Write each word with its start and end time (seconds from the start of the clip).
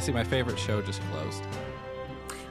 Cassie, 0.00 0.12
my 0.12 0.24
favorite 0.24 0.58
show 0.58 0.80
just 0.80 1.02
closed. 1.10 1.42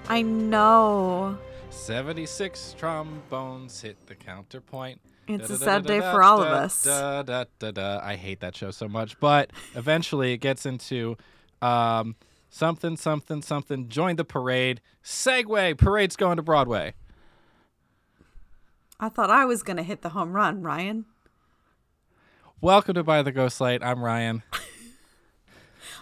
I 0.08 0.22
know. 0.22 1.36
76 1.72 2.76
trombones 2.78 3.82
hit 3.82 3.98
the 4.06 4.14
counterpoint. 4.14 5.02
It's 5.28 5.50
a 5.50 5.58
sad 5.58 5.88
day 5.88 6.00
for 6.00 6.22
all 6.22 6.44
of 6.44 6.50
us. 6.50 6.84
Da, 6.84 7.24
da, 7.24 7.46
da, 7.58 7.72
da. 7.72 8.02
I 8.04 8.18
hate 8.18 8.42
that 8.42 8.56
show 8.56 8.70
so 8.70 8.88
much. 8.88 9.20
But 9.20 9.50
eventually 9.74 10.34
it 10.34 10.38
gets 10.38 10.68
into 10.68 11.18
um, 11.60 12.16
something, 12.52 12.96
something, 12.96 13.42
something. 13.42 13.90
Join 13.90 14.18
the 14.18 14.26
parade. 14.26 14.80
Segue. 15.04 15.76
Parade's 15.80 16.16
going 16.16 16.38
to 16.38 16.44
Broadway. 16.44 16.94
I 19.00 19.10
thought 19.10 19.32
I 19.32 19.46
was 19.46 19.64
going 19.64 19.78
to 19.78 19.84
hit 19.84 20.04
the 20.04 20.10
home 20.10 20.34
run, 20.34 20.62
Ryan. 20.62 21.06
Welcome 22.62 22.94
to 22.94 23.04
By 23.04 23.24
the 23.24 23.32
Ghost 23.32 23.60
Light. 23.60 23.82
I'm 23.84 24.04
Ryan. 24.04 24.44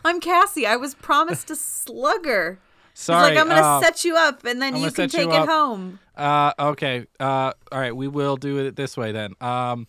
I'm 0.07 0.19
Cassie. 0.19 0.65
I 0.65 0.75
was 0.75 0.95
promised 0.95 1.51
a 1.51 1.55
slugger. 1.55 2.59
Sorry. 2.93 3.29
He's 3.29 3.35
like, 3.35 3.41
I'm 3.41 3.49
going 3.49 3.61
to 3.61 3.67
uh, 3.67 3.81
set 3.81 4.03
you 4.05 4.15
up 4.15 4.43
and 4.45 4.61
then 4.61 4.73
I'm 4.73 4.81
you 4.81 4.87
can 4.87 5.09
set 5.09 5.13
you 5.13 5.25
take 5.25 5.39
it 5.41 5.47
home. 5.47 5.99
Uh, 6.15 6.53
okay. 6.57 7.05
Uh, 7.19 7.53
all 7.71 7.79
right. 7.79 7.95
We 7.95 8.07
will 8.07 8.37
do 8.37 8.65
it 8.65 8.75
this 8.75 8.97
way 8.97 9.11
then. 9.11 9.33
Um, 9.39 9.85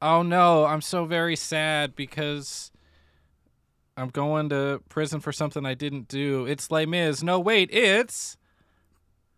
oh 0.00 0.22
no, 0.22 0.64
I'm 0.64 0.80
so 0.80 1.06
very 1.06 1.34
sad 1.34 1.96
because 1.96 2.70
I'm 3.96 4.08
going 4.08 4.48
to 4.50 4.80
prison 4.88 5.20
for 5.20 5.32
something 5.32 5.66
I 5.66 5.74
didn't 5.74 6.08
do. 6.08 6.46
It's 6.46 6.70
Les 6.70 6.86
Mis. 6.86 7.22
No, 7.22 7.40
wait, 7.40 7.70
it's 7.72 8.36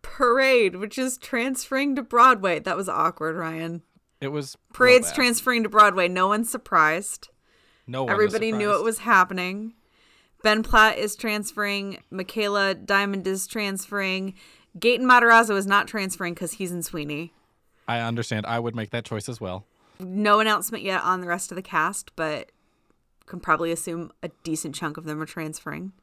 Parade, 0.01 0.75
which 0.75 0.97
is 0.97 1.17
transferring 1.17 1.95
to 1.95 2.03
Broadway. 2.03 2.59
That 2.59 2.77
was 2.77 2.87
awkward, 2.87 3.35
Ryan. 3.35 3.81
it 4.21 4.29
was 4.29 4.55
Parade's 4.73 5.11
transferring 5.11 5.63
to 5.63 5.69
Broadway. 5.69 6.07
No 6.07 6.27
one's 6.27 6.49
surprised. 6.49 7.29
No 7.87 8.03
one. 8.03 8.13
Everybody 8.13 8.51
knew 8.51 8.73
it 8.73 8.83
was 8.83 8.99
happening. 8.99 9.73
Ben 10.43 10.63
Platt 10.63 10.97
is 10.97 11.15
transferring. 11.15 11.99
Micaela 12.11 12.75
Diamond 12.75 13.25
is 13.25 13.47
transferring. 13.47 14.35
Gaten 14.77 15.01
Matarazzo 15.01 15.57
is 15.57 15.65
not 15.65 15.87
transferring 15.87 16.33
because 16.33 16.53
he's 16.53 16.71
in 16.71 16.83
Sweeney. 16.83 17.33
I 17.87 17.99
understand. 17.99 18.45
I 18.45 18.59
would 18.59 18.75
make 18.75 18.89
that 18.91 19.05
choice 19.05 19.29
as 19.29 19.39
well. 19.39 19.65
No 19.99 20.39
announcement 20.39 20.83
yet 20.83 21.03
on 21.03 21.21
the 21.21 21.27
rest 21.27 21.51
of 21.51 21.55
the 21.55 21.61
cast, 21.61 22.11
but 22.15 22.51
can 23.25 23.39
probably 23.39 23.71
assume 23.71 24.11
a 24.21 24.29
decent 24.43 24.75
chunk 24.75 24.97
of 24.97 25.05
them 25.05 25.21
are 25.21 25.25
transferring. 25.25 25.93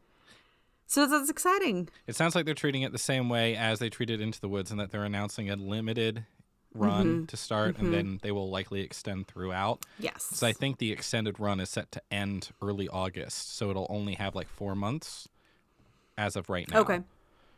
So 0.87 1.07
that's 1.07 1.31
exciting. 1.31 1.89
It 2.07 2.17
sounds 2.17 2.35
like 2.35 2.45
they're 2.45 2.55
treating 2.55 2.83
it 2.83 2.93
the 2.93 2.99
same 2.99 3.29
way 3.29 3.57
as 3.57 3.79
they 3.79 3.91
treated 3.91 4.21
Into 4.21 4.41
the 4.41 4.49
Woods, 4.49 4.71
and 4.71 4.81
that 4.81 4.91
they're 4.91 5.05
announcing 5.05 5.51
a 5.51 5.57
limited 5.57 6.27
run 6.75 7.07
Mm-hmm. 7.07 7.25
to 7.27 7.37
start, 7.37 7.77
and 7.79 7.93
then 7.93 8.19
they 8.23 8.31
will 8.33 8.51
likely 8.51 8.81
extend 8.81 9.27
throughout. 9.29 9.85
Yes. 9.99 10.23
So 10.33 10.47
I 10.47 10.53
think 10.53 10.79
the 10.79 10.91
extended 10.93 11.39
run 11.41 11.61
is 11.61 11.69
set 11.71 11.91
to 11.93 12.03
end 12.11 12.51
early 12.63 12.89
August, 12.89 13.55
so 13.57 13.71
it'll 13.71 13.87
only 13.91 14.15
have 14.15 14.35
like 14.35 14.49
four 14.49 14.75
months 14.75 15.29
as 16.17 16.37
of 16.37 16.49
right 16.49 16.71
now. 16.71 16.81
Okay. 16.81 17.01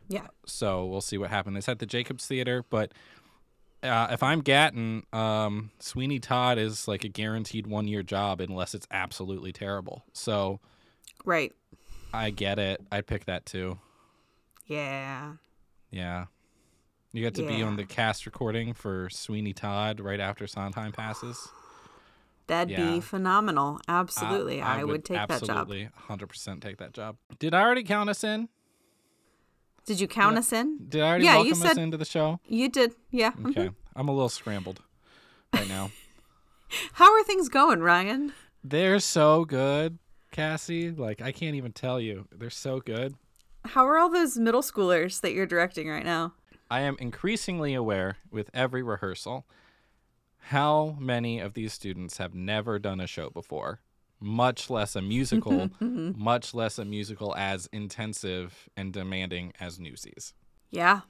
Yeah. 0.07 0.27
So 0.45 0.85
we'll 0.85 1.01
see 1.01 1.17
what 1.17 1.29
happens. 1.29 1.57
It's 1.57 1.69
at 1.69 1.79
the 1.79 1.85
Jacobs 1.85 2.27
Theater, 2.27 2.63
but 2.69 2.91
uh, 3.83 4.07
if 4.11 4.21
I'm 4.23 4.41
Gaten, 4.41 5.03
um, 5.13 5.71
Sweeney 5.79 6.19
Todd 6.19 6.57
is 6.57 6.87
like 6.87 7.03
a 7.03 7.07
guaranteed 7.09 7.67
one 7.67 7.87
year 7.87 8.03
job 8.03 8.41
unless 8.41 8.73
it's 8.75 8.87
absolutely 8.91 9.51
terrible. 9.51 10.03
So 10.13 10.59
Right. 11.23 11.53
I 12.13 12.29
get 12.29 12.59
it. 12.59 12.81
I'd 12.91 13.07
pick 13.07 13.25
that 13.25 13.45
too. 13.45 13.77
Yeah. 14.67 15.33
Yeah. 15.91 16.25
You 17.15 17.21
get 17.21 17.35
to 17.35 17.47
be 17.47 17.61
on 17.63 17.77
the 17.77 17.85
cast 17.85 18.25
recording 18.25 18.73
for 18.73 19.09
Sweeney 19.09 19.53
Todd 19.53 20.01
right 20.01 20.19
after 20.19 20.45
Sondheim 20.47 20.91
passes. 20.91 21.47
That'd 22.47 22.71
Yeah. 22.71 22.91
be 22.91 22.99
phenomenal. 22.99 23.79
Absolutely. 23.87 24.61
Uh, 24.61 24.67
I, 24.67 24.83
would, 24.83 25.05
take 25.05 25.15
that 25.15 25.29
job. 25.29 25.49
absolutely 25.49 25.87
100% 26.09 26.61
take 26.61 26.75
that 26.79 26.91
job. 26.91 27.15
Did 27.39 27.53
I 27.53 27.61
already 27.61 27.83
count 27.83 28.09
us 28.09 28.21
in? 28.25 28.49
Did 29.85 30.01
you 30.01 30.09
count 30.09 30.37
us 30.37 30.51
in? 30.51 30.77
Did 30.89 31.03
I 31.03 31.07
already 31.07 31.23
Yeah, 31.23 31.35
welcome 31.35 31.47
you 31.47 31.51
us 31.53 31.59
said- 31.61 31.77
into 31.77 31.95
the 31.95 32.03
show? 32.03 32.41
You 32.49 32.67
did. 32.67 32.93
Yeah. 33.11 33.31
mhm. 33.31 33.51
Okay. 33.51 33.69
I'm 33.95 34.09
a 34.09 34.11
little 34.11 34.27
scrambled 34.27 34.81
right 35.53 35.69
now. 35.69 35.91
How 36.95 37.13
are 37.13 37.23
things 37.23 37.47
going, 37.47 37.79
Ryan? 37.79 38.33
They're 38.61 38.99
so 38.99 39.45
good, 39.45 39.99
Cassie. 40.31 40.91
Like 40.91 41.21
I 41.21 41.31
can't 41.31 41.55
even 41.55 41.71
tell 41.71 42.01
you. 42.01 42.27
They're 42.29 42.49
so 42.49 42.81
good. 42.81 43.15
How 43.63 43.87
are 43.87 43.97
all 43.97 44.09
those 44.09 44.37
middle 44.37 44.61
schoolers 44.61 45.21
that 45.21 45.31
you're 45.31 45.45
directing 45.45 45.87
right 45.87 46.03
now? 46.03 46.33
I 46.69 46.81
am 46.81 46.95
increasingly 46.99 47.73
aware 47.73 48.17
with 48.31 48.49
every 48.53 48.81
rehearsal 48.81 49.45
how 50.49 50.95
many 50.99 51.39
of 51.39 51.53
these 51.53 51.73
students 51.73 52.17
have 52.17 52.33
never 52.33 52.79
done 52.79 52.99
a 52.99 53.07
show 53.07 53.29
before, 53.29 53.81
much 54.19 54.69
less 54.69 54.95
a 54.95 55.01
musical, 55.01 55.69
much 55.79 56.53
less 56.53 56.77
a 56.77 56.85
musical 56.85 57.35
as 57.35 57.67
intensive 57.71 58.69
and 58.77 58.93
demanding 58.93 59.53
as 59.59 59.79
Newsies. 59.79 60.33
Yeah. 60.71 61.01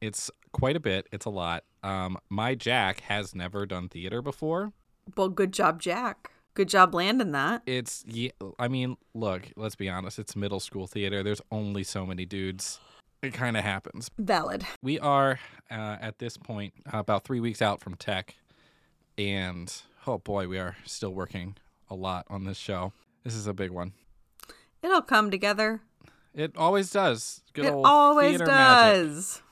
It's 0.00 0.30
quite 0.52 0.76
a 0.76 0.80
bit. 0.80 1.08
It's 1.12 1.26
a 1.26 1.30
lot. 1.30 1.64
Um, 1.82 2.18
my 2.28 2.54
Jack 2.54 3.00
has 3.02 3.34
never 3.34 3.66
done 3.66 3.88
theater 3.88 4.22
before. 4.22 4.72
Well, 5.16 5.28
good 5.28 5.52
job, 5.52 5.80
Jack. 5.80 6.30
Good 6.54 6.68
job 6.68 6.94
landing 6.94 7.32
that. 7.32 7.62
It's 7.66 8.04
yeah, 8.06 8.30
I 8.58 8.68
mean, 8.68 8.96
look, 9.14 9.48
let's 9.56 9.74
be 9.74 9.88
honest. 9.88 10.18
It's 10.18 10.36
middle 10.36 10.60
school 10.60 10.86
theater. 10.86 11.22
There's 11.22 11.40
only 11.50 11.82
so 11.82 12.04
many 12.04 12.26
dudes. 12.26 12.78
It 13.22 13.32
kind 13.32 13.56
of 13.56 13.62
happens. 13.62 14.10
Valid. 14.18 14.64
We 14.82 14.98
are 14.98 15.38
uh, 15.70 15.96
at 16.00 16.18
this 16.18 16.36
point 16.36 16.74
about 16.92 17.24
three 17.24 17.38
weeks 17.38 17.62
out 17.62 17.80
from 17.80 17.94
tech, 17.94 18.34
and 19.16 19.72
oh 20.06 20.18
boy, 20.18 20.48
we 20.48 20.58
are 20.58 20.76
still 20.84 21.14
working 21.14 21.56
a 21.88 21.94
lot 21.94 22.26
on 22.28 22.44
this 22.44 22.56
show. 22.58 22.92
This 23.22 23.34
is 23.34 23.46
a 23.46 23.54
big 23.54 23.70
one. 23.70 23.92
It'll 24.82 25.02
come 25.02 25.30
together. 25.30 25.82
It 26.34 26.56
always 26.56 26.90
does. 26.90 27.42
Good 27.52 27.66
it 27.66 27.72
old 27.72 27.86
always 27.86 28.38
theater 28.38 28.46
magic. 28.46 29.06
does. 29.06 29.42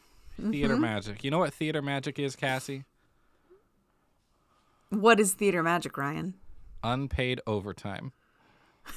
Theater 0.51 0.77
magic. 0.77 1.23
You 1.23 1.31
know 1.31 1.39
what 1.39 1.55
theater 1.55 1.83
magic 1.83 2.19
is, 2.19 2.35
Cassie? 2.35 2.85
What 4.89 5.21
is 5.21 5.35
theater 5.35 5.63
magic, 5.63 5.97
Ryan? 5.97 6.35
Unpaid 6.83 7.41
overtime. 7.47 8.13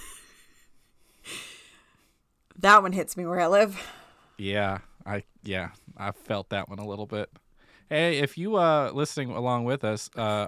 That 2.55 2.81
one 2.83 2.93
hits 2.93 3.17
me 3.17 3.25
where 3.25 3.39
I 3.39 3.47
live. 3.47 3.81
Yeah, 4.43 4.79
I 5.05 5.23
yeah, 5.43 5.69
I 5.97 6.11
felt 6.11 6.49
that 6.49 6.67
one 6.69 6.79
a 6.79 6.85
little 6.85 7.05
bit. 7.05 7.29
Hey, 7.89 8.17
if 8.19 8.37
you 8.37 8.55
uh 8.57 8.91
listening 8.93 9.29
along 9.31 9.63
with 9.63 9.83
us, 9.85 10.09
uh 10.17 10.47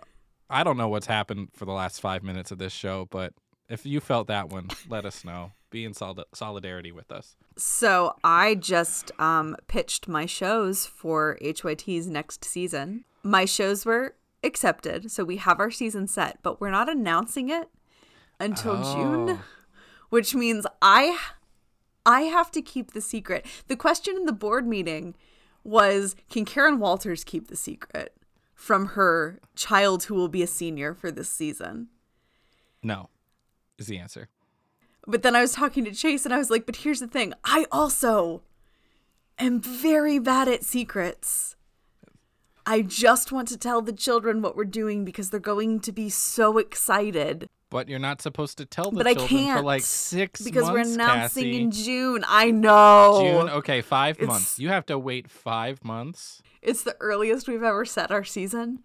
I 0.50 0.64
don't 0.64 0.78
know 0.78 0.90
what's 0.90 1.08
happened 1.08 1.50
for 1.54 1.66
the 1.66 1.72
last 1.72 2.02
5 2.02 2.22
minutes 2.22 2.52
of 2.52 2.58
this 2.60 2.74
show, 2.74 3.08
but 3.10 3.34
if 3.70 3.86
you 3.86 4.00
felt 4.00 4.28
that 4.28 4.50
one, 4.50 4.68
let 4.90 5.06
us 5.06 5.24
know. 5.26 5.54
Be 5.72 5.86
in 5.86 5.94
solid- 5.96 6.26
solidarity 6.34 6.92
with 6.92 7.12
us. 7.12 7.36
So 7.58 8.16
I 8.24 8.54
just 8.56 9.12
um, 9.20 9.56
pitched 9.68 10.08
my 10.08 10.26
shows 10.28 10.86
for 10.86 11.38
HYT's 11.42 12.08
next 12.08 12.46
season. 12.46 13.06
My 13.24 13.46
shows 13.46 13.86
were 13.88 14.14
accepted, 14.44 15.10
so 15.10 15.24
we 15.24 15.38
have 15.38 15.60
our 15.60 15.72
season 15.72 16.06
set, 16.08 16.38
but 16.44 16.62
we're 16.62 16.70
not 16.70 16.88
announcing 16.90 17.50
it 17.50 17.70
until 18.40 18.76
June, 18.84 19.30
Oh. 19.32 19.42
which 20.12 20.36
means 20.36 20.68
I 20.82 21.18
I 22.06 22.22
have 22.22 22.52
to 22.52 22.62
keep 22.62 22.92
the 22.92 23.02
secret. 23.02 23.46
The 23.68 23.76
question 23.76 24.16
in 24.16 24.26
the 24.26 24.34
board 24.34 24.68
meeting 24.68 25.16
was, 25.64 26.16
can 26.30 26.46
Karen 26.46 26.80
Walters 26.80 27.24
keep 27.24 27.48
the 27.48 27.56
secret 27.56 28.16
from 28.54 28.88
her 28.88 29.40
child 29.56 30.04
who 30.04 30.16
will 30.16 30.30
be 30.30 30.44
a 30.44 30.48
senior 30.48 30.94
for 30.94 31.12
this 31.12 31.30
season? 31.30 31.88
No. 32.84 33.10
Is 33.78 33.88
the 33.88 33.98
answer. 33.98 34.30
But 35.08 35.22
then 35.22 35.36
I 35.36 35.42
was 35.42 35.54
talking 35.54 35.84
to 35.86 35.92
Chase 35.92 36.26
and 36.26 36.34
I 36.34 36.38
was 36.38 36.50
like, 36.50 36.66
but 36.66 36.78
here's 36.78 37.00
the 37.00 37.08
thing 37.08 37.34
I 37.44 37.66
also 37.72 38.42
am 39.38 39.60
very 39.60 40.20
bad 40.20 40.48
at 40.48 40.64
secrets. 40.64 41.56
I 42.66 42.82
just 42.82 43.32
want 43.32 43.48
to 43.50 43.58
tell 43.58 43.82
the 43.82 43.94
children 43.94 44.42
what 44.42 44.56
we're 44.56 44.66
doing 44.66 45.06
because 45.06 45.30
they're 45.30 45.40
going 45.40 45.80
to 45.82 45.92
be 45.92 46.10
so 46.10 46.58
excited. 46.58 47.48
But 47.72 47.90
you're 47.90 48.00
not 48.00 48.22
supposed 48.22 48.58
to 48.60 48.66
tell 48.66 48.92
the 48.92 48.98
But 48.98 49.08
I 49.08 49.14
children 49.16 49.40
can't 49.40 49.60
for 49.60 49.66
like 49.66 49.82
6 49.82 50.42
because 50.42 50.66
we're 50.70 50.78
months, 50.78 50.94
announcing 50.94 51.44
Cassie. 51.46 51.62
in 51.62 51.72
June. 51.72 52.24
I 52.28 52.52
know. 52.52 53.20
June. 53.22 53.50
Okay, 53.58 53.82
5 53.82 54.16
It's- 54.18 54.28
months. 54.28 54.60
You 54.60 54.70
have 54.70 54.86
to 54.88 55.00
wait 55.00 55.30
5 55.30 55.84
months. 55.84 56.42
It's 56.62 56.84
the 56.84 56.96
earliest 57.00 57.48
we've 57.48 57.64
ever 57.64 57.84
set 57.86 58.12
our 58.12 58.24
season. 58.24 58.80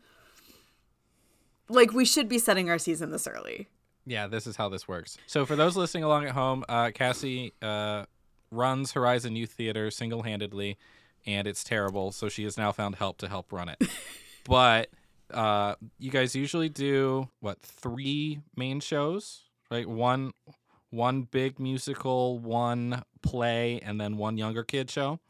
Like, 1.68 1.92
we 1.92 2.04
should 2.04 2.28
be 2.28 2.38
setting 2.38 2.68
our 2.68 2.78
season 2.78 3.10
this 3.10 3.26
early. 3.26 3.68
Yeah, 4.06 4.26
this 4.26 4.46
is 4.46 4.56
how 4.56 4.68
this 4.68 4.88
works. 4.88 5.18
So 5.26 5.46
for 5.46 5.54
those 5.56 5.76
listening 5.76 6.02
along 6.04 6.24
at 6.24 6.32
home, 6.32 6.64
uh, 6.68 6.90
Cassie 6.92 7.52
uh, 7.62 8.06
runs 8.50 8.92
Horizon 8.92 9.36
Youth 9.36 9.52
Theater 9.52 9.90
single-handedly, 9.90 10.76
and 11.26 11.46
it's 11.46 11.62
terrible. 11.62 12.10
So 12.12 12.28
she 12.28 12.42
has 12.44 12.56
now 12.58 12.72
found 12.72 12.96
help 12.96 13.18
to 13.18 13.28
help 13.28 13.52
run 13.52 13.68
it. 13.68 13.78
but 14.44 14.88
uh, 15.32 15.74
you 15.98 16.10
guys 16.10 16.34
usually 16.34 16.68
do 16.68 17.28
what 17.40 17.60
three 17.60 18.40
main 18.56 18.80
shows, 18.80 19.44
right? 19.70 19.86
One, 19.88 20.32
one 20.90 21.22
big 21.22 21.58
musical, 21.58 22.38
one 22.38 23.02
play, 23.22 23.80
and 23.82 24.00
then 24.00 24.16
one 24.16 24.36
younger 24.36 24.64
kid 24.64 24.90
show. 24.90 25.20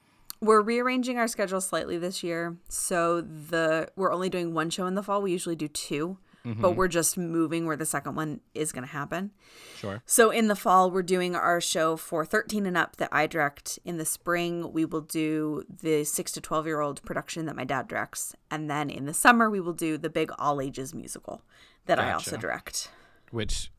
We're 0.40 0.62
rearranging 0.62 1.18
our 1.18 1.28
schedule 1.28 1.60
slightly 1.60 1.98
this 1.98 2.22
year. 2.22 2.56
So 2.68 3.20
the 3.20 3.88
we're 3.94 4.12
only 4.12 4.30
doing 4.30 4.54
one 4.54 4.70
show 4.70 4.86
in 4.86 4.94
the 4.94 5.02
fall. 5.02 5.20
We 5.20 5.32
usually 5.32 5.56
do 5.56 5.68
two. 5.68 6.18
But 6.44 6.50
mm-hmm. 6.50 6.74
we're 6.74 6.88
just 6.88 7.18
moving 7.18 7.66
where 7.66 7.76
the 7.76 7.86
second 7.86 8.14
one 8.14 8.40
is 8.54 8.72
going 8.72 8.84
to 8.84 8.92
happen. 8.92 9.30
Sure. 9.76 10.02
So 10.06 10.30
in 10.30 10.48
the 10.48 10.56
fall, 10.56 10.90
we're 10.90 11.02
doing 11.02 11.34
our 11.34 11.60
show 11.60 11.96
for 11.96 12.24
13 12.24 12.66
and 12.66 12.76
up 12.76 12.96
that 12.96 13.10
I 13.12 13.26
direct. 13.26 13.78
In 13.84 13.98
the 13.98 14.04
spring, 14.04 14.72
we 14.72 14.84
will 14.84 15.02
do 15.02 15.64
the 15.68 16.04
6 16.04 16.32
to 16.32 16.40
12 16.40 16.66
year 16.66 16.80
old 16.80 17.02
production 17.02 17.46
that 17.46 17.56
my 17.56 17.64
dad 17.64 17.88
directs. 17.88 18.34
And 18.50 18.70
then 18.70 18.90
in 18.90 19.06
the 19.06 19.14
summer, 19.14 19.50
we 19.50 19.60
will 19.60 19.72
do 19.72 19.98
the 19.98 20.10
big 20.10 20.30
all 20.38 20.60
ages 20.60 20.94
musical 20.94 21.42
that 21.86 21.98
I 21.98 22.12
also 22.12 22.36
direct. 22.36 22.90
Which 23.30 23.70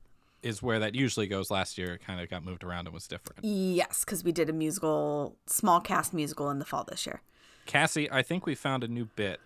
is 0.44 0.62
where 0.62 0.80
that 0.80 0.96
usually 0.96 1.28
goes. 1.28 1.52
Last 1.52 1.78
year, 1.78 1.94
it 1.94 2.06
kind 2.06 2.20
of 2.20 2.30
got 2.30 2.44
moved 2.44 2.64
around 2.64 2.88
and 2.88 2.94
was 2.94 3.08
different. 3.08 3.44
Yes, 3.44 4.04
because 4.04 4.24
we 4.24 4.32
did 4.32 4.50
a 4.50 4.54
musical, 4.54 5.36
small 5.46 5.80
cast 5.80 6.14
musical 6.14 6.50
in 6.50 6.60
the 6.60 6.66
fall 6.66 6.84
this 6.84 7.06
year. 7.06 7.22
Cassie, 7.66 8.12
I 8.12 8.22
think 8.22 8.46
we 8.46 8.56
found 8.56 8.84
a 8.84 8.88
new 8.88 9.06
bit. 9.06 9.40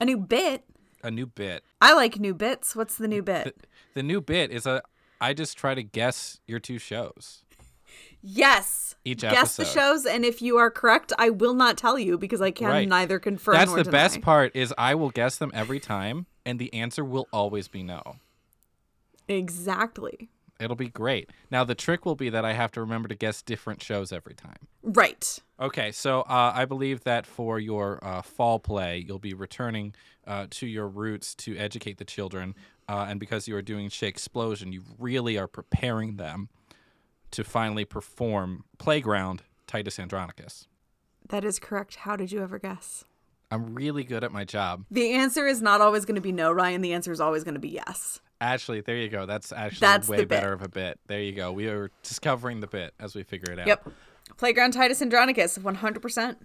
A 0.00 0.04
new 0.04 0.18
bit. 0.18 0.64
A 1.02 1.10
new 1.10 1.26
bit. 1.26 1.64
I 1.80 1.94
like 1.94 2.18
new 2.20 2.34
bits. 2.34 2.76
What's 2.76 2.96
the 2.96 3.08
new 3.08 3.22
bit? 3.22 3.56
The 3.94 4.02
new 4.02 4.20
bit 4.20 4.50
is 4.50 4.66
a. 4.66 4.82
I 5.20 5.34
just 5.34 5.56
try 5.56 5.74
to 5.74 5.82
guess 5.82 6.40
your 6.46 6.58
two 6.60 6.78
shows. 6.78 7.42
Yes. 8.22 8.94
Each 9.04 9.20
Guess 9.22 9.56
the 9.56 9.64
shows, 9.64 10.06
and 10.06 10.24
if 10.24 10.40
you 10.40 10.56
are 10.58 10.70
correct, 10.70 11.12
I 11.18 11.30
will 11.30 11.54
not 11.54 11.76
tell 11.76 11.98
you 11.98 12.16
because 12.16 12.40
I 12.40 12.52
can 12.52 12.68
Right. 12.68 12.88
neither 12.88 13.18
confirm 13.18 13.54
That's 13.54 13.72
the 13.72 13.82
deny. 13.82 13.90
best 13.90 14.20
part. 14.20 14.54
Is 14.54 14.72
I 14.78 14.94
will 14.94 15.10
guess 15.10 15.38
them 15.38 15.50
every 15.52 15.80
time, 15.80 16.26
and 16.46 16.58
the 16.60 16.72
answer 16.72 17.04
will 17.04 17.26
always 17.32 17.66
be 17.66 17.82
no. 17.82 18.16
Exactly. 19.28 20.28
It'll 20.60 20.76
be 20.76 20.88
great. 20.88 21.30
Now 21.50 21.64
the 21.64 21.74
trick 21.74 22.04
will 22.06 22.14
be 22.14 22.28
that 22.30 22.44
I 22.44 22.52
have 22.52 22.70
to 22.72 22.80
remember 22.80 23.08
to 23.08 23.16
guess 23.16 23.42
different 23.42 23.82
shows 23.82 24.12
every 24.12 24.34
time. 24.34 24.68
Right. 24.94 25.38
Okay, 25.60 25.92
so 25.92 26.22
uh, 26.22 26.52
I 26.54 26.64
believe 26.64 27.04
that 27.04 27.26
for 27.26 27.58
your 27.58 27.98
uh, 28.02 28.22
fall 28.22 28.58
play, 28.58 29.04
you'll 29.06 29.18
be 29.18 29.34
returning 29.34 29.94
uh, 30.26 30.46
to 30.50 30.66
your 30.66 30.88
roots 30.88 31.34
to 31.36 31.56
educate 31.56 31.98
the 31.98 32.04
children, 32.04 32.54
uh, 32.88 33.06
and 33.08 33.20
because 33.20 33.46
you 33.46 33.56
are 33.56 33.62
doing 33.62 33.88
Shake 33.88 34.14
Explosion, 34.14 34.72
you 34.72 34.82
really 34.98 35.38
are 35.38 35.46
preparing 35.46 36.16
them 36.16 36.48
to 37.30 37.44
finally 37.44 37.84
perform 37.84 38.64
Playground 38.78 39.42
Titus 39.66 39.98
Andronicus. 39.98 40.66
That 41.28 41.44
is 41.44 41.58
correct. 41.58 41.96
How 41.96 42.16
did 42.16 42.32
you 42.32 42.42
ever 42.42 42.58
guess? 42.58 43.04
I'm 43.50 43.74
really 43.74 44.02
good 44.04 44.24
at 44.24 44.32
my 44.32 44.44
job. 44.44 44.84
The 44.90 45.12
answer 45.12 45.46
is 45.46 45.62
not 45.62 45.80
always 45.80 46.04
going 46.04 46.14
to 46.14 46.20
be 46.20 46.32
no, 46.32 46.50
Ryan. 46.50 46.80
The 46.80 46.92
answer 46.92 47.12
is 47.12 47.20
always 47.20 47.44
going 47.44 47.54
to 47.54 47.60
be 47.60 47.68
yes. 47.68 48.20
Actually, 48.40 48.80
there 48.80 48.96
you 48.96 49.08
go. 49.08 49.26
That's 49.26 49.52
actually 49.52 49.80
That's 49.80 50.08
way 50.08 50.24
better 50.24 50.52
of 50.52 50.62
a 50.62 50.68
bit. 50.68 50.98
There 51.06 51.20
you 51.20 51.32
go. 51.32 51.52
We 51.52 51.68
are 51.68 51.90
discovering 52.02 52.60
the 52.60 52.66
bit 52.66 52.94
as 52.98 53.14
we 53.14 53.22
figure 53.22 53.52
it 53.52 53.58
out. 53.58 53.66
Yep. 53.66 53.88
Playground 54.42 54.72
Titus 54.72 55.00
Andronicus, 55.00 55.56
100%. 55.56 56.36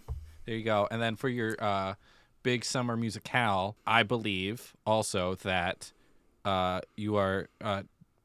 There 0.45 0.53
you 0.53 0.63
go. 0.63 0.87
And 0.91 1.01
then 1.01 1.15
for 1.15 1.29
your 1.29 1.55
uh, 1.57 1.95
big 2.43 2.63
summer 2.63 2.95
musicale, 2.95 3.73
I 3.87 4.03
believe 4.03 4.75
also 4.85 5.33
that 5.41 5.93
uh, 6.45 6.81
you 6.95 7.15
are 7.15 7.49
uh, 7.59 7.81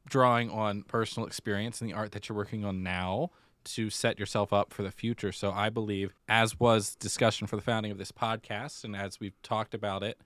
drawing 0.07 0.51
on 0.51 0.83
personal 0.83 1.27
experience 1.27 1.81
in 1.81 1.87
the 1.87 1.95
art 1.95 2.13
that 2.13 2.29
you're 2.29 2.37
working 2.37 2.67
on 2.67 2.83
now 2.83 3.31
to 3.65 3.89
set 3.89 4.19
yourself 4.19 4.53
up 4.53 4.75
for 4.75 4.83
the 4.83 4.91
future. 4.91 5.33
So 5.33 5.53
I 5.53 5.71
believe, 5.71 6.13
as 6.29 6.61
was 6.61 6.95
discussion 6.95 7.47
for 7.47 7.57
the 7.57 7.63
founding 7.63 7.91
of 7.91 7.97
this 7.97 8.13
podcast, 8.13 8.85
and 8.85 8.95
as 8.95 9.21
we've 9.21 9.41
talked 9.41 9.73
about 9.73 10.03
it 10.03 10.21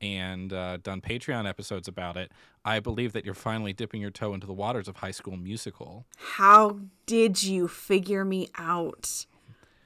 and 0.00 0.52
uh, 0.52 0.78
done 0.78 1.00
Patreon 1.00 1.48
episodes 1.48 1.86
about 1.88 2.16
it, 2.16 2.32
I 2.64 2.80
believe 2.80 3.12
that 3.12 3.24
you're 3.24 3.34
finally 3.34 3.72
dipping 3.72 4.00
your 4.00 4.10
toe 4.10 4.32
into 4.34 4.46
the 4.46 4.52
waters 4.52 4.88
of 4.88 4.96
High 4.96 5.10
School 5.10 5.36
Musical. 5.36 6.06
How 6.16 6.80
did 7.06 7.42
you 7.42 7.68
figure 7.68 8.24
me 8.24 8.48
out? 8.56 9.26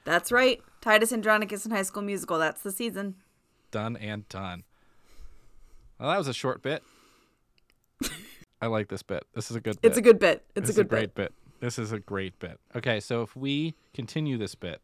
That's 0.05 0.31
right. 0.31 0.61
Titus 0.81 1.11
Andronicus 1.11 1.65
in 1.65 1.71
High 1.71 1.81
School 1.83 2.03
Musical. 2.03 2.37
That's 2.39 2.61
the 2.61 2.71
season. 2.71 3.15
done 3.71 3.97
and 3.97 4.27
done. 4.29 4.63
Well, 5.99 6.09
that 6.09 6.17
was 6.17 6.27
a 6.27 6.33
short 6.33 6.61
bit. 6.61 6.83
I 8.61 8.67
like 8.67 8.87
this 8.87 9.03
bit. 9.03 9.25
This 9.33 9.49
is 9.49 9.55
a 9.57 9.61
good 9.61 9.79
bit. 9.81 9.89
It's 9.89 9.97
a 9.97 10.01
good 10.01 10.19
bit. 10.19 10.43
It's 10.55 10.67
This 10.67 10.77
a 10.77 10.81
is 10.81 10.83
good 10.83 10.89
great 10.89 11.15
bit. 11.15 11.31
bit. 11.31 11.33
This 11.61 11.79
is 11.79 11.91
a 11.91 11.99
great 11.99 12.37
bit. 12.39 12.59
Okay, 12.75 12.99
so 12.99 13.21
if 13.21 13.35
we 13.35 13.75
continue 13.93 14.37
this 14.37 14.55
bit 14.55 14.81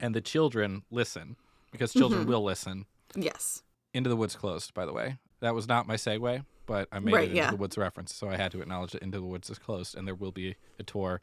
and 0.00 0.14
the 0.14 0.20
children 0.20 0.82
listen, 0.90 1.36
because 1.70 1.92
children 1.92 2.22
Mm-hmm. 2.22 2.30
will 2.30 2.44
listen, 2.44 2.86
Yes. 3.14 3.62
Into 3.94 4.08
the 4.08 4.16
Woods 4.16 4.36
closed, 4.36 4.72
by 4.74 4.86
the 4.86 4.92
way. 4.92 5.16
That 5.40 5.54
was 5.54 5.66
not 5.68 5.86
my 5.86 5.96
segue, 5.96 6.44
but 6.66 6.88
I 6.92 6.98
made 7.00 7.14
Right, 7.14 7.22
it 7.24 7.30
Into 7.30 7.36
yeah. 7.36 7.50
the 7.50 7.56
Woods 7.56 7.76
reference, 7.76 8.14
so 8.14 8.28
I 8.28 8.36
had 8.36 8.52
to 8.52 8.60
acknowledge 8.62 8.92
that 8.92 9.02
Into 9.02 9.18
the 9.18 9.24
Woods 9.26 9.50
is 9.50 9.58
closed 9.58 9.96
and 9.96 10.06
there 10.06 10.14
will 10.14 10.32
be 10.32 10.56
a 10.78 10.82
tour 10.82 11.20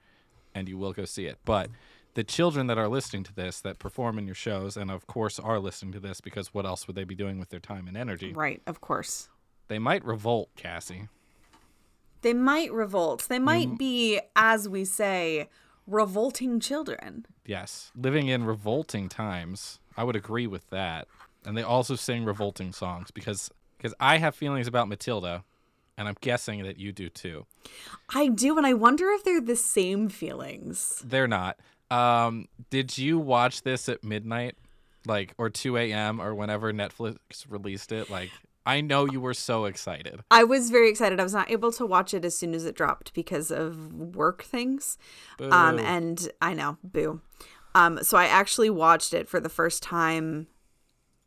and 0.54 0.68
you 0.68 0.78
will 0.78 0.94
go 0.94 1.06
see 1.06 1.26
it. 1.26 1.38
But 1.46 1.70
the 2.16 2.24
children 2.24 2.68
that 2.68 2.78
are 2.78 2.88
listening 2.88 3.24
to 3.24 3.34
this, 3.34 3.62
that 3.62 3.80
perform 3.80 4.18
in 4.20 4.26
your 4.26 4.36
shows, 4.36 4.76
and 4.76 4.92
of 4.92 5.08
course 5.08 5.40
are 5.40 5.60
listening 5.60 5.94
to 5.94 6.00
this 6.00 6.20
because 6.22 6.54
what 6.54 6.66
else 6.66 6.86
would 6.88 6.96
they 6.96 7.04
be 7.06 7.16
doing 7.16 7.40
with 7.40 7.50
their 7.50 7.60
time 7.60 7.88
and 7.88 7.96
energy? 7.96 8.34
Right, 8.34 8.62
of 8.68 8.82
course. 8.82 9.30
They 9.68 9.80
might 9.80 10.04
revolt, 10.04 10.50
Cassie. 10.56 11.08
They 12.22 12.34
might 12.34 12.74
revolt. 12.74 13.28
They 13.30 13.40
might 13.40 13.70
Mm. 13.70 13.78
be, 13.78 14.20
as 14.36 14.68
we 14.68 14.84
say, 14.84 15.48
revolting 15.88 16.60
children. 16.60 17.26
Yes. 17.46 17.92
Living 17.96 18.28
in 18.28 18.44
revolting 18.44 19.08
times. 19.08 19.80
I 19.96 20.04
would 20.04 20.16
agree 20.16 20.48
with 20.48 20.70
that. 20.70 21.08
And 21.46 21.58
they 21.58 21.64
also 21.64 21.96
sing 21.96 22.26
revolting 22.26 22.74
songs 22.74 23.12
because 23.12 23.50
because 23.78 23.94
I 24.00 24.18
have 24.18 24.36
feelings 24.36 24.68
about 24.68 24.90
Matilda 24.90 25.44
and 25.98 26.08
I'm 26.08 26.18
guessing 26.22 26.64
that 26.64 26.78
you 26.78 26.92
do 26.92 27.10
too. 27.10 27.46
I 28.14 28.28
do, 28.28 28.58
and 28.58 28.66
I 28.66 28.74
wonder 28.74 29.10
if 29.10 29.24
they're 29.24 29.42
the 29.42 29.56
same 29.56 30.10
feelings. 30.10 31.02
They're 31.06 31.28
not. 31.28 31.60
Um 31.90 32.48
did 32.70 32.98
you 32.98 33.20
watch 33.20 33.64
this 33.64 33.90
at 33.90 34.04
midnight? 34.04 34.56
Like 35.06 35.34
or 35.38 35.50
2 35.50 35.78
a.m. 35.78 36.22
or 36.22 36.36
whenever 36.36 36.74
Netflix 36.74 37.18
released 37.50 37.92
it? 37.92 38.10
Like 38.10 38.32
I 38.66 38.82
know 38.82 39.06
you 39.06 39.20
were 39.20 39.34
so 39.34 39.66
excited. 39.66 40.22
I 40.30 40.44
was 40.44 40.70
very 40.70 40.90
excited. 40.90 41.20
I 41.20 41.24
was 41.24 41.34
not 41.34 41.50
able 41.50 41.72
to 41.72 41.86
watch 41.86 42.14
it 42.14 42.24
as 42.24 42.38
soon 42.38 42.54
as 42.54 42.66
it 42.66 42.76
dropped 42.76 43.14
because 43.14 43.50
of 43.50 43.94
work 43.94 44.44
things. 44.44 44.98
Um, 45.40 45.80
and 45.80 46.30
I 46.40 46.54
know, 46.54 46.78
boo. 46.84 47.22
Um, 47.74 48.04
so 48.04 48.16
I 48.16 48.26
actually 48.26 48.70
watched 48.70 49.14
it 49.14 49.28
for 49.28 49.40
the 49.40 49.50
first 49.50 49.82
time 49.82 50.48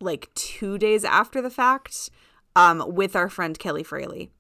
like 0.02 0.32
two 0.34 0.78
days 0.78 1.04
after 1.04 1.40
the 1.40 1.50
fact 1.50 2.10
um, 2.56 2.84
with 2.86 3.16
our 3.16 3.28
friend 3.28 3.58
Kelly 3.58 3.82
Fraley. 3.82 4.30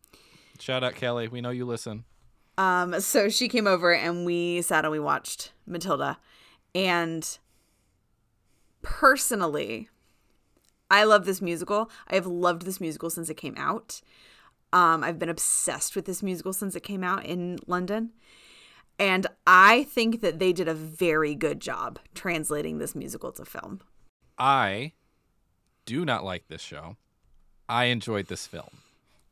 Shout 0.58 0.84
out 0.84 0.94
Kelly. 0.94 1.28
We 1.28 1.40
know 1.40 1.50
you 1.50 1.64
listen. 1.64 2.04
Um, 2.58 3.00
so 3.00 3.28
she 3.28 3.48
came 3.48 3.66
over 3.66 3.94
and 3.94 4.26
we 4.26 4.62
sat 4.62 4.84
and 4.84 4.92
we 4.92 5.00
watched 5.00 5.52
Matilda. 5.66 6.18
And 6.74 7.38
personally, 8.82 9.88
I 10.90 11.04
love 11.04 11.24
this 11.24 11.40
musical. 11.40 11.90
I 12.08 12.14
have 12.16 12.26
loved 12.26 12.62
this 12.62 12.80
musical 12.80 13.10
since 13.10 13.30
it 13.30 13.36
came 13.36 13.54
out. 13.56 14.02
Um, 14.72 15.02
I've 15.02 15.18
been 15.18 15.28
obsessed 15.28 15.96
with 15.96 16.04
this 16.04 16.22
musical 16.22 16.52
since 16.52 16.76
it 16.76 16.82
came 16.82 17.04
out 17.04 17.24
in 17.24 17.58
London. 17.66 18.10
And 18.98 19.26
I 19.46 19.84
think 19.84 20.20
that 20.20 20.38
they 20.38 20.52
did 20.52 20.68
a 20.68 20.74
very 20.74 21.34
good 21.34 21.60
job 21.60 21.98
translating 22.14 22.78
this 22.78 22.94
musical 22.94 23.32
to 23.32 23.44
film. 23.44 23.80
I 24.38 24.92
do 25.84 26.04
not 26.04 26.24
like 26.24 26.48
this 26.48 26.60
show. 26.62 26.96
I 27.68 27.84
enjoyed 27.84 28.26
this 28.26 28.46
film. 28.46 28.78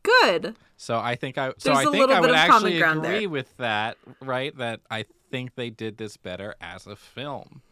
Good. 0.03 0.57
So 0.77 0.99
I 0.99 1.15
think 1.15 1.37
I 1.37 1.51
so 1.59 1.75
There's 1.75 1.87
I 1.87 1.91
think 1.91 2.11
I 2.11 2.21
would 2.21 2.31
actually 2.31 2.81
agree 2.81 3.21
there. 3.21 3.29
with 3.29 3.57
that, 3.59 3.99
right? 4.23 4.57
That 4.57 4.81
I 4.91 5.05
think 5.31 5.55
they 5.55 5.71
did 5.71 5.99
this 5.99 6.17
better 6.17 6.55
as 6.61 6.87
a 6.87 6.97
film. 6.97 7.63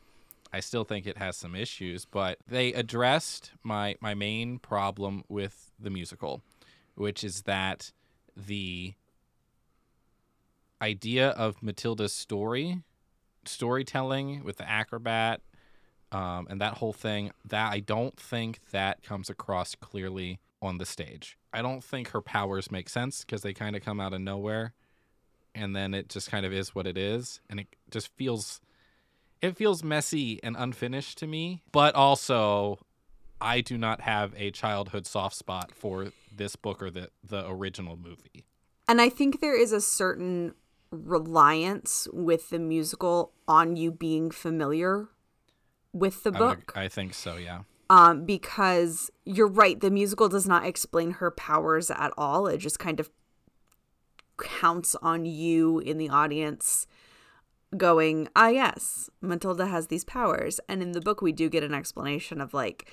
I 0.52 0.60
still 0.60 0.84
think 0.84 1.06
it 1.06 1.18
has 1.18 1.36
some 1.36 1.54
issues, 1.54 2.04
but 2.04 2.38
they 2.46 2.72
addressed 2.72 3.52
my 3.62 3.96
my 4.00 4.14
main 4.14 4.58
problem 4.58 5.24
with 5.28 5.70
the 5.78 5.90
musical, 5.90 6.42
which 6.94 7.24
is 7.24 7.42
that 7.42 7.92
the 8.36 8.94
idea 10.80 11.30
of 11.30 11.62
Matilda's 11.62 12.12
story, 12.14 12.82
storytelling 13.44 14.44
with 14.44 14.56
the 14.58 14.68
acrobat, 14.68 15.40
um, 16.12 16.46
and 16.48 16.60
that 16.60 16.78
whole 16.78 16.92
thing, 16.92 17.32
that 17.44 17.72
I 17.72 17.80
don't 17.80 18.16
think 18.16 18.60
that 18.70 19.02
comes 19.02 19.28
across 19.28 19.74
clearly 19.74 20.40
on 20.60 20.78
the 20.78 20.86
stage. 20.86 21.38
I 21.52 21.62
don't 21.62 21.82
think 21.82 22.08
her 22.10 22.20
powers 22.20 22.70
make 22.70 22.88
sense 22.88 23.24
because 23.24 23.42
they 23.42 23.54
kind 23.54 23.76
of 23.76 23.84
come 23.84 24.00
out 24.00 24.12
of 24.12 24.20
nowhere, 24.20 24.72
and 25.54 25.74
then 25.74 25.94
it 25.94 26.08
just 26.08 26.30
kind 26.30 26.44
of 26.44 26.52
is 26.52 26.74
what 26.74 26.86
it 26.86 26.96
is, 26.98 27.40
and 27.48 27.60
it 27.60 27.68
just 27.90 28.08
feels, 28.16 28.60
it 29.40 29.56
feels 29.56 29.84
messy 29.84 30.42
and 30.42 30.56
unfinished 30.58 31.18
to 31.18 31.26
me. 31.26 31.62
But 31.72 31.94
also, 31.94 32.78
I 33.40 33.60
do 33.60 33.78
not 33.78 34.00
have 34.00 34.34
a 34.36 34.50
childhood 34.50 35.06
soft 35.06 35.36
spot 35.36 35.72
for 35.74 36.08
this 36.34 36.56
book 36.56 36.82
or 36.82 36.90
the 36.90 37.10
the 37.22 37.48
original 37.48 37.96
movie. 37.96 38.44
And 38.88 39.00
I 39.00 39.10
think 39.10 39.40
there 39.40 39.60
is 39.60 39.72
a 39.72 39.80
certain 39.80 40.54
reliance 40.90 42.08
with 42.12 42.48
the 42.50 42.58
musical 42.58 43.32
on 43.46 43.76
you 43.76 43.92
being 43.92 44.30
familiar 44.30 45.08
with 45.92 46.22
the 46.22 46.32
I, 46.34 46.40
would 46.40 46.58
book. 46.66 46.72
I 46.76 46.88
think 46.88 47.14
so. 47.14 47.36
Yeah. 47.36 47.60
um, 47.90 48.24
because 48.24 49.10
you're 49.24 49.48
right, 49.48 49.78
the 49.80 49.90
musical 49.90 50.28
does 50.28 50.46
not 50.46 50.64
explain 50.64 51.12
her 51.12 51.30
powers 51.30 51.90
at 51.90 52.12
all. 52.18 52.46
It 52.46 52.58
just 52.58 52.78
kind 52.78 53.00
of 53.00 53.10
counts 54.40 54.94
on 55.02 55.24
you 55.24 55.78
in 55.80 55.98
the 55.98 56.08
audience 56.08 56.86
going, 57.76 58.28
ah, 58.36 58.48
yes, 58.48 59.10
Matilda 59.20 59.66
has 59.66 59.88
these 59.88 60.04
powers. 60.04 60.60
And 60.68 60.82
in 60.82 60.92
the 60.92 61.00
book, 61.00 61.20
we 61.20 61.32
do 61.32 61.48
get 61.48 61.64
an 61.64 61.74
explanation 61.74 62.40
of 62.40 62.54
like, 62.54 62.90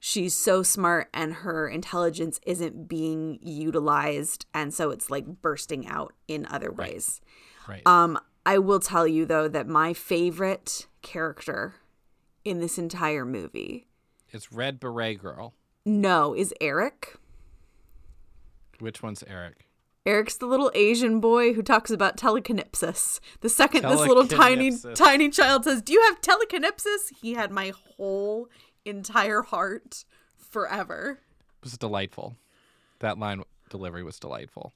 she's 0.00 0.34
so 0.34 0.62
smart 0.62 1.08
and 1.14 1.32
her 1.34 1.68
intelligence 1.68 2.40
isn't 2.44 2.88
being 2.88 3.38
utilized 3.40 4.46
and 4.52 4.74
so 4.74 4.90
it's 4.90 5.10
like 5.10 5.26
bursting 5.42 5.86
out 5.86 6.12
in 6.26 6.44
other 6.46 6.70
Right. 6.70 6.94
ways. 6.94 7.20
Right. 7.68 7.82
Um 7.86 8.18
I 8.44 8.58
will 8.58 8.80
tell 8.80 9.06
you 9.06 9.24
though 9.24 9.48
that 9.48 9.68
my 9.68 9.92
favorite 9.92 10.86
character 11.00 11.74
in 12.44 12.60
this 12.60 12.78
entire 12.78 13.24
movie 13.24 13.86
is 14.32 14.52
Red 14.52 14.80
Beret 14.80 15.20
Girl. 15.20 15.54
no 15.84 16.34
is 16.34 16.52
Eric. 16.60 17.16
Which 18.78 19.02
one's 19.02 19.22
Eric? 19.24 19.66
Eric's 20.04 20.36
the 20.36 20.46
little 20.46 20.72
Asian 20.74 21.20
boy 21.20 21.52
who 21.52 21.62
talks 21.62 21.90
about 21.90 22.16
telekinepsis. 22.16 23.20
The 23.40 23.48
second 23.48 23.82
this 23.82 24.00
little 24.00 24.26
tiny 24.26 24.76
tiny 24.94 25.28
child 25.28 25.64
says, 25.64 25.80
"Do 25.80 25.92
you 25.92 26.02
have 26.02 26.20
telekinepsis?" 26.20 27.12
he 27.20 27.34
had 27.34 27.52
my 27.52 27.72
whole 27.96 28.48
entire 28.84 29.42
heart 29.42 30.04
forever. 30.36 31.20
It 31.58 31.64
was 31.64 31.78
delightful. 31.78 32.36
That 32.98 33.18
line 33.18 33.44
delivery 33.70 34.02
was 34.02 34.18
delightful. 34.18 34.72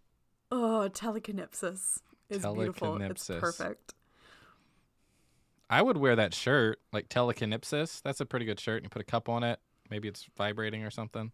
Oh, 0.52 0.88
telekinepsis 0.92 2.02
is 2.28 2.44
beautiful. 2.44 3.00
It's 3.02 3.26
perfect. 3.26 3.94
I 5.68 5.82
would 5.82 5.96
wear 5.96 6.16
that 6.16 6.32
shirt, 6.32 6.80
like 6.92 7.08
telekinepsis. 7.08 8.02
That's 8.02 8.20
a 8.20 8.26
pretty 8.26 8.46
good 8.46 8.60
shirt. 8.60 8.82
You 8.82 8.88
put 8.88 9.02
a 9.02 9.06
cup 9.06 9.28
on 9.28 9.42
it. 9.42 9.58
Maybe 9.90 10.08
it's 10.08 10.26
vibrating 10.36 10.84
or 10.84 10.90
something. 10.90 11.32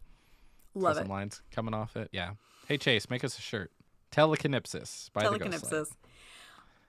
Love 0.75 0.97
some 0.97 1.07
it. 1.07 1.11
lines 1.11 1.43
coming 1.51 1.75
off 1.75 1.97
it. 1.97 2.09
Yeah. 2.13 2.33
Hey 2.67 2.79
Chase, 2.79 3.11
make 3.11 3.25
us 3.25 3.39
a 3.39 3.43
shirt. 3.43 3.71
Telekinepsis 4.11 5.13
by 5.13 5.29
the 5.29 5.39
Ghost 5.39 5.43
Light. 5.43 5.61
telekinepsis. 5.63 5.87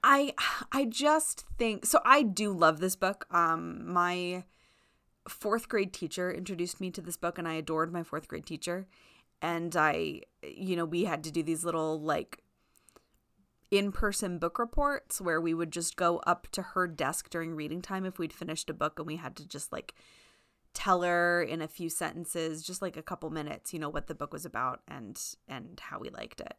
I 0.04 0.34
I 0.72 0.86
just 0.86 1.46
think 1.58 1.86
so. 1.86 2.00
I 2.06 2.24
do 2.24 2.52
love 2.52 2.80
this 2.80 2.96
book. 2.96 3.26
Um, 3.32 3.92
my 3.92 4.44
fourth 5.28 5.70
grade 5.70 5.94
teacher 5.94 6.32
introduced 6.32 6.82
me 6.82 6.92
to 6.92 7.02
this 7.02 7.18
book, 7.18 7.38
and 7.38 7.48
I 7.48 7.54
adored 7.54 7.94
my 7.94 8.04
fourth 8.04 8.28
grade 8.28 8.46
teacher. 8.46 8.88
And 9.42 9.76
I, 9.76 10.22
you 10.42 10.76
know, 10.76 10.86
we 10.86 11.04
had 11.06 11.24
to 11.26 11.32
do 11.32 11.44
these 11.44 11.66
little 11.66 12.00
like 12.00 12.43
in-person 13.78 14.38
book 14.38 14.60
reports 14.60 15.20
where 15.20 15.42
we 15.42 15.54
would 15.54 15.72
just 15.72 15.96
go 15.96 16.18
up 16.28 16.48
to 16.52 16.62
her 16.62 16.88
desk 16.88 17.30
during 17.30 17.56
reading 17.56 17.82
time 17.82 18.06
if 18.06 18.20
we'd 18.20 18.34
finished 18.34 18.70
a 18.70 18.74
book, 18.74 19.00
and 19.00 19.08
we 19.08 19.18
had 19.18 19.36
to 19.38 19.48
just 19.48 19.72
like 19.72 19.96
tell 20.74 21.04
her 21.04 21.42
in 21.42 21.62
a 21.62 21.68
few 21.68 21.90
sentences, 21.90 22.64
just 22.64 22.82
like 22.82 22.98
a 22.98 23.04
couple 23.04 23.30
minutes, 23.30 23.74
you 23.74 23.80
know, 23.80 23.90
what 23.90 24.08
the 24.08 24.16
book 24.16 24.34
was 24.34 24.46
about 24.46 24.82
and 24.88 25.20
and 25.48 25.80
how 25.80 26.00
we 26.00 26.10
liked 26.10 26.42
it. 26.42 26.56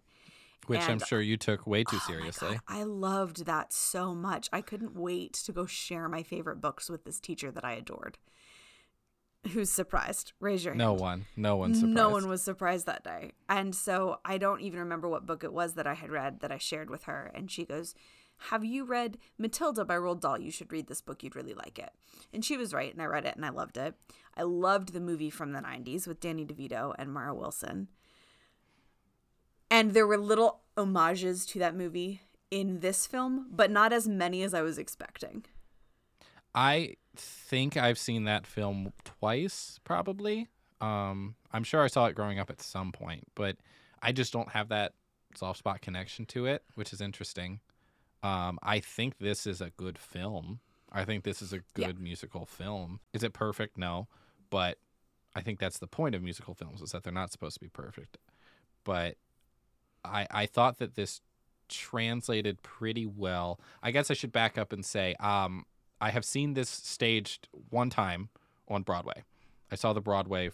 Which 0.67 0.81
I'm 0.81 0.99
sure 0.99 1.21
you 1.21 1.37
took 1.37 1.67
way 1.67 1.85
too 1.85 1.97
Oh 1.97 2.07
seriously. 2.07 2.59
I 2.67 2.85
loved 2.85 3.45
that 3.45 3.73
so 3.73 4.15
much. 4.15 4.49
I 4.53 4.63
couldn't 4.63 4.97
wait 4.97 5.35
to 5.35 5.53
go 5.53 5.67
share 5.67 6.09
my 6.09 6.23
favorite 6.23 6.61
books 6.61 6.89
with 6.89 7.05
this 7.05 7.21
teacher 7.21 7.51
that 7.51 7.65
I 7.65 7.73
adored. 7.73 8.17
Who's 9.53 9.71
surprised? 9.71 10.33
Raise 10.41 10.65
your 10.65 10.73
hand. 10.73 10.79
No 10.79 10.95
one. 10.95 11.27
No 11.37 11.57
one 11.57 11.75
surprised. 11.75 11.95
No 11.95 12.09
one 12.11 12.29
was 12.29 12.43
surprised 12.43 12.87
that 12.87 13.05
day. 13.05 13.33
And 13.49 13.75
so 13.75 14.19
I 14.25 14.39
don't 14.39 14.61
even 14.61 14.81
remember 14.81 15.09
what 15.09 15.27
book 15.27 15.45
it 15.45 15.53
was 15.53 15.75
that 15.75 15.87
I 15.87 15.95
had 15.95 16.11
read 16.11 16.41
that 16.41 16.53
I 16.53 16.59
shared 16.59 16.89
with 16.89 17.05
her. 17.05 17.31
And 17.35 17.51
she 17.51 17.65
goes, 17.65 17.95
Have 18.51 18.65
you 18.65 18.85
read 18.85 19.19
Matilda 19.39 19.85
by 19.85 19.97
Roald 19.97 20.21
Dahl? 20.21 20.41
You 20.41 20.51
should 20.51 20.73
read 20.73 20.87
this 20.87 21.01
book. 21.03 21.23
You'd 21.23 21.37
really 21.37 21.55
like 21.55 21.79
it. 21.79 21.91
And 22.33 22.45
she 22.45 22.57
was 22.57 22.73
right. 22.73 22.93
And 22.93 23.03
I 23.03 23.07
read 23.07 23.27
it 23.27 23.37
and 23.37 23.45
I 23.45 23.51
loved 23.51 23.77
it. 23.77 23.95
I 24.37 24.43
loved 24.43 24.93
the 24.93 25.01
movie 25.01 25.31
from 25.31 25.53
the 25.53 25.61
90s 25.61 26.09
with 26.09 26.21
Danny 26.21 26.45
DeVito 26.45 26.95
and 26.99 27.13
Mara 27.13 27.35
Wilson. 27.35 27.89
And 29.71 29.93
there 29.93 30.07
were 30.07 30.19
little 30.19 30.61
homages 30.77 31.45
to 31.47 31.59
that 31.59 31.77
movie 31.77 32.23
in 32.51 32.81
this 32.81 33.07
film, 33.07 33.49
but 33.51 33.71
not 33.71 33.93
as 33.93 34.07
many 34.07 34.43
as 34.43 34.55
I 34.55 34.63
was 34.63 34.79
expecting. 34.79 35.45
I 36.55 36.95
think 37.17 37.77
I've 37.77 37.99
seen 37.99 38.25
that 38.25 38.47
film 38.47 38.93
twice, 39.05 39.79
probably. 39.85 40.49
Um, 40.81 41.35
I'm 41.53 41.65
sure 41.65 41.83
I 41.83 41.87
saw 41.89 42.07
it 42.07 42.15
growing 42.15 42.39
up 42.39 42.51
at 42.51 42.61
some 42.61 42.93
point, 42.93 43.25
but 43.35 43.57
I 44.03 44.13
just 44.13 44.33
don't 44.33 44.51
have 44.51 44.69
that 44.69 44.93
soft 45.35 45.59
spot 45.59 45.81
connection 45.81 46.27
to 46.27 46.47
it, 46.47 46.63
which 46.75 46.93
is 46.93 47.01
interesting. 47.01 47.61
Um, 48.23 48.59
I 48.63 48.81
think 48.81 49.19
this 49.19 49.47
is 49.47 49.61
a 49.61 49.71
good 49.71 49.99
film. 49.99 50.61
I 50.93 51.05
think 51.05 51.25
this 51.25 51.43
is 51.43 51.53
a 51.53 51.63
Yeah. 51.77 51.87
good 51.89 51.99
musical 52.01 52.47
film. 52.47 53.01
Is 53.13 53.23
it 53.23 53.33
perfect? 53.33 53.77
No, 53.77 54.09
but 54.51 54.79
I 55.35 55.41
think 55.41 55.59
that's 55.59 55.79
the 55.79 55.89
point 55.89 56.15
of 56.15 56.23
musical 56.23 56.55
films 56.55 56.81
is 56.83 56.93
that 56.93 57.03
they're 57.03 57.13
not 57.13 57.33
supposed 57.33 57.55
to 57.55 57.61
be 57.61 57.69
perfect. 57.69 58.19
But 58.85 59.17
I 60.05 60.27
I 60.31 60.47
thought 60.47 60.79
that 60.79 60.95
this 60.95 61.21
translated 61.69 62.63
pretty 62.63 63.07
well. 63.07 63.59
I 63.83 63.91
guess 63.91 64.11
I 64.11 64.15
should 64.15 64.33
back 64.33 64.57
up 64.59 64.73
and 64.73 64.85
say 64.85 65.15
um, 65.19 65.65
I 66.01 66.11
have 66.11 66.25
seen 66.25 66.55
this 66.55 66.69
staged 66.69 67.49
one 67.71 67.91
time 67.91 68.29
on 68.69 68.83
Broadway. 68.83 69.25
I 69.71 69.77
saw 69.77 69.93
the 69.93 70.01
Broadway, 70.01 70.51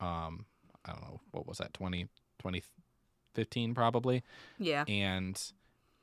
um, 0.00 0.46
I 0.84 0.92
don't 0.92 1.02
know, 1.02 1.20
what 1.32 1.46
was 1.46 1.58
that, 1.58 1.74
20, 1.74 2.04
2015 2.38 3.74
probably. 3.74 4.22
Yeah. 4.58 4.84
And 4.88 5.40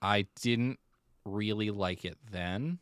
I 0.02 0.28
didn't 0.42 0.80
really 1.25 1.72
like 1.72 2.06
it 2.06 2.18
then. 2.32 2.80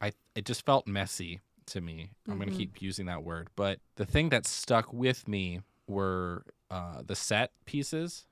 I 0.00 0.12
It 0.34 0.44
just 0.44 0.64
felt 0.64 0.86
messy 0.86 1.40
to 1.66 1.80
me. 1.80 2.10
I'm 2.28 2.38
going 2.38 2.50
to 2.50 2.56
keep 2.56 2.80
using 2.80 3.06
that 3.06 3.24
word. 3.24 3.48
But 3.56 3.80
the 3.96 4.06
thing 4.06 4.28
that 4.30 4.46
stuck 4.46 4.92
with 4.92 5.26
me 5.26 5.60
were 5.86 6.44
uh, 6.70 7.02
the 7.04 7.16
set 7.16 7.52
pieces 7.64 8.26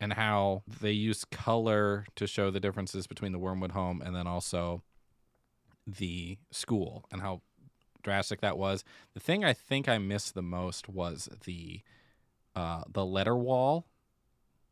and 0.00 0.12
how 0.12 0.62
they 0.80 0.90
used 0.92 1.30
color 1.30 2.06
to 2.16 2.26
show 2.26 2.50
the 2.50 2.60
differences 2.60 3.06
between 3.06 3.32
the 3.32 3.38
Wormwood 3.38 3.72
home 3.72 4.02
and 4.04 4.14
then 4.14 4.26
also 4.26 4.82
the 5.86 6.38
school 6.50 7.04
and 7.12 7.20
how 7.22 7.42
drastic 8.02 8.40
that 8.40 8.58
was. 8.58 8.84
The 9.14 9.20
thing 9.20 9.44
I 9.44 9.52
think 9.52 9.88
I 9.88 9.98
missed 9.98 10.34
the 10.34 10.42
most 10.42 10.88
was 10.88 11.28
the 11.44 11.80
uh, 12.56 12.82
the 12.88 13.04
letter 13.04 13.36
wall, 13.36 13.86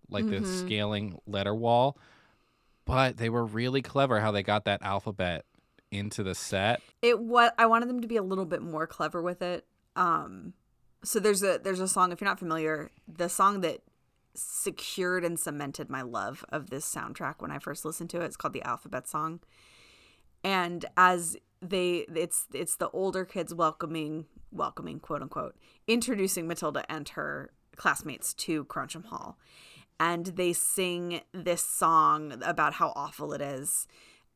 like 0.08 0.28
the 0.28 0.36
Mhm. 0.36 0.46
scaling 0.46 1.18
letter 1.26 1.54
wall. 1.54 1.98
But 2.84 3.16
they 3.16 3.28
were 3.28 3.44
really 3.44 3.82
clever 3.82 4.20
how 4.20 4.30
they 4.30 4.42
got 4.42 4.64
that 4.66 4.82
alphabet 4.82 5.44
into 5.90 6.22
the 6.22 6.34
set. 6.34 6.80
it 7.02 7.18
what 7.20 7.54
I 7.58 7.66
wanted 7.66 7.88
them 7.88 8.00
to 8.00 8.08
be 8.08 8.16
a 8.16 8.22
little 8.22 8.44
bit 8.46 8.62
more 8.62 8.86
clever 8.86 9.20
with 9.20 9.42
it. 9.42 9.66
Um 9.96 10.54
so 11.04 11.18
there's 11.18 11.42
a 11.42 11.58
there's 11.62 11.80
a 11.80 11.88
song 11.88 12.12
if 12.12 12.20
you're 12.20 12.30
not 12.30 12.38
familiar, 12.38 12.90
the 13.08 13.28
song 13.28 13.60
that 13.62 13.80
secured 14.34 15.24
and 15.24 15.38
cemented 15.38 15.90
my 15.90 16.02
love 16.02 16.44
of 16.50 16.70
this 16.70 16.86
soundtrack 16.92 17.36
when 17.40 17.50
I 17.50 17.58
first 17.58 17.84
listened 17.84 18.10
to 18.10 18.20
it. 18.20 18.24
It's 18.26 18.36
called 18.36 18.54
the 18.54 18.62
Alphabet 18.62 19.06
Song. 19.08 19.40
And 20.44 20.84
as 20.96 21.36
they 21.60 22.06
it's 22.14 22.46
it's 22.52 22.76
the 22.76 22.90
older 22.90 23.24
kids 23.24 23.54
welcoming 23.54 24.26
welcoming 24.50 24.98
quote 24.98 25.22
unquote 25.22 25.56
introducing 25.86 26.48
Matilda 26.48 26.84
and 26.90 27.08
her 27.10 27.52
classmates 27.76 28.34
to 28.34 28.64
Crunchem 28.64 29.06
Hall. 29.06 29.38
And 30.00 30.26
they 30.26 30.52
sing 30.52 31.20
this 31.32 31.64
song 31.64 32.42
about 32.44 32.74
how 32.74 32.92
awful 32.96 33.32
it 33.32 33.40
is 33.40 33.86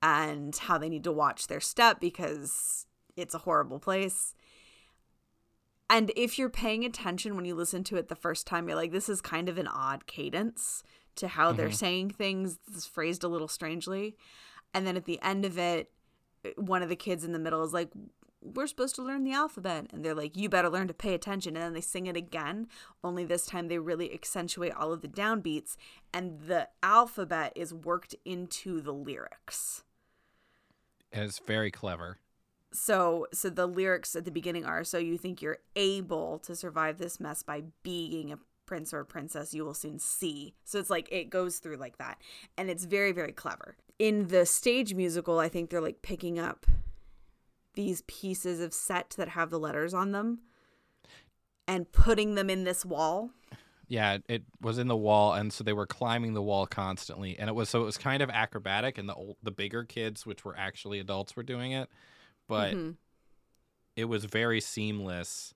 and 0.01 0.55
how 0.55 0.79
they 0.79 0.89
need 0.89 1.05
to 1.05 1.13
watch 1.13 1.49
their 1.49 1.61
step 1.61 1.99
because 2.01 2.87
it's 3.17 3.35
a 3.35 3.39
horrible 3.39 3.81
place. 3.81 4.35
And 5.89 6.13
if 6.17 6.39
you're 6.39 6.51
paying 6.51 6.85
attention 6.85 7.37
when 7.37 7.45
you 7.45 7.55
listen 7.55 7.85
to 7.85 7.97
it 7.97 8.09
the 8.09 8.15
first 8.17 8.47
time, 8.47 8.69
you're 8.69 8.77
like, 8.77 8.93
this 8.93 9.09
is 9.09 9.21
kind 9.21 9.49
of 9.49 9.59
an 9.59 9.69
odd 9.69 10.07
cadence 10.07 10.83
to 11.17 11.29
how 11.29 11.53
they're 11.53 11.69
mm-hmm. 11.69 11.75
saying 11.75 12.11
things. 12.11 12.59
It's 12.69 12.87
phrased 12.87 13.25
a 13.25 13.29
little 13.29 13.49
strangely. 13.49 14.17
And 14.75 14.87
then 14.87 14.97
at 14.97 15.05
the 15.05 15.21
end 15.23 15.45
of 15.45 15.59
it, 15.59 15.91
one 16.57 16.83
of 16.83 16.89
the 16.89 16.97
kids 16.97 17.25
in 17.25 17.33
the 17.33 17.39
middle 17.39 17.63
is 17.63 17.73
like, 17.73 17.91
we're 18.55 18.67
supposed 18.67 18.95
to 18.95 19.03
learn 19.03 19.25
the 19.25 19.33
alphabet. 19.33 19.87
And 19.93 20.05
they're 20.05 20.15
like, 20.15 20.37
you 20.37 20.49
better 20.49 20.71
learn 20.71 20.89
to 20.89 20.95
pay 20.95 21.15
attention. 21.15 21.57
And 21.57 21.65
then 21.65 21.73
they 21.73 21.81
sing 21.81 22.07
it 22.07 22.17
again, 22.17 22.69
only 23.03 23.25
this 23.25 23.47
time 23.47 23.69
they 23.69 23.79
really 23.79 24.13
accentuate 24.13 24.73
all 24.73 24.93
of 24.93 25.03
the 25.03 25.09
downbeats. 25.09 25.77
And 26.13 26.41
the 26.43 26.69
alphabet 26.83 27.53
is 27.57 27.75
worked 27.75 28.15
into 28.25 28.81
the 28.81 28.93
lyrics. 28.93 29.85
And 31.13 31.25
it's 31.25 31.39
very 31.39 31.71
clever. 31.71 32.19
So 32.73 33.27
so 33.33 33.49
the 33.49 33.67
lyrics 33.67 34.15
at 34.15 34.25
the 34.25 34.31
beginning 34.31 34.67
are 34.67 34.85
so 34.85 34.99
you 34.99 35.17
think 35.17 35.41
you're 35.41 35.59
able 35.77 36.39
to 36.41 36.55
survive 36.55 36.99
this 36.99 37.19
mess 37.19 37.43
by 37.43 37.63
being 37.83 38.33
a 38.33 38.39
prince 38.67 38.93
or 38.93 39.01
a 39.01 39.07
princess 39.07 39.55
you 39.55 39.65
will 39.65 39.73
soon 39.73 39.99
see. 39.99 40.55
So 40.65 40.79
it's 40.79 40.91
like 40.91 41.09
it 41.11 41.31
goes 41.31 41.59
through 41.59 41.77
like 41.77 41.97
that 41.99 42.19
and 42.59 42.69
it's 42.69 42.85
very 42.85 43.13
very 43.13 43.33
clever. 43.33 43.77
In 43.99 44.29
the 44.29 44.45
stage 44.47 44.95
musical 44.95 45.39
I 45.39 45.49
think 45.49 45.71
they're 45.71 45.81
like 45.81 46.03
picking 46.03 46.39
up 46.39 46.67
these 47.75 48.03
pieces 48.03 48.61
of 48.61 48.73
set 48.73 49.11
that 49.19 49.31
have 49.31 49.51
the 49.51 49.59
letters 49.59 49.95
on 49.95 50.13
them 50.13 50.41
and 51.69 51.91
putting 51.93 52.35
them 52.35 52.49
in 52.49 52.65
this 52.65 52.85
wall. 52.85 53.31
Yeah, 53.89 54.19
it 54.29 54.43
was 54.61 54.79
in 54.79 54.89
the 54.89 54.97
wall, 54.97 55.35
and 55.35 55.53
so 55.53 55.63
they 55.63 55.73
were 55.73 55.87
climbing 55.87 56.35
the 56.35 56.43
wall 56.43 56.67
constantly, 56.67 57.39
and 57.39 57.49
it 57.49 57.53
was 57.55 57.69
so 57.69 57.83
it 57.83 57.85
was 57.85 57.97
kind 57.97 58.21
of 58.23 58.31
acrobatic, 58.31 58.99
and 58.99 59.09
the 59.09 59.15
old, 59.15 59.37
the 59.43 59.53
bigger 59.53 59.85
kids, 59.85 60.27
which 60.27 60.45
were 60.45 60.57
actually 60.59 60.99
adults, 60.99 61.37
were 61.37 61.45
doing 61.45 61.71
it, 61.73 61.89
but 62.49 62.75
Mhm. 62.75 62.97
it 63.95 64.07
was 64.07 64.25
very 64.25 64.61
seamless, 64.61 65.55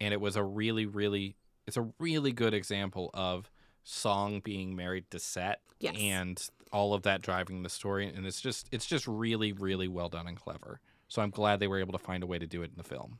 and 0.00 0.14
it 0.14 0.20
was 0.20 0.36
a 0.36 0.44
really, 0.44 0.86
really, 0.86 1.34
it's 1.66 1.76
a 1.76 1.92
really 1.98 2.30
good 2.32 2.54
example 2.54 3.10
of 3.14 3.50
song 3.82 4.38
being 4.40 4.76
married 4.76 5.10
to 5.10 5.18
set, 5.18 5.60
Yes. 5.80 5.96
and 5.98 6.48
all 6.72 6.94
of 6.94 7.02
that 7.02 7.22
driving 7.22 7.62
the 7.62 7.68
story, 7.68 8.06
and 8.06 8.26
it's 8.26 8.40
just 8.40 8.68
it's 8.72 8.86
just 8.86 9.06
really, 9.06 9.52
really 9.52 9.88
well 9.88 10.08
done 10.08 10.26
and 10.26 10.36
clever. 10.36 10.80
So 11.08 11.22
I'm 11.22 11.30
glad 11.30 11.60
they 11.60 11.68
were 11.68 11.80
able 11.80 11.92
to 11.92 11.98
find 11.98 12.22
a 12.22 12.26
way 12.26 12.38
to 12.38 12.46
do 12.46 12.62
it 12.62 12.70
in 12.70 12.76
the 12.76 12.84
film. 12.84 13.18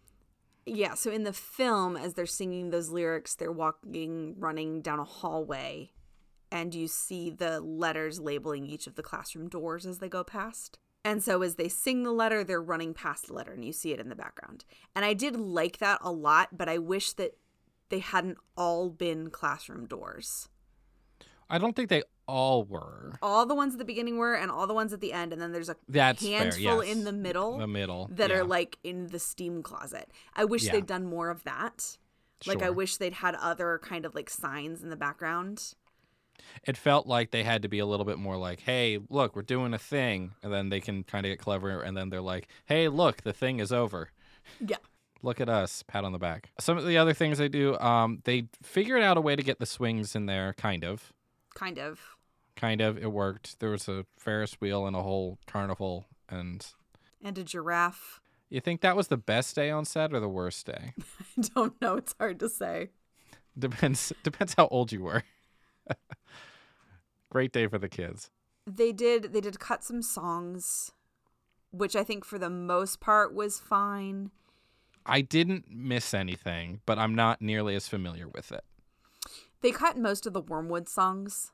Yeah, 0.64 0.94
so 0.94 1.11
in 1.11 1.25
the 1.25 1.32
film, 1.32 1.97
as 1.97 2.14
they're 2.14 2.25
singing 2.25 2.71
those 2.71 2.88
lyrics, 2.88 3.35
they're 3.35 3.52
walking, 3.52 4.37
running 4.38 4.80
down 4.80 5.00
a 5.00 5.04
hallway, 5.04 5.90
and 6.50 6.75
you 6.75 6.87
see 6.87 7.30
the 7.30 7.61
letters 7.61 8.21
labeling 8.21 8.66
each 8.66 8.87
of 8.87 8.94
the 8.94 9.02
classroom 9.02 9.49
doors 9.49 9.85
as 9.87 9.99
they 9.99 10.09
go 10.09 10.23
past. 10.23 10.78
And 11.04 11.23
so 11.23 11.42
as 11.42 11.56
they 11.56 11.68
sing 11.68 12.04
the 12.04 12.12
letter, 12.12 12.44
they're 12.44 12.62
running 12.62 12.94
past 12.94 13.26
the 13.26 13.35
letter, 13.35 13.52
and 13.52 13.64
you 13.64 13.73
see 13.73 13.92
it 13.92 13.99
in 13.99 14.09
the 14.09 14.14
background. 14.14 14.64
And 14.94 15.04
I 15.04 15.14
did 15.14 15.35
like 15.37 15.78
that 15.78 15.99
a 16.00 16.12
lot, 16.12 16.56
but 16.56 16.68
I 16.68 16.78
wish 16.78 17.12
that 17.14 17.37
they 17.88 17.99
hadn't 17.99 18.38
all 18.56 18.88
been 18.88 19.30
classroom 19.30 19.87
doors. 19.87 20.49
I 21.50 21.59
don't 21.59 21.75
think 21.75 21.88
they 21.88 22.04
all 22.29 22.64
were. 22.64 23.12
All 23.23 23.45
the 23.47 23.55
ones 23.55 23.75
at 23.75 23.79
the 23.79 23.85
beginning 23.85 24.17
were, 24.19 24.35
and 24.35 24.50
all 24.50 24.67
the 24.67 24.75
ones 24.75 24.93
at 24.93 25.00
the 25.00 25.12
end, 25.12 25.33
and 25.33 25.41
then 25.43 25.52
there's 25.52 25.69
a 25.69 25.76
That's 25.88 26.23
fair, 26.25 26.38
handful 26.38 26.85
yes. 26.85 26.93
in 26.97 27.05
the 27.05 27.12
middle. 27.12 27.59
The 27.59 27.67
middle 27.67 28.09
that 28.12 28.31
yeah. 28.31 28.37
are 28.38 28.45
like 28.45 28.79
in 28.85 29.09
the 29.09 29.19
steam 29.19 29.62
closet. 29.62 30.11
I 30.35 30.45
wish 30.45 30.64
Yeah. 30.64 30.73
they'd 30.73 30.87
done 30.87 31.05
more 31.07 31.31
of 31.31 31.45
that. 31.45 31.99
Like 32.47 32.62
I 32.62 32.71
wish 32.71 32.97
they'd 32.97 33.12
had 33.12 33.37
other 33.37 33.79
kind 33.85 34.05
of 34.05 34.14
like 34.17 34.29
signs 34.29 34.83
in 34.83 34.91
the 34.91 34.97
background. 34.97 35.75
it 36.64 36.76
felt 36.76 37.07
like 37.07 37.31
they 37.31 37.45
had 37.45 37.62
to 37.62 37.69
be 37.69 37.79
a 37.79 37.87
little 37.87 38.05
bit 38.05 38.19
more 38.19 38.37
like, 38.37 38.61
"Hey, 38.61 38.99
look, 39.09 39.37
we're 39.37 39.43
doing 39.43 39.73
a 39.75 39.79
thing," 39.79 40.33
and 40.43 40.52
then 40.52 40.69
they 40.71 40.81
can 40.81 41.05
kind 41.05 41.25
of 41.25 41.31
get 41.31 41.38
clever, 41.38 41.81
and 41.83 41.97
then 41.97 42.09
they're 42.11 42.21
like, 42.21 42.49
"Hey, 42.64 42.88
look, 42.88 43.23
the 43.23 43.33
thing 43.33 43.61
is 43.61 43.73
over. 43.73 44.11
Yeah. 44.59 44.79
Look 45.23 45.41
at 45.41 45.49
us, 45.49 45.85
pat 45.85 46.02
on 46.05 46.11
the 46.11 46.19
back." 46.19 46.50
Some 46.59 46.76
of 46.76 46.85
the 46.85 46.99
other 46.99 47.14
things 47.14 47.38
they 47.38 47.49
do, 47.49 47.79
um, 47.79 48.23
they 48.25 48.49
figured 48.61 49.02
out 49.02 49.17
a 49.17 49.21
way 49.21 49.37
to 49.37 49.43
get 49.43 49.61
the 49.61 49.67
swings 49.67 50.17
in 50.17 50.26
there, 50.26 50.52
kind 50.55 50.85
of, 50.85 51.12
Kind 51.54 51.78
of. 51.78 52.00
kind 52.56 52.80
of. 52.80 52.97
It 52.99 53.12
worked. 53.12 53.61
There 53.61 53.71
was 53.71 53.88
a 53.88 54.06
Ferris 54.18 54.54
wheel 54.61 54.87
and 54.87 54.97
a 54.97 55.02
whole 55.02 55.38
carnival, 55.47 56.06
and 56.28 56.66
And 57.23 57.37
a 57.38 57.44
giraffe. 57.44 58.21
you 58.50 58.61
think 58.61 58.80
that 58.80 58.97
was 58.97 59.09
the 59.09 59.16
best 59.16 59.54
day 59.54 59.71
on 59.71 59.85
set 59.85 60.12
or 60.12 60.21
the 60.21 60.28
worst 60.28 60.66
day? 60.66 60.94
I 61.38 61.42
don't 61.54 61.80
know, 61.80 61.97
it's 61.97 62.14
hard 62.18 62.40
to 62.40 62.49
say. 62.49 62.90
depends. 63.59 64.12
Depends 64.23 64.54
how 64.54 64.68
old 64.68 64.92
you 64.92 65.02
were. 65.02 65.23
Great 67.30 67.52
day 67.52 67.66
for 67.66 67.78
the 67.78 67.88
kids. 67.88 68.30
They 68.66 68.92
did 68.92 69.32
they 69.32 69.40
did 69.40 69.59
cut 69.59 69.82
some 69.85 70.02
songs 70.02 70.92
which 71.71 71.97
I 71.97 72.04
think 72.04 72.25
for 72.26 72.38
the 72.38 72.50
most 72.50 73.00
part 73.00 73.35
was 73.35 73.59
fine. 73.59 74.30
I 75.06 75.23
didn't 75.23 75.64
miss 75.71 76.12
anything, 76.12 76.80
but 76.85 76.99
I'm 76.99 77.14
not 77.14 77.40
nearly 77.40 77.75
as 77.75 77.88
familiar 77.88 78.28
with 78.28 78.52
it. 78.52 78.62
They 79.62 79.71
cut 79.71 79.97
most 79.97 80.26
of 80.26 80.33
the 80.33 80.40
Wormwood 80.40 80.88
songs, 80.88 81.52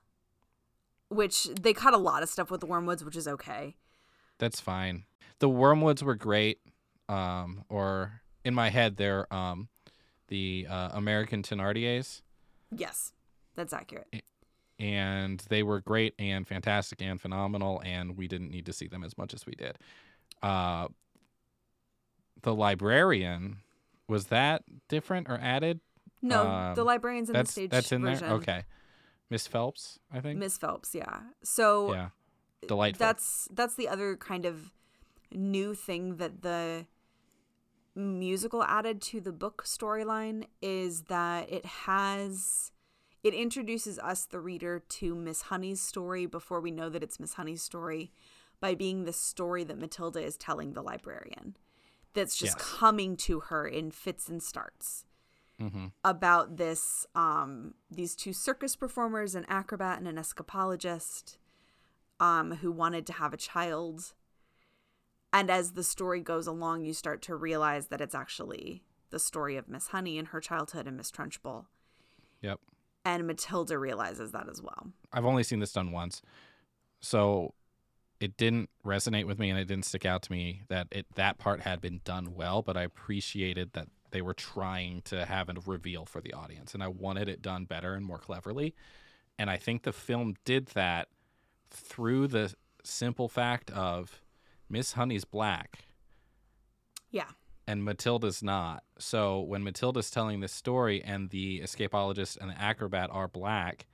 which 1.09 1.45
they 1.45 1.73
cut 1.73 1.95
a 1.95 1.99
lot 1.99 2.23
of 2.23 2.29
stuff 2.29 2.50
with 2.50 2.61
the 2.61 2.67
Wormwoods, 2.67 3.05
which 3.05 3.17
is 3.17 3.29
okay. 3.29 3.77
That's 4.38 4.61
fine. 4.61 5.05
The 5.41 5.49
Wormwoods 5.49 6.03
were 6.03 6.15
great, 6.15 6.59
um, 7.09 7.65
or 7.69 8.23
in 8.45 8.55
my 8.55 8.71
head, 8.71 8.97
they're 8.97 9.33
um, 9.33 9.69
the 10.29 10.67
uh, 10.69 10.91
American 10.93 11.43
Thenardiers, 11.43 12.23
Yes, 12.71 13.12
that's 13.55 13.73
accurate. 13.73 14.23
and 14.79 15.43
they 15.49 15.62
were 15.62 15.81
great 15.81 16.15
and 16.19 16.47
fantastic 16.47 17.00
and 17.00 17.21
phenomenal, 17.21 17.81
and 17.85 18.17
we 18.17 18.29
didn't 18.29 18.50
need 18.50 18.67
to 18.67 18.73
see 18.73 18.87
them 18.87 19.03
as 19.05 19.17
much 19.17 19.33
as 19.33 19.47
we 19.47 19.55
did. 19.55 19.79
Uh, 20.43 20.88
the 22.43 22.55
Librarian 22.55 23.59
was 24.07 24.27
that 24.27 24.62
different 24.88 25.29
or 25.29 25.38
added? 25.41 25.81
No, 26.21 26.47
Um, 26.49 26.75
the 26.75 26.85
librarians 26.85 27.29
in 27.31 27.35
the 27.37 27.45
stage 27.47 27.71
that's 27.71 27.93
in 27.93 28.03
version. 28.03 28.27
there. 28.29 28.37
Okay, 28.39 28.65
Miss 29.31 29.47
Phelps, 29.47 29.99
I 30.13 30.21
think. 30.21 30.39
Miss 30.39 30.59
Phelps, 30.59 30.95
yeah. 30.95 31.21
So 31.43 31.93
yeah, 31.93 32.09
delightful. 32.67 33.07
that's 33.07 33.49
that's 33.53 33.75
the 33.77 33.89
other 33.89 34.17
kind 34.17 34.45
of 34.45 34.73
new 35.33 35.75
thing 35.75 36.17
that 36.17 36.43
the 36.43 36.87
musical 37.95 38.62
added 38.62 39.01
to 39.03 39.21
the 39.21 39.33
book 39.33 39.64
storyline 39.64 40.45
is 40.62 41.03
that 41.05 41.51
it 41.51 41.64
has 41.66 42.71
it 43.25 43.35
introduces 43.35 43.99
us 43.99 44.25
the 44.25 44.38
reader 44.38 44.79
to 44.88 45.14
Miss 45.14 45.42
Honey's 45.42 45.81
story 45.81 46.25
before 46.27 46.61
we 46.61 46.71
know 46.71 46.88
that 46.88 47.03
it's 47.03 47.19
Miss 47.19 47.35
Honey's 47.35 47.62
story 47.62 48.12
by 48.61 48.75
being 48.77 49.05
the 49.05 49.12
story 49.12 49.64
that 49.64 49.79
Matilda 49.79 50.21
is 50.23 50.37
telling 50.37 50.73
the 50.75 50.83
librarian 50.83 51.57
that's 52.14 52.37
just 52.37 52.57
Yes. 52.59 52.69
coming 52.79 53.16
to 53.19 53.40
her 53.40 53.66
in 53.66 53.90
fits 53.90 54.29
and 54.29 54.42
starts 54.42 55.05
hmm 55.61 55.87
about 56.05 56.57
this 56.57 57.07
um 57.14 57.75
these 57.90 58.14
two 58.14 58.33
circus 58.33 58.77
performers 58.77 59.35
an 59.35 59.44
acrobat 59.49 59.99
and 59.99 60.07
an 60.07 60.16
escapologist 60.16 61.37
um 62.21 62.53
who 62.57 62.71
wanted 62.71 63.07
to 63.07 63.12
have 63.14 63.33
a 63.33 63.37
child 63.37 64.14
and 65.33 65.51
as 65.51 65.73
the 65.73 65.83
story 65.85 66.21
goes 66.21 66.47
along 66.47 66.85
you 66.85 66.92
start 66.94 67.21
to 67.23 67.35
realize 67.35 67.88
that 67.88 68.01
it's 68.01 68.14
actually 68.14 68.83
the 69.11 69.18
story 69.18 69.57
of 69.57 69.68
miss 69.68 69.88
honey 69.88 70.18
and 70.18 70.29
her 70.29 70.40
childhood 70.40 70.87
and 70.87 70.97
miss 70.97 71.11
trunchbull 71.11 71.66
Yep. 72.40 72.61
and 73.05 73.27
matilda 73.27 73.79
realizes 73.79 74.31
that 74.33 74.49
as 74.49 74.62
well 74.62 74.92
I've 75.12 75.27
only 75.27 75.42
seen 75.42 75.59
this 75.61 75.73
done 75.73 75.90
once, 75.90 76.23
so 77.01 77.55
it 78.21 78.37
didn't 78.37 78.68
resonate 78.85 79.27
with 79.27 79.38
me, 79.38 79.49
and 79.49 79.59
it 79.59 79.66
didn't 79.66 79.85
stick 79.85 80.05
out 80.05 80.23
to 80.23 80.33
me 80.33 80.62
that 80.68 80.88
it 80.90 81.07
that 81.14 81.38
part 81.38 81.61
had 81.61 81.81
been 81.81 82.01
done 82.05 82.35
well. 82.35 82.62
But 82.62 82.77
I 82.77 82.83
appreciated 82.83 83.73
that 83.73 83.88
they 84.11 84.23
were 84.23 84.35
trying 84.35 85.03
to 85.03 85.25
have 85.25 85.49
a 85.49 85.55
reveal 85.66 86.05
for 86.05 86.21
the 86.21 86.33
audience, 86.33 86.75
and 86.75 86.83
I 86.83 86.88
wanted 86.88 87.29
it 87.29 87.42
done 87.42 87.64
better 87.64 87.94
and 87.94 88.05
more 88.05 88.18
cleverly. 88.18 88.75
And 89.38 89.51
I 89.51 89.57
think 89.57 89.83
the 89.83 89.92
film 89.92 90.35
did 90.44 90.68
that 90.68 91.09
through 91.71 92.29
the 92.29 92.55
simple 92.83 93.29
fact 93.29 93.71
of 93.71 94.23
Miss 94.68 94.92
Honey's 94.92 95.25
black 95.25 95.85
yeah 97.11 97.29
and 97.68 97.85
Matilda's 97.85 98.42
not. 98.42 98.83
So 98.99 99.40
when 99.40 99.62
Matilda's 99.62 100.11
telling 100.11 100.40
this 100.40 100.53
story 100.53 101.05
and 101.05 101.29
the 101.29 101.61
escapologist 101.61 102.38
and 102.40 102.51
the 102.51 102.59
acrobat 102.59 103.11
are 103.12 103.29
black, 103.29 103.87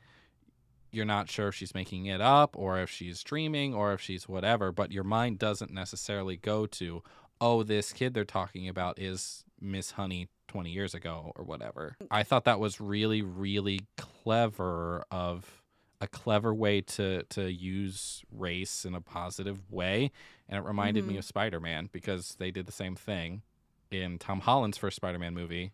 you're 0.93 1.05
not 1.05 1.29
sure 1.29 1.49
if 1.49 1.57
she's 1.57 1.75
making 1.75 2.07
it 2.07 2.21
up 2.21 2.55
or 2.57 2.79
if 2.79 2.89
she's 2.89 3.25
dreaming 3.25 3.75
or 3.75 3.93
if 3.93 4.01
she's 4.01 4.29
whatever, 4.29 4.71
but 4.71 4.93
your 4.93 5.03
mind 5.03 5.41
doesn't 5.41 5.73
necessarily 5.73 6.37
go 6.37 6.67
to, 6.67 7.03
oh, 7.41 7.63
this 7.63 7.93
kid 7.93 8.15
they're 8.15 8.25
talking 8.25 8.69
about 8.69 8.99
is 8.99 9.45
Miss 9.61 9.93
Honey 9.93 10.29
20 10.49 10.71
years 10.71 10.95
ago 10.95 11.33
or 11.37 11.45
whatever. 11.45 11.97
I 12.11 12.23
thought 12.23 12.45
that 12.45 12.61
was 12.61 12.81
really, 12.81 13.23
really 13.23 13.81
clever 13.97 15.05
of 15.11 15.63
a 16.01 16.07
clever 16.07 16.53
way 16.55 16.81
to 16.83 17.23
to 17.31 17.51
use 17.51 18.23
race 18.31 18.85
in 18.85 18.95
a 18.95 19.01
positive 19.01 19.71
way 19.71 20.11
and 20.49 20.59
it 20.59 20.65
reminded 20.67 21.07
me 21.07 21.15
Mhm. 21.15 21.19
of 21.19 21.25
Spider-Man 21.25 21.89
because 21.93 22.35
they 22.39 22.51
did 22.51 22.67
the 22.67 22.73
same 22.73 22.95
thing 22.95 23.43
in 23.91 24.19
Tom 24.19 24.41
Holland's 24.41 24.77
first 24.77 24.97
Spider-Man 24.97 25.33
movie 25.33 25.73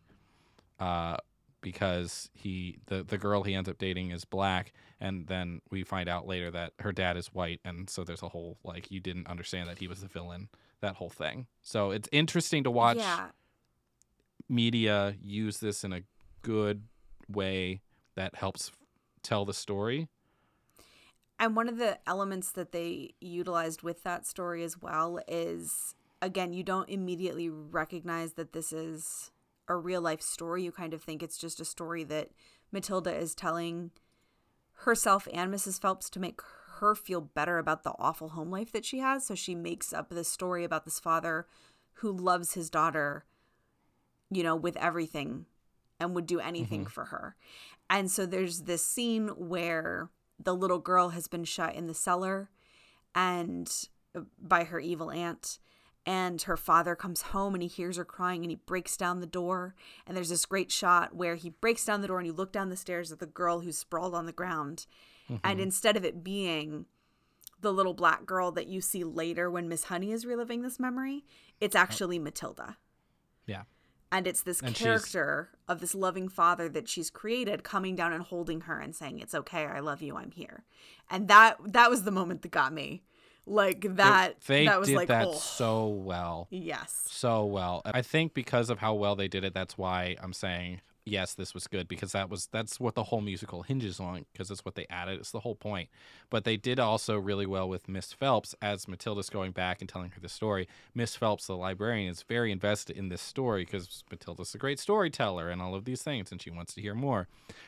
uh 0.79 1.17
because 1.63 2.31
he 2.33 2.79
the 2.87 3.03
the 3.03 3.19
girl 3.19 3.43
he 3.43 3.55
ends 3.55 3.69
up 3.69 3.79
dating 3.79 4.11
is 4.13 4.25
black 4.25 4.73
and 5.01 5.27
then 5.27 5.61
we 5.71 5.83
find 5.83 6.09
out 6.09 6.27
later 6.27 6.51
that 6.51 6.75
her 6.79 6.93
dad 6.93 7.17
is 7.17 7.29
white 7.35 7.61
and 7.65 7.91
so 7.91 8.05
there's 8.05 8.23
a 8.23 8.29
whole 8.29 8.57
like 8.63 8.91
you 8.91 9.01
didn't 9.01 9.27
understand 9.27 9.69
that 9.69 9.79
he 9.79 9.89
was 9.89 10.01
the 10.01 10.07
villain 10.09 10.49
that 10.81 10.97
whole 10.97 11.11
thing 11.11 11.47
so 11.63 11.91
it's 11.91 12.09
interesting 12.13 12.65
to 12.65 12.71
watch 12.71 12.97
yeah 12.97 13.29
media 14.49 15.15
use 15.23 15.59
this 15.59 15.85
in 15.85 15.93
a 15.93 16.03
good 16.43 16.83
way 17.29 17.81
that 18.17 18.35
helps 18.35 18.73
tell 19.23 19.45
the 19.45 19.55
story 19.55 20.09
And 21.39 21.57
one 21.57 21.69
of 21.69 21.79
the 21.79 21.99
elements 22.07 22.53
that 22.53 22.73
they 22.73 23.15
utilized 23.21 23.83
with 23.83 24.03
that 24.03 24.27
story 24.27 24.63
as 24.65 24.77
well 24.81 25.21
is 25.29 25.95
again, 26.21 26.53
you 26.53 26.63
don't 26.63 26.89
immediately 26.89 27.49
recognize 27.49 28.35
that 28.35 28.53
this 28.53 28.73
is 28.73 29.31
a 29.69 29.77
real 29.77 30.01
life 30.03 30.21
story. 30.21 30.63
You 30.65 30.73
kind 30.73 30.93
of 30.93 31.03
think 31.03 31.23
it's 31.23 31.39
just 31.39 31.61
a 31.61 31.65
story 31.65 32.05
that 32.05 32.31
Matilda 32.73 33.15
is 33.15 33.35
telling 33.35 33.91
herself 34.85 35.27
and 35.33 35.53
Mrs. 35.53 35.81
Phelps 35.81 36.11
to 36.11 36.21
make 36.21 36.41
her 36.81 36.95
feel 36.95 37.21
better 37.21 37.59
about 37.59 37.83
the 37.83 37.95
awful 37.99 38.31
home 38.31 38.51
life 38.51 38.73
that 38.73 38.85
she 38.85 38.99
has. 38.99 39.27
So 39.27 39.35
she 39.35 39.55
makes 39.55 39.93
up 39.93 40.11
this 40.11 40.29
story 40.29 40.65
about 40.65 40.85
this 40.85 41.01
father 41.01 41.47
who 41.95 42.13
loves 42.13 42.55
his 42.55 42.69
daughter, 42.69 43.25
you 44.31 44.43
know, 44.43 44.57
with 44.57 44.77
everything 44.77 45.47
and 45.99 46.15
would 46.15 46.27
do 46.27 46.41
anything 46.41 46.87
for 46.87 47.07
her. 47.07 47.37
And 47.89 48.11
so 48.11 48.27
there's 48.27 48.63
this 48.63 48.85
scene 48.85 49.29
where 49.29 50.11
the 50.39 50.55
little 50.55 50.79
girl 50.79 51.11
has 51.11 51.29
been 51.29 51.45
shut 51.45 51.75
in 51.75 51.87
the 51.87 51.95
cellar 51.95 52.51
and 53.15 53.71
uh, 54.15 54.21
by 54.41 54.65
her 54.65 54.81
evil 54.81 55.11
aunt 55.11 55.59
and 56.07 56.43
her 56.43 56.57
father 56.57 56.95
comes 56.95 57.23
home 57.23 57.55
and 57.55 57.63
he 57.63 57.69
hears 57.69 57.97
her 57.97 58.05
crying 58.05 58.43
and 58.43 58.51
he 58.51 58.57
breaks 58.57 58.97
down 58.97 59.21
the 59.21 59.27
door 59.27 59.75
and 60.07 60.17
there's 60.17 60.31
this 60.31 60.47
great 60.47 60.73
shot 60.73 61.15
where 61.15 61.35
he 61.35 61.51
breaks 61.51 61.85
down 61.85 62.01
the 62.01 62.09
door 62.09 62.19
and 62.19 62.27
you 62.27 62.33
look 62.33 62.53
down 62.53 62.71
the 62.71 62.77
stairs 62.77 63.13
at 63.13 63.19
the 63.19 63.27
girl 63.27 63.61
who's 63.61 63.77
sprawled 63.77 64.15
on 64.15 64.27
the 64.27 64.33
ground 64.33 64.87
and 65.31 65.41
mm-hmm. 65.43 65.61
instead 65.61 65.97
of 65.97 66.05
it 66.05 66.23
being 66.25 66.87
the 67.61 67.73
little 67.73 67.95
black 67.95 68.25
girl 68.27 68.51
that 68.53 68.67
you 68.67 68.81
see 68.81 69.05
later 69.05 69.51
when 69.51 69.69
miss 69.69 69.85
honey 69.85 70.13
is 70.13 70.25
reliving 70.27 70.63
this 70.63 70.79
memory 70.81 71.25
it's 71.61 71.77
actually 71.77 72.19
matilda 72.19 72.77
yeah 73.47 73.63
and 74.13 74.27
it's 74.27 74.43
this 74.43 74.61
And 74.61 74.77
she's- 74.77 74.85
character 74.85 75.51
of 75.69 75.81
this 75.81 75.95
loving 75.95 76.29
father 76.29 76.69
that 76.71 76.89
she's 76.89 77.11
created 77.11 77.63
coming 77.63 77.95
down 77.95 78.13
and 78.13 78.25
holding 78.25 78.63
her 78.63 78.79
and 78.81 78.95
saying 78.95 79.19
it's 79.21 79.35
okay 79.35 79.67
i 79.67 79.81
love 79.81 80.03
you 80.03 80.17
i'm 80.17 80.31
here 80.33 80.65
and 81.11 81.29
that 81.29 81.57
that 81.65 81.91
was 81.91 82.03
the 82.05 82.11
moment 82.11 82.43
that 82.43 82.51
got 82.51 82.73
me 82.73 83.03
Like 83.47 83.85
It- 83.85 83.97
that. 83.97 84.41
they 84.47 84.67
that 84.67 84.79
was 84.79 84.89
did 84.89 84.97
like 84.97 85.09
that 85.09 85.27
oh, 85.27 85.33
so 85.35 85.89
well. 85.89 86.47
yes. 86.51 87.07
so 87.11 87.45
well. 87.47 87.83
I 87.85 88.03
think 88.03 88.33
because 88.35 88.71
of 88.71 88.79
how 88.79 88.95
well 88.95 89.17
they 89.17 89.29
did 89.29 89.45
it, 89.45 89.55
that's 89.55 89.77
why 89.79 90.17
I'm 90.23 90.33
saying 90.33 90.81
yes, 91.11 91.35
this 91.35 91.53
was 91.53 91.67
good 91.67 91.89
because 91.89 92.13
that 92.13 92.31
was 92.31 92.47
that's 92.47 92.79
what 92.79 92.95
the 92.95 93.05
whole 93.05 93.21
musical 93.21 93.63
hinges 93.63 93.99
on 93.99 94.25
because 94.33 94.51
it's 94.51 94.65
what 94.65 94.77
they 94.77 94.87
added. 94.89 95.19
It's 95.19 95.33
the 95.33 95.41
whole 95.41 95.57
point. 95.57 95.89
But 96.31 96.45
they 96.45 96.57
did 96.57 96.79
also 96.79 97.19
really 97.19 97.47
well 97.47 97.69
with 97.69 97.89
Miss 97.89 98.13
Phelps 98.13 98.55
as 98.63 98.87
Matilda's 98.87 99.29
going 99.29 99.51
back 99.51 99.81
and 99.81 99.89
telling 99.89 100.11
her 100.13 100.21
the 100.21 100.29
story. 100.29 100.69
Miss 100.95 101.17
Phelps, 101.17 101.47
the 101.47 101.57
librarian, 101.57 102.09
is 102.09 102.23
very 102.23 102.53
invested 102.53 102.97
in 102.97 103.09
this 103.09 103.21
story 103.21 103.65
because 103.65 104.05
Matilda's 104.11 104.55
a 104.55 104.59
great 104.59 104.79
storyteller 104.79 105.51
and 105.51 105.61
all 105.61 105.75
of 105.75 105.85
these 105.85 106.03
things, 106.03 106.31
and 106.31 106.41
she 106.41 106.51
wants 106.51 106.75
to 106.75 106.81
hear 106.81 106.95
more. 106.95 107.27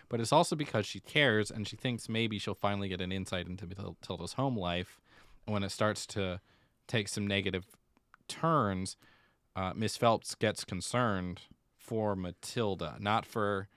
But 0.09 0.21
it's 0.21 0.33
also 0.33 0.55
because 0.55 0.87
she 0.87 1.01
cares 1.01 1.51
and 1.51 1.67
she 1.67 1.77
thinks 1.77 2.09
maybe 2.09 2.39
she'll 2.39 2.55
finally 2.55 2.89
get 2.89 3.01
an 3.01 3.13
insight 3.13 3.47
into 3.47 3.67
Matilda's 3.67 4.35
home 4.35 4.57
life. 4.57 5.01
When 5.45 5.65
it 5.65 5.71
starts 5.71 6.07
to 6.07 6.41
take 6.87 7.09
some 7.09 7.27
negative 7.27 7.65
turns, 8.29 8.97
uh, 9.57 9.73
Miss 9.75 9.97
Phelps 9.97 10.37
gets 10.37 10.65
concerned 10.65 11.43
for 11.93 12.17
Matilda, 12.17 12.97
not 13.01 13.27
for 13.27 13.69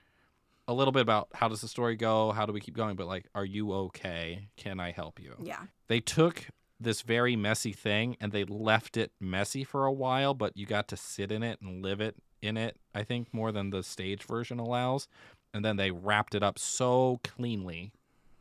a 0.69 0.73
little 0.73 0.93
bit 0.93 1.01
about 1.01 1.27
how 1.33 1.49
does 1.49 1.59
the 1.59 1.67
story 1.67 1.97
go, 1.97 2.31
how 2.31 2.45
do 2.45 2.53
we 2.53 2.61
keep 2.61 2.73
going, 2.73 2.95
but 2.95 3.07
like, 3.07 3.25
are 3.35 3.43
you 3.43 3.73
okay? 3.73 4.47
Can 4.55 4.79
I 4.79 4.91
help 4.91 5.19
you? 5.19 5.33
Yeah. 5.43 5.63
They 5.89 5.99
took 5.99 6.47
this 6.79 7.01
very 7.01 7.35
messy 7.35 7.73
thing 7.73 8.15
and 8.21 8.31
they 8.31 8.45
left 8.45 8.95
it 8.95 9.11
messy 9.19 9.65
for 9.65 9.85
a 9.85 9.91
while, 9.91 10.33
but 10.33 10.55
you 10.55 10.65
got 10.65 10.87
to 10.87 10.95
sit 10.95 11.29
in 11.29 11.43
it 11.43 11.59
and 11.59 11.83
live 11.83 11.99
it 11.99 12.15
in 12.41 12.55
it, 12.55 12.77
I 12.93 13.03
think, 13.03 13.33
more 13.33 13.51
than 13.51 13.71
the 13.71 13.83
stage 13.83 14.23
version 14.23 14.59
allows. 14.59 15.09
And 15.53 15.65
then 15.65 15.75
they 15.75 15.91
wrapped 15.91 16.35
it 16.35 16.41
up 16.41 16.57
so 16.57 17.19
cleanly, 17.21 17.91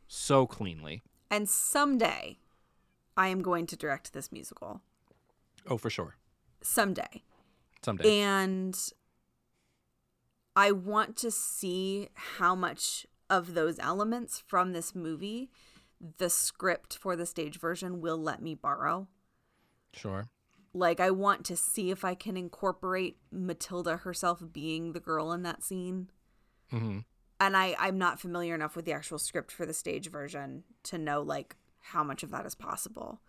so 0.07 0.47
cleanly. 0.47 1.01
And 1.29 1.49
someday, 1.49 2.37
I 3.17 3.27
am 3.27 3.41
going 3.41 3.67
to 3.67 3.75
direct 3.75 4.13
this 4.13 4.31
musical. 4.31 4.79
Oh, 5.67 5.77
for 5.77 5.89
sure. 5.89 6.15
Someday. 6.61 7.23
Someday. 7.83 8.21
And 8.21 8.79
I 10.55 10.71
want 10.71 11.17
to 11.17 11.31
see 11.31 12.09
how 12.13 12.55
much 12.55 13.05
of 13.29 13.53
those 13.53 13.79
elements 13.79 14.43
from 14.45 14.71
this 14.71 14.93
movie 14.95 15.49
the 16.17 16.29
script 16.29 16.97
for 16.97 17.15
the 17.15 17.25
stage 17.25 17.59
version 17.59 18.01
will 18.01 18.17
let 18.17 18.41
me 18.41 18.53
borrow. 18.55 19.07
sure. 19.93 20.27
Like, 20.73 20.99
I 20.99 21.09
want 21.09 21.45
to 21.45 21.55
see 21.55 21.89
if 21.89 22.03
I 22.03 22.15
can 22.15 22.35
incorporate 22.35 23.17
Matilda 23.31 23.97
herself 23.97 24.43
being 24.51 24.91
the 24.91 24.99
girl 24.99 25.31
in 25.31 25.43
that 25.43 25.63
scene. 25.63 26.09
hmm 26.69 26.99
And 27.39 27.55
I, 27.55 27.75
I'm 27.79 27.97
not 27.97 28.19
familiar 28.19 28.53
enough 28.53 28.75
with 28.75 28.83
the 28.83 28.91
actual 28.91 29.17
script 29.17 29.53
for 29.53 29.65
the 29.65 29.73
stage 29.73 30.09
version 30.09 30.63
to 30.83 30.97
know, 30.97 31.21
like, 31.21 31.55
how 31.79 32.03
much 32.03 32.23
of 32.23 32.31
that 32.31 32.45
is 32.45 32.55
possible. 32.55 33.21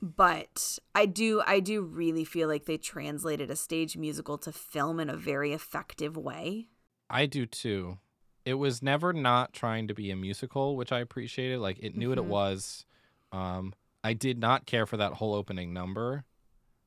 But 0.00 0.78
I 0.94 1.06
do 1.06 1.42
I 1.46 1.60
do 1.60 1.82
really 1.82 2.24
feel 2.24 2.48
like 2.48 2.66
they 2.66 2.76
translated 2.76 3.50
a 3.50 3.56
stage 3.56 3.96
musical 3.96 4.38
to 4.38 4.52
film 4.52 5.00
in 5.00 5.10
a 5.10 5.16
very 5.16 5.52
effective 5.52 6.16
way. 6.16 6.68
I 7.10 7.26
do 7.26 7.46
too. 7.46 7.98
It 8.44 8.54
was 8.54 8.82
never 8.82 9.12
not 9.12 9.52
trying 9.52 9.88
to 9.88 9.94
be 9.94 10.10
a 10.10 10.16
musical, 10.16 10.76
which 10.76 10.92
I 10.92 11.00
appreciated. 11.00 11.58
Like 11.58 11.78
it 11.80 11.96
knew 11.96 12.10
what 12.10 12.18
it 12.18 12.24
Mhm. 12.24 12.28
was. 12.28 12.86
Um, 13.32 13.74
I 14.04 14.12
did 14.12 14.38
not 14.38 14.66
care 14.66 14.86
for 14.86 14.96
that 14.96 15.14
whole 15.14 15.34
opening 15.34 15.72
number 15.72 16.24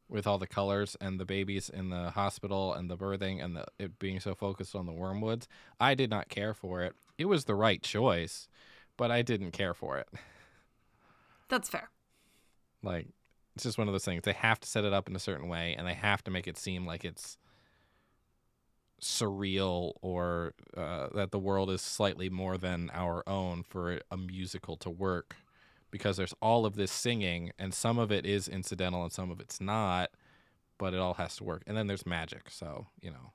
with 0.08 0.26
all 0.26 0.38
the 0.38 0.48
colors 0.48 0.96
and 1.02 1.20
the 1.20 1.26
babies 1.26 1.70
in 1.70 1.90
the 1.90 2.12
hospital 2.12 2.74
and 2.74 2.90
the 2.90 2.98
birthing 2.98 3.44
and 3.44 3.56
the, 3.56 3.66
it 3.78 4.00
being 4.00 4.20
so 4.20 4.34
focused 4.36 4.76
on 4.76 4.86
the 4.86 4.92
wormwoods. 4.92 5.48
I 5.80 5.96
did 5.96 6.10
not 6.10 6.30
care 6.30 6.54
for 6.54 6.82
it. 6.82 6.96
It 7.18 7.26
was 7.26 7.46
the 7.46 7.56
right 7.56 7.82
choice, 7.82 8.48
but 8.98 9.12
I 9.12 9.22
didn't 9.22 9.52
care 9.52 9.74
for 9.74 9.98
it. 9.98 10.10
That's 11.50 11.70
fair. 11.70 11.90
Like 12.84 13.08
it's 13.56 13.64
just 13.64 13.78
one 13.78 13.88
of 13.88 13.94
those 13.94 14.06
things. 14.06 14.24
They 14.24 14.34
have 14.34 14.60
to 14.62 14.68
set 14.68 14.84
it 14.86 14.94
up 14.94 15.10
in 15.10 15.16
a 15.16 15.20
certain 15.20 15.48
way, 15.48 15.76
and 15.78 15.88
they 15.88 15.94
have 15.94 16.24
to 16.26 16.32
make 16.32 16.48
it 16.48 16.58
seem 16.58 16.86
like 16.86 17.04
it's 17.06 17.38
surreal 19.02 19.94
or 20.02 20.54
uh, 20.78 21.08
that 21.16 21.32
the 21.32 21.40
world 21.40 21.70
is 21.70 21.82
slightly 21.82 22.30
more 22.30 22.58
than 22.58 22.90
our 22.94 23.24
own 23.28 23.64
for 23.64 24.00
a 24.12 24.18
musical 24.18 24.78
to 24.78 24.90
work. 24.90 25.36
Because 25.90 26.16
there's 26.16 26.34
all 26.42 26.66
of 26.66 26.76
this 26.78 26.92
singing, 26.92 27.52
and 27.60 27.74
some 27.74 28.00
of 28.00 28.12
it 28.14 28.26
is 28.26 28.48
incidental, 28.48 29.04
and 29.04 29.12
some 29.12 29.30
of 29.30 29.42
it's 29.42 29.60
not. 29.60 30.12
But 30.78 30.94
it 30.94 31.00
all 31.00 31.16
has 31.16 31.36
to 31.36 31.44
work. 31.44 31.64
And 31.68 31.76
then 31.76 31.88
there's 31.88 32.06
magic, 32.06 32.50
so 32.50 32.88
you 33.02 33.12
know 33.12 33.34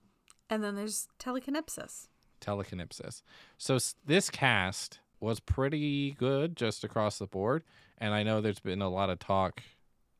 And 0.50 0.64
then 0.64 0.74
there's 0.74 1.06
telekinepsis. 1.18 2.08
telekinepsis. 2.40 3.22
So 3.58 3.78
this 4.06 4.30
cast 4.30 5.00
was 5.20 5.40
pretty 5.40 6.12
good 6.12 6.56
just 6.56 6.84
across 6.84 7.18
the 7.18 7.26
board, 7.26 7.64
and 7.98 8.12
I 8.14 8.22
know 8.22 8.40
there's 8.40 8.60
been 8.60 8.82
a 8.82 8.88
lot 8.88 9.10
of 9.10 9.18
talk, 9.18 9.62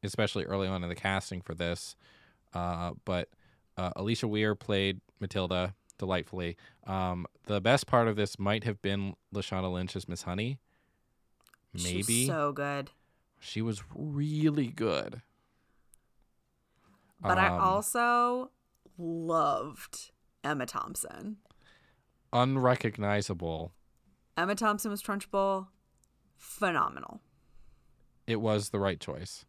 especially 0.02 0.44
early 0.44 0.68
on 0.68 0.82
in 0.82 0.88
the 0.88 0.94
casting 0.94 1.40
for 1.42 1.54
this. 1.54 1.96
Uh, 2.54 2.92
but 3.04 3.28
uh, 3.76 3.90
Alicia 3.96 4.26
Weir 4.28 4.54
played 4.54 5.00
Matilda 5.20 5.74
delightfully. 5.98 6.56
Um, 6.86 7.26
the 7.44 7.60
best 7.60 7.86
part 7.86 8.08
of 8.08 8.16
this 8.16 8.38
might 8.38 8.64
have 8.64 8.80
been 8.82 9.14
Lashana 9.34 9.70
Lynch 9.72 9.94
as 9.96 10.08
Miss 10.08 10.22
Honey. 10.22 10.58
Maybe 11.74 12.02
She's 12.02 12.26
so 12.28 12.52
good. 12.52 12.90
she 13.38 13.60
was 13.60 13.82
really 13.94 14.68
good. 14.68 15.20
But 17.20 17.38
I 17.38 17.48
Um, 17.48 17.60
also 17.60 18.50
loved 18.98 20.10
Emma 20.44 20.64
Thompson. 20.66 21.36
unrecognizable. 22.32 23.72
Emma 24.36 24.54
Thompson 24.54 24.90
was 24.90 25.02
Trunchbull. 25.02 25.68
Phenomenal. 26.36 27.20
It 28.26 28.40
was 28.40 28.70
the 28.70 28.78
right 28.78 29.00
choice. 29.00 29.44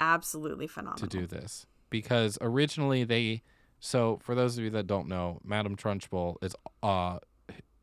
Absolutely 0.00 0.66
phenomenal. 0.66 1.08
to 1.08 1.18
do 1.18 1.26
this 1.26 1.66
because 1.90 2.36
originally 2.40 3.04
they 3.04 3.42
so 3.80 4.18
for 4.22 4.34
those 4.34 4.58
of 4.58 4.64
you 4.64 4.68
that 4.70 4.86
don't 4.86 5.08
know 5.08 5.38
madam 5.44 5.74
trunchbull 5.76 6.36
is 6.42 6.54
uh 6.82 7.18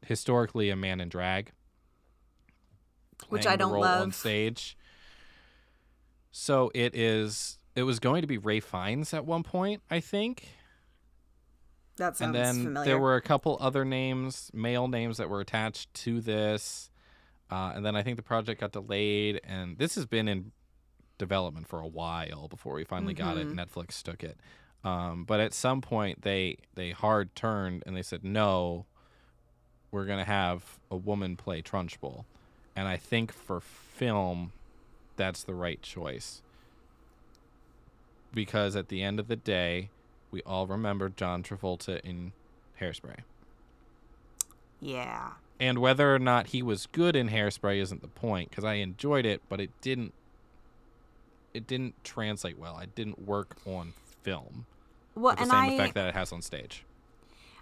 historically 0.06 0.69
a 0.69 0.75
man 0.75 0.99
in 1.01 1.10
drag 1.10 1.51
Which 3.29 3.47
I 3.47 3.56
don't 3.56 3.71
role 3.71 3.84
on 3.84 3.99
love. 3.99 4.15
stage 4.15 4.77
so 6.29 6.69
it 6.75 6.93
is 6.95 7.58
it 7.75 7.84
was 7.84 7.99
going 7.99 8.21
to 8.21 8.27
be 8.27 8.38
ralph 8.38 8.63
fiennes 8.65 9.13
at 9.13 9.25
one 9.25 9.41
point 9.43 9.82
i 9.89 9.99
think 9.99 10.49
That 11.97 12.17
sounds 12.17 12.21
and 12.21 12.36
then 12.36 12.63
familiar. 12.63 12.86
there 12.86 12.99
were 12.99 13.15
a 13.15 13.21
couple 13.21 13.58
other 13.62 13.86
names 13.86 14.49
male 14.53 14.88
names 14.88 15.17
that 15.17 15.29
were 15.29 15.41
attached 15.41 15.93
to 15.95 16.21
this 16.21 16.89
uh, 17.51 17.73
and 17.75 17.86
then 17.86 17.95
i 17.95 18.01
think 18.01 18.17
the 18.17 18.23
project 18.23 18.62
got 18.62 18.71
delayed 18.71 19.39
and 19.43 19.77
this 19.77 19.93
has 19.95 20.06
been 20.08 20.27
in 20.27 20.51
development 21.19 21.67
for 21.67 21.79
a 21.79 21.88
while 21.88 22.47
before 22.47 22.73
we 22.73 22.84
finally 22.84 23.13
got 23.13 23.38
it 23.38 23.47
Mhm. 23.47 23.56
netflix 23.56 24.01
took 24.01 24.23
it 24.23 24.38
um, 24.84 25.23
but 25.23 25.39
at 25.39 25.53
some 25.53 25.82
point 25.82 26.23
they 26.23 26.58
they 26.73 26.89
hard 26.91 27.36
turned 27.36 27.84
and 27.86 27.95
they 27.95 28.01
said 28.01 28.23
no 28.23 28.86
we're 29.91 30.06
going 30.06 30.17
to 30.19 30.25
have 30.25 30.79
a 30.89 30.95
woman 30.97 31.38
play 31.38 31.62
trunchbull 31.62 32.25
and 32.75 32.88
i 32.88 32.97
think 32.97 33.32
for 33.32 33.60
film 33.62 34.51
that's 35.15 35.43
the 35.43 35.53
right 35.53 35.82
choice 35.84 36.41
because 38.34 38.75
at 38.75 38.88
the 38.89 39.03
end 39.03 39.19
of 39.19 39.27
the 39.27 39.36
day 39.36 39.89
we 40.34 40.41
all 40.43 40.67
remember 40.67 41.08
John 41.10 41.43
Travolta 41.43 42.02
in 42.02 42.34
Hairspray. 42.82 43.19
yeah. 44.82 45.32
And 45.60 45.78
whether 45.80 46.13
or 46.13 46.19
not 46.19 46.48
he 46.48 46.62
was 46.62 46.88
good 46.88 47.15
in 47.15 47.30
Hairspray 47.30 47.80
isn't 47.80 48.02
the 48.02 48.08
point 48.10 48.50
because 48.50 48.65
I 48.65 48.74
enjoyed 48.76 49.26
it, 49.26 49.41
but 49.48 49.62
it 49.62 49.69
didn't 49.82 50.13
it 51.54 51.67
didn't 51.67 51.93
translate 52.04 52.58
well. 52.58 52.80
It 52.80 52.96
didn't 52.96 53.19
work 53.28 53.56
on 53.65 53.93
film 54.24 54.65
Well, 55.15 55.36
the 55.36 55.41
and 55.43 55.52
same 55.52 55.60
I 55.60 55.67
effect 55.74 55.93
that 55.93 56.10
it 56.10 56.15
has 56.15 56.34
on 56.34 56.41
stage. 56.41 56.84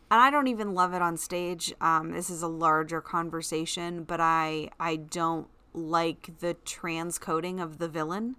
and 0.09 0.19
I 0.21 0.31
don't 0.31 0.47
even 0.47 0.73
love 0.73 0.93
it 0.93 1.01
on 1.01 1.17
stage. 1.17 1.73
Um, 1.81 2.11
this 2.11 2.29
is 2.29 2.41
a 2.41 2.47
larger 2.47 3.01
conversation, 3.01 4.03
but 4.03 4.19
I 4.21 4.69
I 4.79 4.95
don't 4.95 5.47
like 5.73 6.39
the 6.39 6.55
transcoding 6.65 7.61
of 7.61 7.77
the 7.77 7.87
villain 7.89 8.37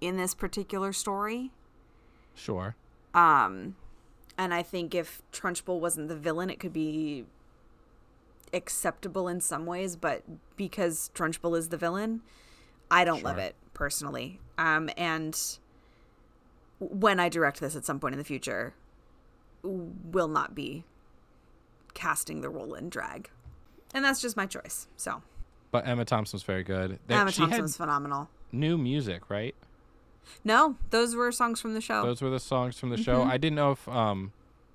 in 0.00 0.16
this 0.16 0.34
particular 0.34 0.92
story. 0.92 1.52
Sure. 2.34 2.74
Um, 3.14 3.76
and 4.38 4.54
I 4.54 4.62
think 4.62 4.94
if 4.94 5.22
Trunchbull 5.32 5.80
wasn't 5.80 6.08
the 6.08 6.16
villain, 6.16 6.50
it 6.50 6.58
could 6.60 6.72
be 6.72 7.24
acceptable 8.52 9.28
in 9.28 9.40
some 9.40 9.66
ways, 9.66 9.96
but 9.96 10.22
because 10.56 11.10
Trunchbull 11.14 11.56
is 11.56 11.68
the 11.68 11.76
villain, 11.76 12.22
I 12.90 13.04
don't 13.04 13.22
love 13.22 13.38
it 13.38 13.54
personally. 13.74 14.40
Um, 14.58 14.90
and 14.96 15.38
when 16.78 17.20
I 17.20 17.28
direct 17.28 17.60
this 17.60 17.76
at 17.76 17.84
some 17.84 18.00
point 18.00 18.14
in 18.14 18.18
the 18.18 18.24
future, 18.24 18.74
will 19.62 20.28
not 20.28 20.54
be 20.54 20.84
casting 21.94 22.40
the 22.40 22.48
role 22.48 22.74
in 22.74 22.88
drag, 22.88 23.28
and 23.92 24.04
that's 24.04 24.20
just 24.20 24.36
my 24.36 24.46
choice. 24.46 24.86
So 24.96 25.22
But 25.70 25.86
Emma 25.86 26.04
Thompson's 26.04 26.42
very 26.42 26.62
good. 26.64 26.98
There- 27.06 27.18
Emma 27.20 27.30
she 27.30 27.42
Thompson 27.42 27.62
had 27.66 27.70
phenomenal. 27.70 28.30
new 28.52 28.78
music, 28.78 29.28
right? 29.28 29.54
No, 30.44 30.76
those 30.90 31.14
were 31.14 31.30
songs 31.32 31.60
from 31.60 31.74
the 31.74 31.80
show. 31.80 32.02
Those 32.02 32.22
were 32.22 32.30
the 32.30 32.40
songs 32.40 32.78
from 32.78 32.90
the 32.90 32.96
show. 32.96 33.24
Mhm. 33.24 33.26
I 33.30 33.36
didn't 33.38 33.56
know 33.56 33.72
if 33.72 33.88
um 33.88 34.32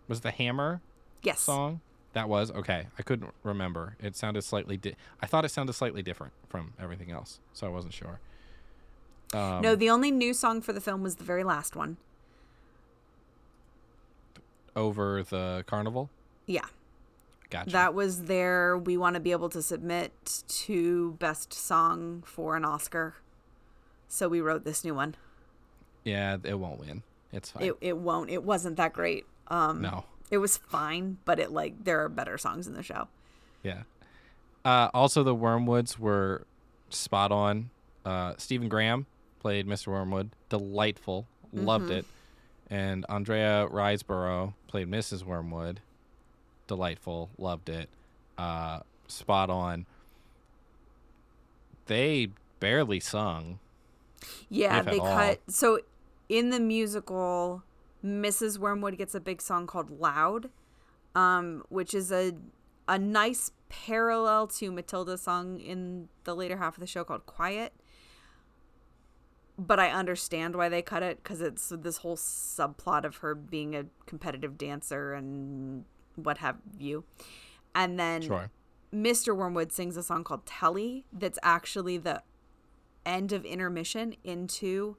was 0.07 0.21
the 0.21 0.31
Hammer 0.31 0.81
yes. 1.23 1.41
song 1.41 1.81
that 2.13 2.29
was 2.29 2.51
okay. 2.51 2.87
I 2.99 3.03
couldn't 3.03 3.33
remember. 3.43 3.95
It 3.99 4.15
sounded 4.15 4.43
slightly. 4.43 4.77
Di- 4.77 4.95
I 5.21 5.25
thought 5.25 5.45
it 5.45 5.49
sounded 5.49 5.73
slightly 5.73 6.01
different 6.01 6.33
from 6.49 6.73
everything 6.79 7.11
else, 7.11 7.39
so 7.53 7.67
I 7.67 7.69
wasn't 7.69 7.93
sure. 7.93 8.19
Um, 9.33 9.61
no, 9.61 9.75
the 9.75 9.89
only 9.89 10.11
new 10.11 10.33
song 10.33 10.61
for 10.61 10.71
the 10.71 10.79
film 10.81 11.01
was 11.03 11.15
the 11.15 11.23
very 11.23 11.43
last 11.43 11.75
one. 11.75 11.97
over 14.75 15.23
the 15.23 15.63
carnival. 15.67 16.09
Yeah. 16.45 16.65
Gotcha. 17.49 17.69
That 17.71 17.93
was 17.93 18.23
their 18.23 18.77
we 18.77 18.97
want 18.97 19.13
to 19.13 19.19
be 19.19 19.31
able 19.31 19.49
to 19.49 19.61
submit 19.61 20.43
to 20.65 21.13
best 21.13 21.53
song 21.53 22.23
for 22.25 22.55
an 22.55 22.65
Oscar. 22.65 23.15
So 24.07 24.27
we 24.27 24.41
wrote 24.41 24.65
this 24.65 24.83
new 24.83 24.93
one. 24.95 25.15
Yeah, 26.05 26.37
it 26.43 26.57
won't 26.57 26.79
win. 26.79 27.03
It's 27.33 27.51
fine. 27.51 27.63
It 27.63 27.75
it 27.81 27.97
won't. 27.97 28.29
It 28.29 28.43
wasn't 28.43 28.77
that 28.77 28.93
great. 28.93 29.25
Um 29.49 29.81
no. 29.81 30.05
it 30.31 30.37
was 30.37 30.55
fine, 30.57 31.17
but 31.25 31.39
it 31.39 31.51
like 31.51 31.83
there 31.83 32.01
are 32.03 32.09
better 32.09 32.37
songs 32.37 32.65
in 32.67 32.73
the 32.73 32.83
show. 32.83 33.09
Yeah. 33.63 33.83
Uh, 34.63 34.89
also, 34.95 35.21
the 35.23 35.35
Wormwoods 35.35 35.99
were 35.99 36.45
spot 36.89 37.31
on. 37.31 37.69
Uh, 38.03 38.33
Stephen 38.37 38.67
Graham 38.69 39.05
played 39.39 39.67
Mr. 39.67 39.87
Wormwood. 39.89 40.31
Delightful. 40.49 41.27
Loved 41.53 41.85
Mm-hmm. 41.85 41.93
it. 41.99 42.05
And 42.71 43.05
Andrea 43.07 43.67
Riseborough 43.71 44.53
played 44.67 44.89
Mrs. 44.89 45.23
Wormwood. 45.23 45.81
Delightful. 46.67 47.29
Loved 47.37 47.69
it. 47.69 47.89
Uh, 48.39 48.79
spot 49.07 49.51
on. 49.51 49.85
They 51.85 52.29
barely 52.59 52.99
sung. 52.99 53.59
Yeah, 54.49 54.81
they 54.81 54.97
cut 54.97 55.41
so 55.47 55.79
in 56.29 56.49
the 56.49 56.59
musical 56.59 57.63
Mrs. 58.03 58.59
Wormwood 58.59 58.97
gets 58.97 59.15
a 59.15 59.19
big 59.19 59.41
song 59.41 59.65
called 59.65 59.99
Loud, 59.99 60.49
um, 61.15 61.63
which 61.69 61.93
is 61.93 62.11
a 62.11 62.33
a 62.87 62.99
nice 62.99 63.51
parallel 63.67 64.45
to 64.45 64.71
Matilda's 64.71 65.21
song 65.21 65.59
in 65.59 66.07
the 66.23 66.35
later 66.35 66.57
half 66.57 66.75
of 66.75 66.81
the 66.81 66.87
show 66.87 67.03
called 67.03 67.25
Quiet. 67.25 67.73
But 69.57 69.79
I 69.79 69.89
understand 69.89 70.55
why 70.55 70.69
they 70.69 70.81
cut 70.83 71.01
it 71.01 71.23
because 71.23 71.41
it's 71.41 71.69
this 71.69 71.97
whole 71.97 72.17
subplot 72.17 73.05
of 73.05 73.17
her 73.17 73.33
being 73.33 73.75
a 73.75 73.85
competitive 74.05 74.57
dancer 74.57 75.13
and 75.13 75.85
what 76.15 76.39
have 76.39 76.57
you. 76.77 77.05
And 77.73 77.99
then 77.99 78.21
Sure. 78.21 78.51
Mr. 78.93 79.35
Wormwood 79.35 79.71
sings 79.71 79.97
a 79.97 80.03
song 80.03 80.23
called 80.23 80.45
Telly 80.45 81.05
that's 81.11 81.39
actually 81.41 81.97
the 81.97 82.21
end 83.05 83.31
of 83.31 83.45
intermission 83.45 84.15
into 84.23 84.97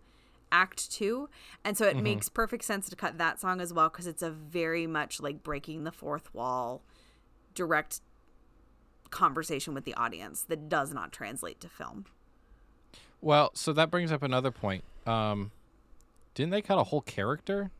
act 0.52 0.90
two 0.92 1.28
and 1.64 1.76
so 1.76 1.84
it 1.86 1.96
makes 1.96 2.28
perfect 2.28 2.64
sense 2.64 2.88
to 2.88 2.94
cut 2.96 3.18
that 3.18 3.40
song 3.40 3.60
as 3.60 3.72
well 3.72 3.88
because 3.88 4.06
it's 4.06 4.22
a 4.22 4.30
very 4.30 4.86
much 4.86 5.20
like 5.20 5.42
breaking 5.42 5.84
the 5.84 5.90
fourth 5.92 6.32
wall 6.32 6.82
direct 7.54 8.00
conversation 9.10 9.74
with 9.74 9.84
the 9.84 9.94
audience 9.94 10.42
that 10.42 10.68
does 10.68 10.92
not 10.94 11.12
translate 11.12 11.60
to 11.60 11.68
film 11.68 12.04
Well, 13.20 13.50
so 13.54 13.72
that 13.72 13.90
brings 13.90 14.12
up 14.12 14.22
another 14.22 14.50
point. 14.50 14.84
Um, 15.06 15.50
didn't 16.34 16.50
they 16.50 16.62
cut 16.62 16.78
a 16.78 16.84
whole 16.84 17.00
character? 17.00 17.70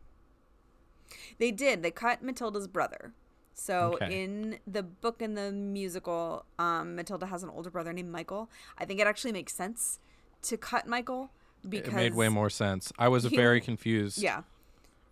they 1.39 1.53
did 1.53 1.83
they 1.85 1.91
cut 1.93 2.21
matilda's 2.23 2.67
brother 2.67 3.13
so 3.55 3.95
Okay. 3.95 4.23
in 4.23 4.59
the 4.67 4.83
book 4.83 5.23
and 5.23 5.37
the 5.39 5.53
musical 5.53 6.45
um, 6.59 6.97
matilda 6.97 7.27
has 7.27 7.43
an 7.45 7.49
older 7.51 7.71
brother 7.71 7.93
named 7.93 8.11
michael 8.11 8.51
i 8.77 8.85
think 8.85 8.99
it 8.99 9.07
actually 9.07 9.31
makes 9.33 9.55
sense 9.55 10.01
to 10.43 10.57
cut 10.57 10.87
michael 10.89 11.31
because 11.69 11.93
It 11.93 11.97
made 11.97 12.15
way 12.15 12.29
more 12.29 12.51
sense. 12.51 12.93
I 12.99 13.09
was 13.09 13.25
he- 13.25 13.37
very 13.37 13.61
confused. 13.61 14.19
Yeah. 14.19 14.43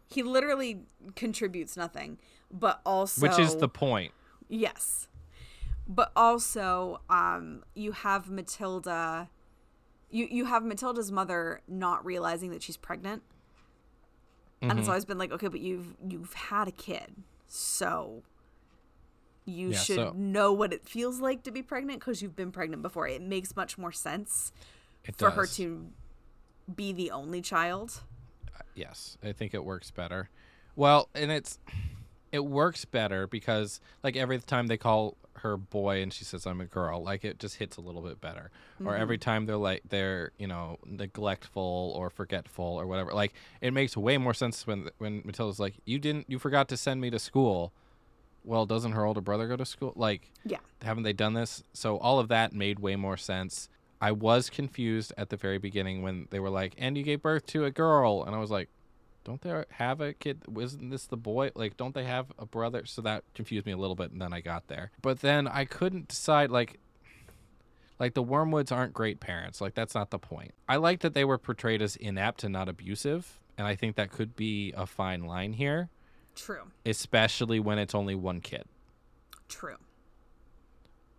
He 0.07 0.23
literally 0.23 0.83
contributes 1.17 1.77
nothing, 1.77 2.19
but 2.51 2.81
also 2.87 3.23
Which 3.23 3.39
is 3.39 3.57
the 3.57 3.69
point. 3.69 4.13
yes. 4.49 5.09
But 5.87 6.13
also 6.17 7.01
um 7.11 7.63
you 7.75 7.93
have 7.93 8.31
Matilda 8.31 9.29
you 10.11 10.27
you 10.31 10.45
have 10.47 10.63
Matilda's 10.65 11.11
mother 11.13 11.61
not 11.69 12.05
realizing 12.05 12.51
that 12.51 12.63
she's 12.63 12.77
pregnant. 12.77 13.23
And 14.63 14.71
Mm-hmm. 14.71 14.79
it's 14.81 14.89
always 14.89 15.05
been 15.05 15.19
like, 15.19 15.33
okay, 15.33 15.49
but 15.49 15.61
you've 15.61 15.95
you've 16.09 16.33
had 16.35 16.69
a 16.69 16.73
kid. 16.73 17.17
So 17.47 18.23
you 19.45 19.71
Yeah, 19.71 19.79
should 19.79 19.97
so- 19.97 20.13
know 20.17 20.53
what 20.53 20.73
it 20.73 20.89
feels 20.89 21.21
like 21.21 21.43
to 21.43 21.51
be 21.51 21.63
pregnant 21.63 22.01
because 22.01 22.23
you've 22.23 22.37
been 22.37 22.51
pregnant 22.53 22.81
before. 22.83 23.07
It 23.07 23.21
makes 23.21 23.55
much 23.57 23.77
more 23.77 23.93
sense 23.93 24.53
It 25.05 25.17
for 25.17 25.29
does. 25.29 25.35
her 25.37 25.47
to 25.57 25.91
be 26.73 26.93
the 26.93 27.11
only 27.11 27.41
child. 27.41 28.01
Uh, 28.55 28.63
yes, 28.75 29.19
I 29.23 29.33
think 29.33 29.55
it 29.55 29.65
works 29.65 29.91
better. 29.91 30.31
Well, 30.77 31.09
and 31.15 31.31
it's 31.31 31.59
it 32.33 32.45
works 32.45 32.85
better 32.85 33.27
because 33.27 33.81
like 34.03 34.17
every 34.17 34.39
time 34.41 34.67
they 34.67 34.77
call 34.77 35.17
her 35.39 35.57
boy 35.57 36.01
and 36.01 36.13
she 36.13 36.25
says 36.25 36.47
I'm 36.47 36.61
a 36.61 36.65
girl, 36.65 37.03
like 37.03 37.25
it 37.25 37.39
just 37.39 37.57
hits 37.57 37.77
a 37.77 37.81
little 37.81 38.03
bit 38.03 38.21
better. 38.21 38.51
Or 38.81 38.93
mm-hmm. 38.93 39.03
every 39.03 39.19
time 39.19 39.47
they're 39.47 39.57
like 39.57 39.83
they're, 39.89 40.33
you 40.39 40.47
know, 40.47 40.79
neglectful 40.85 41.93
or 41.97 42.11
forgetful 42.11 42.65
or 42.65 42.87
whatever. 42.87 43.13
Like 43.13 43.35
it 43.61 43.73
makes 43.73 43.97
way 43.97 44.19
more 44.19 44.35
sense 44.35 44.67
when 44.67 44.89
when 44.99 45.23
Matilda's 45.25 45.61
like, 45.61 45.75
"You 45.85 45.99
didn't 45.99 46.29
you 46.29 46.39
forgot 46.39 46.69
to 46.69 46.77
send 46.77 47.01
me 47.01 47.11
to 47.11 47.19
school." 47.19 47.73
Well, 48.43 48.67
doesn't 48.67 48.93
her 48.93 49.05
older 49.05 49.21
brother 49.21 49.47
go 49.47 49.57
to 49.57 49.65
school? 49.65 49.93
Like 49.97 50.31
Yeah. 50.45 50.59
haven't 50.83 51.05
they 51.05 51.13
done 51.13 51.35
this? 51.35 51.63
So 51.73 51.99
all 51.99 52.19
of 52.19 52.29
that 52.29 52.53
made 52.53 52.79
way 52.79 52.97
more 52.97 53.17
sense. 53.17 53.69
I 54.01 54.13
was 54.13 54.51
confused 54.51 55.13
at 55.17 55.31
the 55.31 55.37
very 55.37 55.59
beginning 55.59 56.03
when 56.03 56.29
they 56.31 56.41
were 56.41 56.51
like, 56.51 56.75
"And 56.79 56.97
you 56.97 57.03
gave 57.05 57.23
birth 57.23 57.47
to 57.47 57.65
a 57.65 57.71
girl," 57.71 58.23
and 58.25 58.35
I 58.35 58.39
was 58.39 58.51
like, 58.51 58.69
"Don't 59.25 59.41
they 59.41 59.65
have 59.71 60.01
a 60.01 60.13
kid? 60.13 60.43
Wasn't 60.47 60.91
this 60.91 61.07
the 61.07 61.17
boy? 61.17 61.51
Like, 61.55 61.77
don't 61.77 61.95
they 61.95 62.05
have 62.05 62.33
a 62.39 62.47
brother?" 62.47 62.85
So 62.87 63.03
that 63.03 63.25
confused 63.35 63.67
me 63.67 63.73
a 63.73 63.77
little 63.77 63.97
bit, 63.97 64.11
and 64.11 64.21
then 64.21 64.33
I 64.33 64.41
got 64.41 64.69
there. 64.69 64.91
But 65.01 65.21
then 65.21 65.47
I 65.49 65.65
couldn't 65.65 66.09
decide. 66.09 66.51
Like, 66.51 66.79
like 67.99 68.15
the 68.15 68.25
Wormwoods 68.25 68.73
aren't 68.73 68.93
great 68.93 69.21
parents. 69.21 69.61
Like 69.61 69.75
that's 69.75 69.95
not 69.95 70.11
the 70.11 70.19
point. 70.19 70.53
I 70.69 70.77
like 70.77 71.01
that 71.01 71.15
they 71.15 71.25
were 71.25 71.39
portrayed 71.39 71.81
as 71.81 71.97
inept 71.97 72.45
and 72.45 72.53
not 72.53 72.69
abusive, 72.69 73.41
and 73.57 73.67
I 73.67 73.75
think 73.75 73.97
that 73.97 74.11
could 74.11 74.37
be 74.37 74.73
a 74.77 74.87
fine 74.87 75.25
line 75.25 75.55
here, 75.55 75.89
True. 76.35 76.65
especially 76.85 77.61
when 77.61 77.79
it's 77.79 77.95
only 77.95 78.15
one 78.15 78.41
kid. 78.41 78.65
True. 79.49 79.77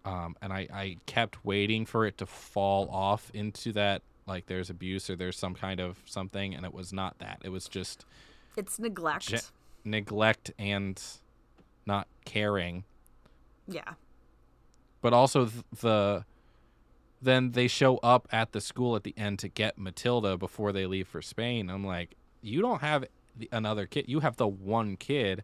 Um, 0.05 0.35
and 0.41 0.53
I, 0.53 0.67
I 0.71 0.97
kept 1.07 1.43
waiting 1.43 1.85
for 1.85 2.05
it 2.05 2.17
to 2.19 2.25
fall 2.25 2.87
off 2.89 3.29
into 3.33 3.73
that 3.73 4.01
like 4.27 4.45
there's 4.47 4.69
abuse 4.69 5.09
or 5.09 5.15
there's 5.15 5.37
some 5.37 5.53
kind 5.55 5.79
of 5.79 5.97
something 6.05 6.55
and 6.55 6.65
it 6.65 6.73
was 6.73 6.93
not 6.93 7.17
that. 7.19 7.39
It 7.43 7.49
was 7.49 7.67
just 7.67 8.05
It's 8.55 8.79
neglect. 8.79 9.27
ge- 9.27 9.41
neglect 9.83 10.51
and 10.57 11.01
not 11.85 12.07
caring. 12.23 12.83
Yeah. 13.67 13.93
but 15.01 15.13
also 15.13 15.45
th- 15.47 15.63
the 15.81 16.25
then 17.21 17.51
they 17.53 17.67
show 17.67 17.97
up 17.97 18.27
at 18.31 18.51
the 18.51 18.61
school 18.61 18.95
at 18.95 19.03
the 19.03 19.13
end 19.17 19.39
to 19.39 19.47
get 19.47 19.77
Matilda 19.77 20.37
before 20.37 20.71
they 20.71 20.85
leave 20.85 21.07
for 21.07 21.21
Spain. 21.21 21.69
I'm 21.69 21.83
like 21.85 22.15
you 22.41 22.61
don't 22.61 22.81
have 22.81 23.05
the, 23.35 23.49
another 23.51 23.85
kid 23.87 24.05
you 24.07 24.19
have 24.21 24.37
the 24.37 24.47
one 24.47 24.97
kid. 24.97 25.43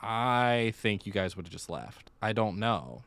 I 0.00 0.72
think 0.76 1.06
you 1.06 1.12
guys 1.12 1.36
would 1.36 1.46
have 1.46 1.52
just 1.52 1.70
left. 1.70 2.10
I 2.20 2.32
don't 2.32 2.58
know 2.58 3.02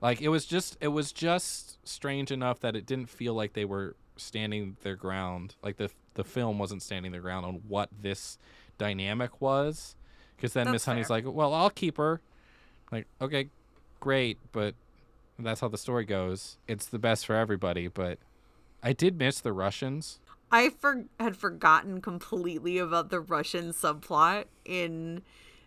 Like 0.00 0.20
it 0.20 0.28
was 0.28 0.46
just 0.46 0.76
it 0.80 0.88
was 0.88 1.12
just 1.12 1.78
strange 1.86 2.30
enough 2.30 2.60
that 2.60 2.76
it 2.76 2.86
didn't 2.86 3.10
feel 3.10 3.34
like 3.34 3.52
they 3.54 3.64
were 3.64 3.96
standing 4.16 4.76
their 4.82 4.96
ground. 4.96 5.56
Like 5.62 5.76
the 5.76 5.90
the 6.14 6.24
film 6.24 6.58
wasn't 6.58 6.82
standing 6.82 7.12
their 7.12 7.20
ground 7.20 7.46
on 7.46 7.54
what 7.66 7.88
this 8.00 8.38
dynamic 8.76 9.40
was. 9.40 9.96
Because 10.36 10.52
then 10.52 10.70
Miss 10.70 10.84
Honey's 10.84 11.08
fair. 11.08 11.16
like, 11.16 11.24
"Well, 11.26 11.52
I'll 11.52 11.70
keep 11.70 11.96
her." 11.96 12.20
Like, 12.92 13.06
okay, 13.20 13.48
great, 13.98 14.38
but 14.52 14.74
that's 15.38 15.60
how 15.60 15.68
the 15.68 15.78
story 15.78 16.04
goes. 16.04 16.58
It's 16.68 16.86
the 16.86 16.98
best 16.98 17.26
for 17.26 17.34
everybody, 17.34 17.88
but 17.88 18.18
I 18.82 18.92
did 18.92 19.18
miss 19.18 19.40
the 19.40 19.52
Russians. 19.52 20.20
I 20.50 20.70
for- 20.70 21.04
had 21.20 21.36
forgotten 21.36 22.00
completely 22.00 22.78
about 22.78 23.10
the 23.10 23.20
Russian 23.20 23.72
subplot 23.72 24.44
in 24.64 25.22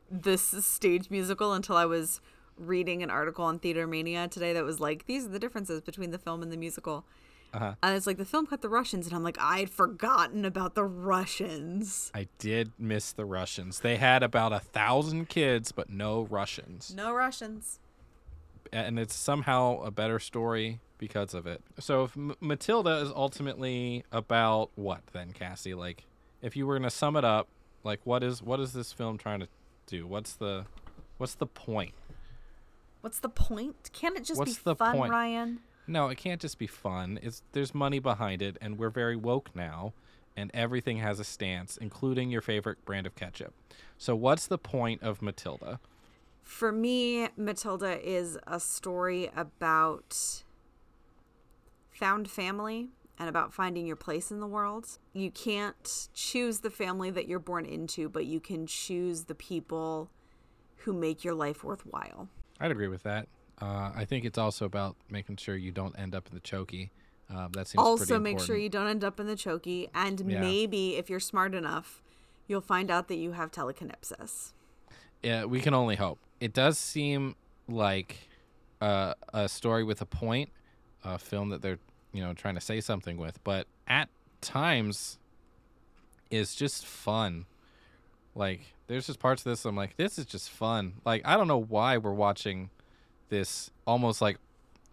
this 0.10 0.42
stage 0.66 1.10
musical 1.10 1.54
until 1.54 1.76
I 1.78 1.86
was 1.86 2.22
reading 2.58 3.02
an 3.04 3.10
article 3.10 3.46
on 3.46 3.60
Theater 3.60 3.88
Mania 3.88 4.28
today 4.28 4.54
that 4.54 4.64
was 4.64 4.80
like, 4.80 5.06
these 5.06 5.26
are 5.26 5.30
the 5.30 5.40
differences 5.40 5.82
between 5.82 6.12
the 6.12 6.18
film 6.18 6.42
and 6.44 6.52
the 6.52 6.58
musical. 6.58 7.06
Uh-huh. 7.54 7.74
And 7.84 7.98
it's 7.98 8.08
like 8.08 8.18
the 8.18 8.24
film 8.26 8.48
cut 8.48 8.62
the 8.62 8.70
Russians, 8.70 9.08
and 9.08 9.16
I'm 9.16 9.24
like, 9.24 9.38
I'd 9.40 9.70
forgotten 9.70 10.46
about 10.46 10.74
the 10.74 10.86
Russians. 10.86 12.10
I 12.16 12.28
did 12.38 12.72
miss 12.80 13.12
the 13.12 13.26
Russians. 13.26 13.82
They 13.82 13.98
had 13.98 14.24
about 14.24 14.54
a 14.54 14.60
thousand 14.60 15.28
kids, 15.28 15.74
but 15.74 15.90
no 15.90 16.22
Russians. 16.24 16.94
No 16.96 17.14
Russians. 17.14 17.80
and 18.72 18.98
it's 18.98 19.14
somehow 19.16 19.82
a 19.84 19.92
better 19.92 20.18
story 20.18 20.80
because 20.98 21.34
of 21.34 21.46
it. 21.46 21.62
So 21.80 22.06
if 22.06 22.16
M- 22.16 22.36
Matilda 22.40 22.98
is 23.02 23.12
ultimately 23.14 24.06
about 24.14 24.70
what 24.76 25.02
then, 25.12 25.34
Cassie? 25.34 25.74
Like, 25.74 26.06
if 26.42 26.56
you 26.56 26.66
were 26.66 26.78
gonna 26.78 26.90
sum 26.90 27.18
it 27.18 27.26
up, 27.26 27.48
like 27.84 28.00
what 28.06 28.24
is 28.24 28.42
what 28.42 28.62
is 28.62 28.72
this 28.72 28.94
film 28.94 29.18
trying 29.18 29.42
to 29.42 29.48
do? 29.88 30.08
What's 30.08 30.34
the 30.34 30.66
what's 31.18 31.36
the 31.36 31.48
point? 31.48 31.94
What's 33.02 33.20
the 33.20 33.30
point? 33.30 33.90
Can't 33.94 34.16
it 34.16 34.24
just 34.24 34.40
What's 34.40 34.60
be 34.60 34.76
fun, 34.76 34.98
point? 34.98 35.12
Ryan? 35.12 35.60
No, 35.88 36.08
it 36.10 36.18
can't 36.18 36.40
just 36.40 36.58
be 36.58 36.68
fun. 36.68 37.20
It's 37.22 37.44
there's 37.52 37.76
money 37.76 38.00
behind 38.00 38.42
it, 38.42 38.58
and 38.62 38.78
we're 38.78 38.90
very 38.90 39.16
woke 39.16 39.50
now, 39.56 39.94
and 40.38 40.52
everything 40.54 40.98
has 40.98 41.20
a 41.20 41.24
stance, 41.24 41.78
including 41.78 42.30
your 42.30 42.42
favorite 42.42 42.84
brand 42.86 43.08
of 43.08 43.16
ketchup. 43.16 43.54
So 43.98 44.16
what's 44.16 44.48
the 44.48 44.58
point 44.58 45.02
of 45.04 45.22
Matilda? 45.22 45.80
For 46.44 46.72
me, 46.72 47.30
Matilda 47.38 48.00
is 48.08 48.38
a 48.48 48.60
story 48.60 49.30
about 49.36 50.44
found 51.92 52.30
family 52.30 52.90
and 53.20 53.30
about 53.30 53.54
finding 53.54 53.86
your 53.86 53.96
place 53.96 54.32
in 54.32 54.40
the 54.40 54.48
world. 54.48 54.98
You 55.14 55.30
can't 55.30 56.10
choose 56.14 56.60
the 56.60 56.72
family 56.72 57.12
that 57.12 57.28
you're 57.28 57.40
born 57.40 57.66
into, 57.66 58.10
but 58.10 58.26
you 58.26 58.40
can 58.40 58.66
choose 58.66 59.26
the 59.26 59.36
people 59.36 60.10
who 60.78 60.94
make 60.94 61.24
your 61.24 61.36
life 61.36 61.64
worthwhile. 61.64 62.28
I'd 62.62 62.72
agree 62.72 62.88
with 62.88 63.04
that. 63.04 63.28
Uh, 63.62 63.92
I 63.96 64.06
think 64.06 64.24
it's 64.26 64.38
also 64.38 64.66
about 64.66 64.96
making 65.10 65.38
sure 65.38 65.56
you 65.56 65.72
don't 65.72 65.98
end 65.98 66.16
up 66.16 66.28
in 66.30 66.36
the 66.36 66.42
chokey. 66.42 66.90
Uh, 67.30 67.48
that 67.54 67.68
seems 67.68 67.84
Also, 67.86 68.20
make 68.20 68.40
sure 68.40 68.58
you 68.58 68.70
don't 68.70 68.88
end 68.88 69.04
up 69.04 69.20
in 69.20 69.26
the 69.28 69.36
chokey, 69.36 69.90
and 69.94 70.20
Yeah. 70.20 70.42
maybe 70.42 70.96
if 70.96 71.10
you're 71.10 71.20
smart 71.20 71.54
enough, 71.54 72.02
you'll 72.48 72.62
find 72.62 72.92
out 72.92 73.08
that 73.08 73.16
you 73.16 73.32
have 73.34 73.52
telekinesis. 73.52 74.54
Yeah, 75.24 75.46
we 75.46 75.62
can 75.62 75.74
only 75.74 75.96
hope. 75.96 76.20
It 76.40 76.54
does 76.54 76.78
seem 76.78 77.36
like 77.68 78.30
uh, 78.82 79.14
a 79.34 79.48
story 79.48 79.84
with 79.84 80.02
a 80.02 80.06
point, 80.06 80.50
a 81.04 81.18
film 81.20 81.50
that 81.50 81.62
they're 81.62 81.80
you 82.14 82.22
know 82.22 82.34
trying 82.34 82.56
to 82.56 82.62
say 82.62 82.82
something 82.82 83.16
with, 83.18 83.42
but 83.44 83.68
at 83.88 84.10
times 84.42 85.20
is 86.30 86.56
just 86.56 86.86
fun. 86.86 87.46
Like 88.36 88.62
there's 88.88 89.08
just 89.08 89.20
parts 89.20 89.46
of 89.46 89.52
this 89.52 89.66
I'm 89.66 89.76
like, 89.76 89.98
this 89.98 90.18
is 90.18 90.26
just 90.26 90.50
fun. 90.50 90.94
Like 91.06 91.22
I 91.26 91.38
don't 91.38 91.48
know 91.48 91.62
why 91.62 91.98
we're 91.98 92.14
watching 92.14 92.70
this 93.30 93.72
almost 93.86 94.22
like 94.22 94.38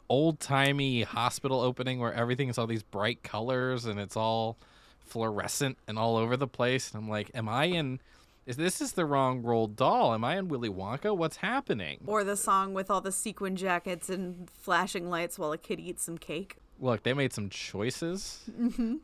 old 0.08 0.40
timey 0.40 1.02
hospital 1.02 1.60
opening 1.60 1.98
where 1.98 2.12
everything 2.12 2.48
is 2.48 2.58
all 2.58 2.66
these 2.66 2.82
bright 2.82 3.22
colors 3.22 3.84
and 3.84 4.00
it's 4.00 4.16
all 4.16 4.56
fluorescent 5.00 5.76
and 5.86 5.98
all 5.98 6.16
over 6.16 6.36
the 6.36 6.46
place. 6.46 6.92
And 6.92 7.02
I'm 7.02 7.08
like, 7.08 7.30
am 7.34 7.48
I 7.48 7.64
in? 7.64 8.00
Is 8.46 8.56
this 8.56 8.80
is 8.80 8.92
the 8.92 9.04
wrong 9.04 9.42
Roald 9.42 9.76
Dahl? 9.76 10.14
Am 10.14 10.24
I 10.24 10.38
in 10.38 10.48
Willy 10.48 10.70
Wonka? 10.70 11.14
What's 11.14 11.36
happening? 11.36 12.00
Or 12.06 12.24
the 12.24 12.36
song 12.36 12.72
with 12.72 12.90
all 12.90 13.02
the 13.02 13.12
sequin 13.12 13.56
jackets 13.56 14.08
and 14.08 14.48
flashing 14.50 15.10
lights 15.10 15.38
while 15.38 15.52
a 15.52 15.58
kid 15.58 15.78
eats 15.80 16.02
some 16.04 16.16
cake. 16.16 16.56
Look, 16.80 17.02
they 17.02 17.12
made 17.12 17.32
some 17.34 17.50
choices. 17.50 18.40
Mm-hmm. 18.50 18.96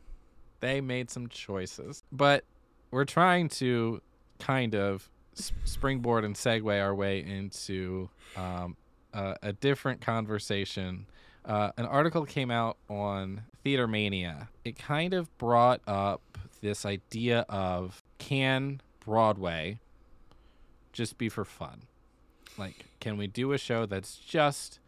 They 0.61 0.81
made 0.81 1.11
some 1.11 1.27
choices, 1.27 2.01
but 2.11 2.43
we're 2.89 3.05
trying 3.05 3.49
to 3.49 4.01
kind 4.45 4.75
of 4.75 5.09
springboard 5.63 6.23
and 6.23 6.35
segue 6.35 6.81
our 6.81 6.93
way 6.93 7.19
into 7.19 8.09
um, 8.37 8.77
a, 9.13 9.35
a 9.41 9.53
different 9.53 10.01
conversation. 10.01 11.07
Uh, 11.43 11.71
an 11.77 11.85
article 11.85 12.25
came 12.25 12.51
out 12.51 12.77
on 12.89 13.41
Theater 13.63 13.87
Mania. 13.87 14.49
It 14.63 14.77
kind 14.77 15.13
of 15.13 15.35
brought 15.37 15.81
up 15.87 16.21
this 16.61 16.85
idea 16.85 17.45
of 17.49 18.03
can 18.17 18.81
Broadway 18.99 19.79
just 20.93 21.17
be 21.17 21.27
for 21.27 21.43
fun? 21.43 21.83
Like, 22.57 22.85
can 22.99 23.17
we 23.17 23.27
do 23.27 23.51
a 23.51 23.57
show 23.57 23.85
that's 23.85 24.15
just 24.15 24.79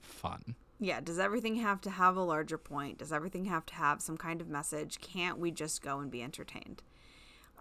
fun? 0.00 0.56
Yeah, 0.80 1.00
does 1.00 1.18
everything 1.18 1.56
have 1.56 1.80
to 1.82 1.90
have 1.90 2.16
a 2.16 2.22
larger 2.22 2.58
point? 2.58 2.98
Does 2.98 3.12
everything 3.12 3.44
have 3.44 3.64
to 3.66 3.74
have 3.74 4.02
some 4.02 4.16
kind 4.16 4.40
of 4.40 4.48
message? 4.48 5.00
Can't 5.00 5.38
we 5.38 5.50
just 5.50 5.80
go 5.80 6.00
and 6.00 6.10
be 6.10 6.22
entertained? 6.22 6.82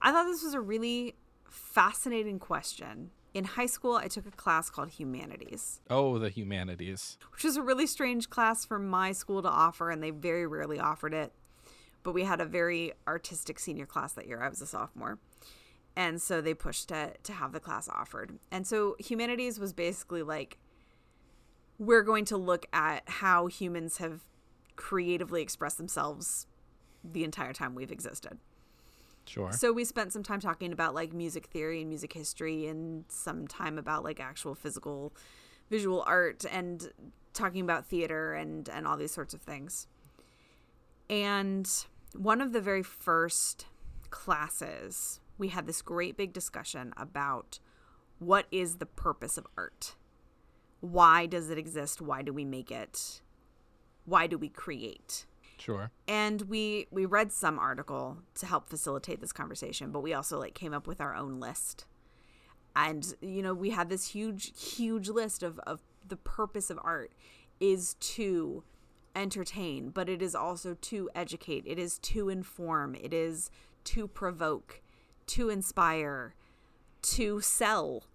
I 0.01 0.11
thought 0.11 0.25
this 0.25 0.43
was 0.43 0.55
a 0.55 0.59
really 0.59 1.15
fascinating 1.51 2.39
question. 2.39 3.11
In 3.33 3.43
high 3.45 3.65
school, 3.67 3.95
I 3.95 4.07
took 4.07 4.25
a 4.25 4.31
class 4.31 4.69
called 4.69 4.89
Humanities, 4.91 5.79
Oh, 5.89 6.17
the 6.17 6.29
humanities. 6.29 7.17
which 7.31 7.43
was 7.43 7.55
a 7.55 7.61
really 7.61 7.87
strange 7.87 8.29
class 8.29 8.65
for 8.65 8.77
my 8.79 9.11
school 9.13 9.41
to 9.41 9.47
offer, 9.49 9.89
and 9.89 10.01
they 10.03 10.09
very 10.09 10.45
rarely 10.45 10.79
offered 10.79 11.13
it. 11.13 11.31
But 12.03 12.13
we 12.13 12.23
had 12.23 12.41
a 12.41 12.45
very 12.45 12.93
artistic 13.07 13.59
senior 13.59 13.85
class 13.85 14.13
that 14.13 14.27
year. 14.27 14.41
I 14.41 14.49
was 14.49 14.61
a 14.61 14.65
sophomore. 14.67 15.19
And 15.95 16.21
so 16.21 16.41
they 16.41 16.53
pushed 16.53 16.89
to, 16.89 17.13
to 17.23 17.33
have 17.33 17.51
the 17.51 17.59
class 17.59 17.87
offered. 17.87 18.39
And 18.49 18.65
so 18.65 18.95
Humanities 18.99 19.59
was 19.59 19.71
basically 19.71 20.23
like, 20.23 20.57
we're 21.77 22.03
going 22.03 22.25
to 22.25 22.37
look 22.37 22.65
at 22.73 23.03
how 23.07 23.47
humans 23.47 23.97
have 23.97 24.21
creatively 24.75 25.41
expressed 25.41 25.77
themselves 25.77 26.47
the 27.03 27.23
entire 27.23 27.53
time 27.53 27.75
we've 27.75 27.91
existed. 27.91 28.39
Sure. 29.25 29.51
So 29.51 29.71
we 29.71 29.85
spent 29.85 30.11
some 30.11 30.23
time 30.23 30.39
talking 30.39 30.71
about 30.71 30.93
like 30.93 31.13
music 31.13 31.47
theory 31.47 31.81
and 31.81 31.89
music 31.89 32.13
history 32.13 32.67
and 32.67 33.05
some 33.07 33.47
time 33.47 33.77
about 33.77 34.03
like 34.03 34.19
actual 34.19 34.55
physical 34.55 35.13
visual 35.69 36.03
art 36.05 36.43
and 36.51 36.91
talking 37.33 37.61
about 37.61 37.85
theater 37.85 38.33
and 38.33 38.67
and 38.69 38.85
all 38.87 38.97
these 38.97 39.13
sorts 39.13 39.33
of 39.33 39.41
things. 39.41 39.87
And 41.09 41.69
one 42.15 42.41
of 42.41 42.53
the 42.53 42.61
very 42.61 42.83
first 42.83 43.67
classes, 44.09 45.19
we 45.37 45.49
had 45.49 45.65
this 45.65 45.81
great 45.81 46.17
big 46.17 46.33
discussion 46.33 46.93
about 46.97 47.59
what 48.19 48.45
is 48.51 48.77
the 48.77 48.85
purpose 48.85 49.37
of 49.37 49.47
art? 49.57 49.95
Why 50.79 51.25
does 51.25 51.49
it 51.49 51.57
exist? 51.57 52.01
Why 52.01 52.21
do 52.21 52.33
we 52.33 52.45
make 52.45 52.71
it? 52.71 53.21
Why 54.05 54.27
do 54.27 54.37
we 54.37 54.49
create? 54.49 55.25
Sure. 55.61 55.91
and 56.07 56.41
we 56.43 56.87
we 56.89 57.05
read 57.05 57.31
some 57.31 57.59
article 57.59 58.17
to 58.35 58.47
help 58.47 58.67
facilitate 58.67 59.21
this 59.21 59.31
conversation 59.31 59.91
but 59.91 59.99
we 60.01 60.11
also 60.11 60.39
like 60.39 60.55
came 60.55 60.73
up 60.73 60.87
with 60.87 60.99
our 60.99 61.15
own 61.15 61.39
list. 61.39 61.85
And 62.75 63.13
you 63.21 63.43
know 63.43 63.53
we 63.53 63.69
had 63.69 63.89
this 63.89 64.09
huge 64.09 64.59
huge 64.59 65.07
list 65.09 65.43
of 65.43 65.59
of 65.59 65.81
the 66.07 66.15
purpose 66.15 66.69
of 66.71 66.79
art 66.83 67.11
is 67.59 67.93
to 67.95 68.63
entertain 69.15 69.89
but 69.89 70.09
it 70.09 70.21
is 70.21 70.33
also 70.33 70.73
to 70.73 71.09
educate. 71.13 71.63
It 71.67 71.77
is 71.77 71.99
to 71.99 72.29
inform. 72.29 72.95
It 72.95 73.13
is 73.13 73.51
to 73.83 74.07
provoke 74.07 74.81
to 75.27 75.49
inspire 75.49 76.33
to 77.03 77.39
sell. 77.41 78.05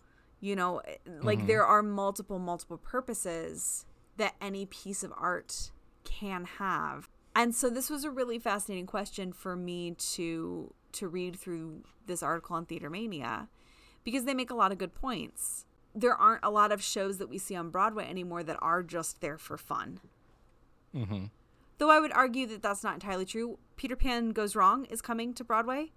You 0.41 0.57
know 0.57 0.83
like 1.23 1.39
mm-hmm. 1.39 1.47
there 1.47 1.65
are 1.65 1.83
multiple 1.83 2.41
multiple 2.41 2.79
purposes 2.79 3.87
that 4.17 4.35
any 4.41 4.67
piece 4.67 5.05
of 5.05 5.13
art 5.17 5.71
can 6.05 6.45
have 6.59 7.09
and 7.37 7.55
so 7.55 7.71
this 7.71 7.89
was 7.91 8.03
a 8.05 8.11
really 8.11 8.39
fascinating 8.41 8.87
question 8.87 9.33
for 9.33 9.55
me 9.55 9.93
to 9.93 10.73
to 10.93 11.07
read 11.07 11.37
through 11.37 11.83
this 12.07 12.23
article 12.23 12.57
on 12.57 12.67
theater 12.67 12.91
mania 12.91 13.49
because 14.03 14.25
they 14.25 14.35
make 14.35 14.51
a 14.51 14.55
lot 14.55 14.73
of 14.73 14.79
good 14.79 14.95
points 14.95 15.65
there 15.95 16.15
aren't 16.15 16.45
a 16.45 16.51
lot 16.51 16.73
of 16.73 16.83
shows 16.83 17.19
that 17.19 17.29
we 17.29 17.39
see 17.39 17.55
on 17.55 17.71
broadway 17.71 18.09
anymore 18.09 18.43
that 18.43 18.59
are 18.61 18.83
just 18.83 19.21
there 19.21 19.39
for 19.39 19.57
fun 19.57 20.01
Mm-hmm. 20.95 21.27
though 21.79 21.91
i 21.91 22.01
would 22.01 22.13
argue 22.13 22.47
that 22.47 22.63
that's 22.63 22.83
not 22.83 22.95
entirely 22.95 23.27
true 23.27 23.59
peter 23.77 23.97
pan 23.97 24.31
goes 24.31 24.57
wrong 24.57 24.87
is 24.87 25.03
coming 25.03 25.35
to 25.35 25.45
broadway 25.45 25.93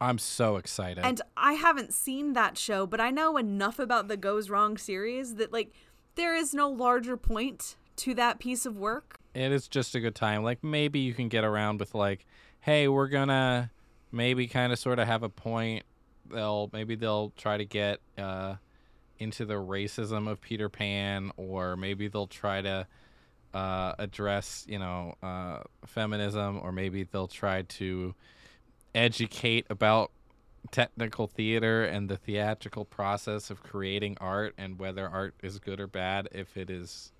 I'm 0.00 0.18
so 0.18 0.56
excited. 0.56 1.04
and 1.04 1.22
I 1.36 1.52
haven't 1.54 1.94
seen 1.94 2.32
that 2.32 2.58
show, 2.58 2.84
but 2.84 3.00
I 3.00 3.10
know 3.10 3.36
enough 3.36 3.78
about 3.78 4.08
the 4.08 4.16
Goes 4.16 4.50
Wrong 4.50 4.76
series 4.76 5.36
that 5.36 5.52
like 5.52 5.72
there 6.16 6.34
is 6.34 6.52
no 6.52 6.68
larger 6.68 7.16
point 7.16 7.76
to 7.96 8.12
that 8.14 8.38
piece 8.40 8.66
of 8.66 8.76
work. 8.76 9.18
It 9.34 9.52
is 9.52 9.68
just 9.68 9.94
a 9.94 10.00
good 10.00 10.14
time. 10.14 10.42
Like 10.42 10.62
maybe 10.62 11.00
you 11.00 11.12
can 11.12 11.28
get 11.28 11.44
around 11.44 11.80
with 11.80 11.94
like, 11.94 12.24
hey, 12.60 12.88
we're 12.88 13.08
gonna 13.08 13.70
maybe 14.12 14.46
kind 14.46 14.72
of 14.72 14.78
sort 14.78 14.98
of 14.98 15.06
have 15.06 15.22
a 15.22 15.28
point. 15.28 15.84
They'll 16.30 16.70
maybe 16.72 16.94
they'll 16.94 17.30
try 17.36 17.56
to 17.56 17.64
get 17.64 18.00
uh, 18.16 18.54
into 19.18 19.44
the 19.44 19.54
racism 19.54 20.28
of 20.28 20.40
Peter 20.40 20.68
Pan, 20.68 21.32
or 21.36 21.76
maybe 21.76 22.08
they'll 22.08 22.26
try 22.26 22.62
to 22.62 22.86
uh, 23.52 23.92
address 23.98 24.64
you 24.68 24.78
know 24.78 25.14
uh, 25.22 25.60
feminism, 25.86 26.60
or 26.62 26.72
maybe 26.72 27.02
they'll 27.02 27.28
try 27.28 27.62
to 27.62 28.14
educate 28.94 29.66
about 29.68 30.12
technical 30.70 31.26
theater 31.26 31.84
and 31.84 32.08
the 32.08 32.16
theatrical 32.16 32.84
process 32.84 33.50
of 33.50 33.62
creating 33.62 34.16
art 34.20 34.54
and 34.56 34.78
whether 34.78 35.06
art 35.06 35.34
is 35.42 35.58
good 35.58 35.78
or 35.78 35.86
bad 35.86 36.28
if 36.32 36.56
it 36.56 36.70
is 36.70 37.12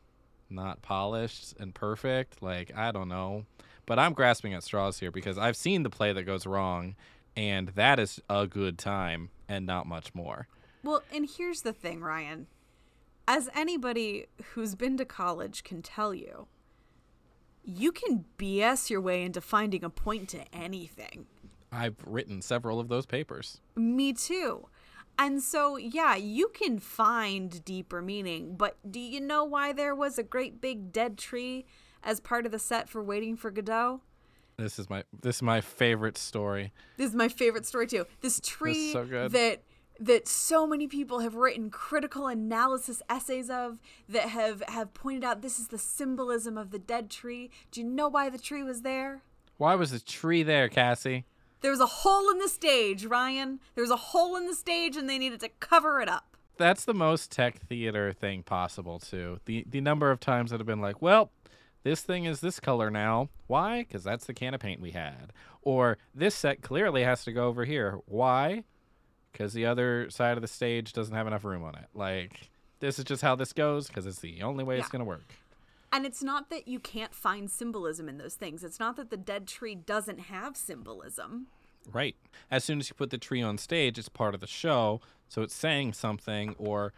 not 0.55 0.83
polished 0.83 1.55
and 1.59 1.75
perfect. 1.75 2.43
Like, 2.43 2.75
I 2.77 2.93
don't 2.93 3.09
know. 3.09 3.47
But 3.87 3.99
I'm 3.99 4.15
grasping 4.15 4.55
at 4.55 4.63
straws 4.63 4.99
here 5.01 5.11
because 5.11 5.37
I've 5.37 5.57
seen 5.57 5.83
the 5.83 5.91
play 5.91 6.13
that 6.13 6.23
goes 6.23 6.47
wrong, 6.47 6.95
and 7.37 7.69
that 7.71 7.99
is 7.99 8.21
a 8.31 8.47
good 8.47 8.79
time 8.79 9.31
and 9.49 9.67
not 9.67 9.87
much 9.87 10.15
more. 10.15 10.49
Well, 10.83 11.03
and 11.13 11.29
here's 11.29 11.63
the 11.63 11.73
thing, 11.73 12.01
Ryan. 12.01 12.47
As 13.27 13.49
anybody 13.55 14.27
who's 14.53 14.75
been 14.75 14.97
to 14.99 15.05
college 15.05 15.65
can 15.65 15.83
tell 15.83 16.15
you, 16.15 16.47
you 17.65 17.93
can 17.93 18.27
BS 18.39 18.91
your 18.91 19.01
way 19.01 19.23
into 19.23 19.41
finding 19.41 19.85
a 19.85 19.91
point 19.91 20.29
to 20.31 20.45
anything. 20.55 21.27
I've 21.73 21.97
written 22.07 22.43
several 22.43 22.79
of 22.79 22.89
those 22.89 23.07
papers. 23.07 23.61
Me 23.75 24.13
too. 24.13 24.69
And 25.19 25.43
so, 25.43 25.77
yeah, 25.77 26.17
you 26.17 26.49
can 26.49 26.79
find 26.79 27.65
deeper 27.65 28.03
meaning, 28.03 28.57
but 28.57 28.77
do 28.89 28.99
you 28.99 29.21
know 29.21 29.45
why 29.45 29.73
there 29.73 29.95
was 29.95 30.19
a 30.19 30.23
great 30.23 30.61
big 30.61 30.93
dead 30.93 31.17
tree 31.17 31.67
as 32.03 32.21
part 32.21 32.47
of 32.47 32.53
the 32.53 32.59
set 32.59 32.89
for 32.89 33.03
Waiting 33.03 33.37
for 33.37 33.51
Godot? 33.51 34.01
This 34.57 34.79
is 34.79 34.89
my 34.89 35.03
this 35.21 35.37
is 35.37 35.43
my 35.43 35.61
favorite 35.61 36.17
story. 36.17 36.73
This 36.97 37.11
is 37.11 37.17
my 37.17 37.29
favorite 37.29 37.67
story 37.67 37.87
too. 37.87 38.07
This 38.21 38.41
tree 38.41 38.93
so 38.93 39.05
that 39.29 39.63
that 40.01 40.29
so 40.29 40.67
many 40.67 40.87
people 40.87 41.21
have 41.21 41.35
written 41.35 41.71
critical 41.71 42.27
analysis 42.27 43.03
essays 43.09 43.51
of 43.51 43.81
that 44.09 44.29
have 44.29 44.63
have 44.69 44.95
pointed 44.95 45.25
out 45.25 45.43
this 45.43 45.59
is 45.59 45.69
the 45.69 45.79
symbolism 45.79 46.57
of 46.57 46.71
the 46.71 46.79
dead 46.79 47.11
tree. 47.11 47.51
Do 47.71 47.81
you 47.81 47.87
know 47.87 48.09
why 48.09 48.29
the 48.29 48.39
tree 48.39 48.63
was 48.63 48.83
there? 48.83 49.23
Why 49.57 49.75
was 49.75 49.91
the 49.91 50.01
tree 50.01 50.43
there, 50.43 50.69
Cassie? 50.69 51.25
There 51.65 51.71
was 51.71 51.81
a 51.81 51.87
hole 51.87 52.31
in 52.31 52.41
the 52.41 52.49
stage, 52.51 53.07
Ryan. 53.07 53.59
There 53.75 53.81
was 53.81 53.91
a 53.91 53.97
hole 53.97 54.37
in 54.37 54.47
the 54.47 54.55
stage 54.55 54.99
and 54.99 55.09
they 55.09 55.17
needed 55.17 55.41
to 55.41 55.49
cover 55.61 55.99
it 55.99 56.11
up. 56.11 56.37
That's 56.59 56.85
the 56.85 56.93
most 56.93 57.33
tech 57.33 57.59
theater 57.59 58.13
thing 58.13 58.43
possible 58.43 58.99
too. 58.99 59.41
The 59.47 59.65
the 59.67 59.81
number 59.81 60.11
of 60.11 60.21
times 60.21 60.51
that 60.51 60.61
have 60.61 60.67
been 60.67 60.83
like, 60.83 61.01
well, 61.01 61.31
this 61.83 62.03
thing 62.03 62.27
is 62.27 62.43
this 62.43 62.61
color 62.61 62.91
now. 62.91 63.31
Why? 63.47 63.79
Because 63.79 64.05
that's 64.05 64.27
the 64.27 64.35
can 64.35 64.53
of 64.53 64.61
paint 64.61 64.83
we 64.83 64.91
had. 64.91 65.33
Or 65.63 65.97
this 66.15 66.35
set 66.35 66.61
clearly 66.61 67.03
has 67.03 67.25
to 67.25 67.33
go 67.33 67.47
over 67.47 67.65
here. 67.65 67.99
Why? 68.05 68.65
Because 69.33 69.55
the 69.55 69.65
other 69.65 70.11
side 70.11 70.37
of 70.37 70.43
the 70.43 70.49
stage 70.49 70.93
doesn't 70.93 71.17
have 71.17 71.27
enough 71.27 71.47
room 71.47 71.65
on 71.65 71.77
it. 71.77 71.87
Like, 71.95 72.51
this 72.81 72.99
is 72.99 73.07
just 73.07 73.23
how 73.23 73.37
this 73.37 73.55
goes 73.55 73.89
because 73.89 74.05
it's 74.05 74.21
the 74.21 74.43
only 74.43 74.65
way 74.65 74.79
it's 74.79 74.91
going 74.91 75.01
to 75.01 75.07
work. 75.07 75.33
And 75.95 76.05
it's 76.05 76.25
not 76.25 76.51
that 76.51 76.67
you 76.67 76.81
can't 76.81 77.15
find 77.15 77.49
symbolism 77.49 78.09
in 78.09 78.19
those 78.19 78.35
things. 78.35 78.65
It's 78.65 78.81
not 78.81 78.97
that 78.97 79.11
the 79.11 79.17
dead 79.17 79.47
tree 79.47 79.77
doesn't 79.77 80.19
have 80.23 80.57
symbolism. 80.57 81.47
Right. 81.91 82.17
As 82.51 82.65
soon 82.65 82.81
as 82.81 82.89
you 82.89 82.97
put 82.97 83.11
the 83.11 83.19
tree 83.19 83.41
on 83.41 83.59
stage, 83.59 83.97
it's 83.97 84.09
part 84.09 84.35
of 84.35 84.41
the 84.41 84.49
show. 84.49 85.01
So 85.29 85.43
it's 85.43 85.55
saying 85.55 85.93
something 85.93 86.57
or 86.59 86.93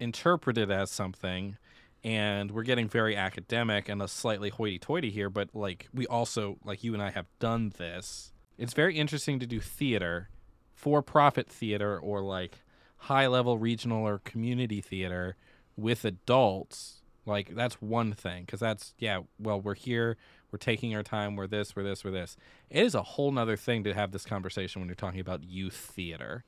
interpreted 0.00 0.72
as 0.72 0.90
something. 0.90 1.56
And 2.02 2.50
we're 2.50 2.64
getting 2.64 2.88
very 2.88 3.14
academic 3.14 3.88
and 3.88 4.02
a 4.02 4.08
slightly 4.08 4.50
hoity 4.50 4.80
toity 4.80 5.10
here, 5.10 5.30
but 5.30 5.50
like 5.54 5.88
we 5.94 6.04
also, 6.08 6.58
like 6.64 6.82
you 6.82 6.94
and 6.94 7.02
I 7.02 7.10
have 7.10 7.26
done 7.38 7.74
this. 7.78 8.32
It's 8.58 8.74
very 8.74 8.96
interesting 8.96 9.38
to 9.38 9.46
do 9.46 9.60
theater, 9.60 10.30
for 10.74 11.00
profit 11.00 11.48
theater, 11.48 11.96
or 11.96 12.22
like 12.22 12.64
high 12.96 13.28
level 13.28 13.56
regional 13.56 14.04
or 14.04 14.18
community 14.18 14.80
theater 14.80 15.36
with 15.76 16.04
adults. 16.04 16.95
Like 17.26 17.54
that's 17.54 17.74
one 17.82 18.12
thing 18.12 18.44
because 18.44 18.60
that's, 18.60 18.94
yeah, 18.98 19.20
well, 19.38 19.60
we're 19.60 19.74
here, 19.74 20.16
we're 20.52 20.58
taking 20.58 20.94
our 20.94 21.02
time, 21.02 21.34
we're 21.36 21.48
this, 21.48 21.74
we're 21.74 21.82
this, 21.82 22.04
we're 22.04 22.12
this. 22.12 22.36
It 22.70 22.84
is 22.84 22.94
a 22.94 23.02
whole 23.02 23.32
nother 23.32 23.56
thing 23.56 23.82
to 23.84 23.92
have 23.94 24.12
this 24.12 24.24
conversation 24.24 24.80
when 24.80 24.88
you're 24.88 24.94
talking 24.94 25.20
about 25.20 25.42
youth 25.44 25.74
theater. 25.74 26.44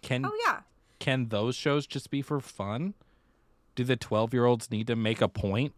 Can 0.00 0.24
Oh, 0.24 0.32
yeah. 0.44 0.60
can 0.98 1.28
those 1.28 1.54
shows 1.54 1.86
just 1.86 2.10
be 2.10 2.22
for 2.22 2.40
fun? 2.40 2.94
Do 3.74 3.84
the 3.84 3.96
12 3.96 4.32
year 4.32 4.46
olds 4.46 4.70
need 4.70 4.86
to 4.86 4.96
make 4.96 5.20
a 5.20 5.28
point? 5.28 5.74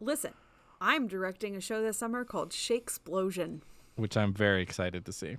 Listen, 0.00 0.32
I'm 0.80 1.06
directing 1.08 1.56
a 1.56 1.60
show 1.60 1.82
this 1.82 1.98
summer 1.98 2.24
called 2.24 2.50
Shakesplosion. 2.50 3.60
Which 3.96 4.16
I'm 4.16 4.32
very 4.32 4.62
excited 4.62 5.04
to 5.06 5.12
see. 5.12 5.38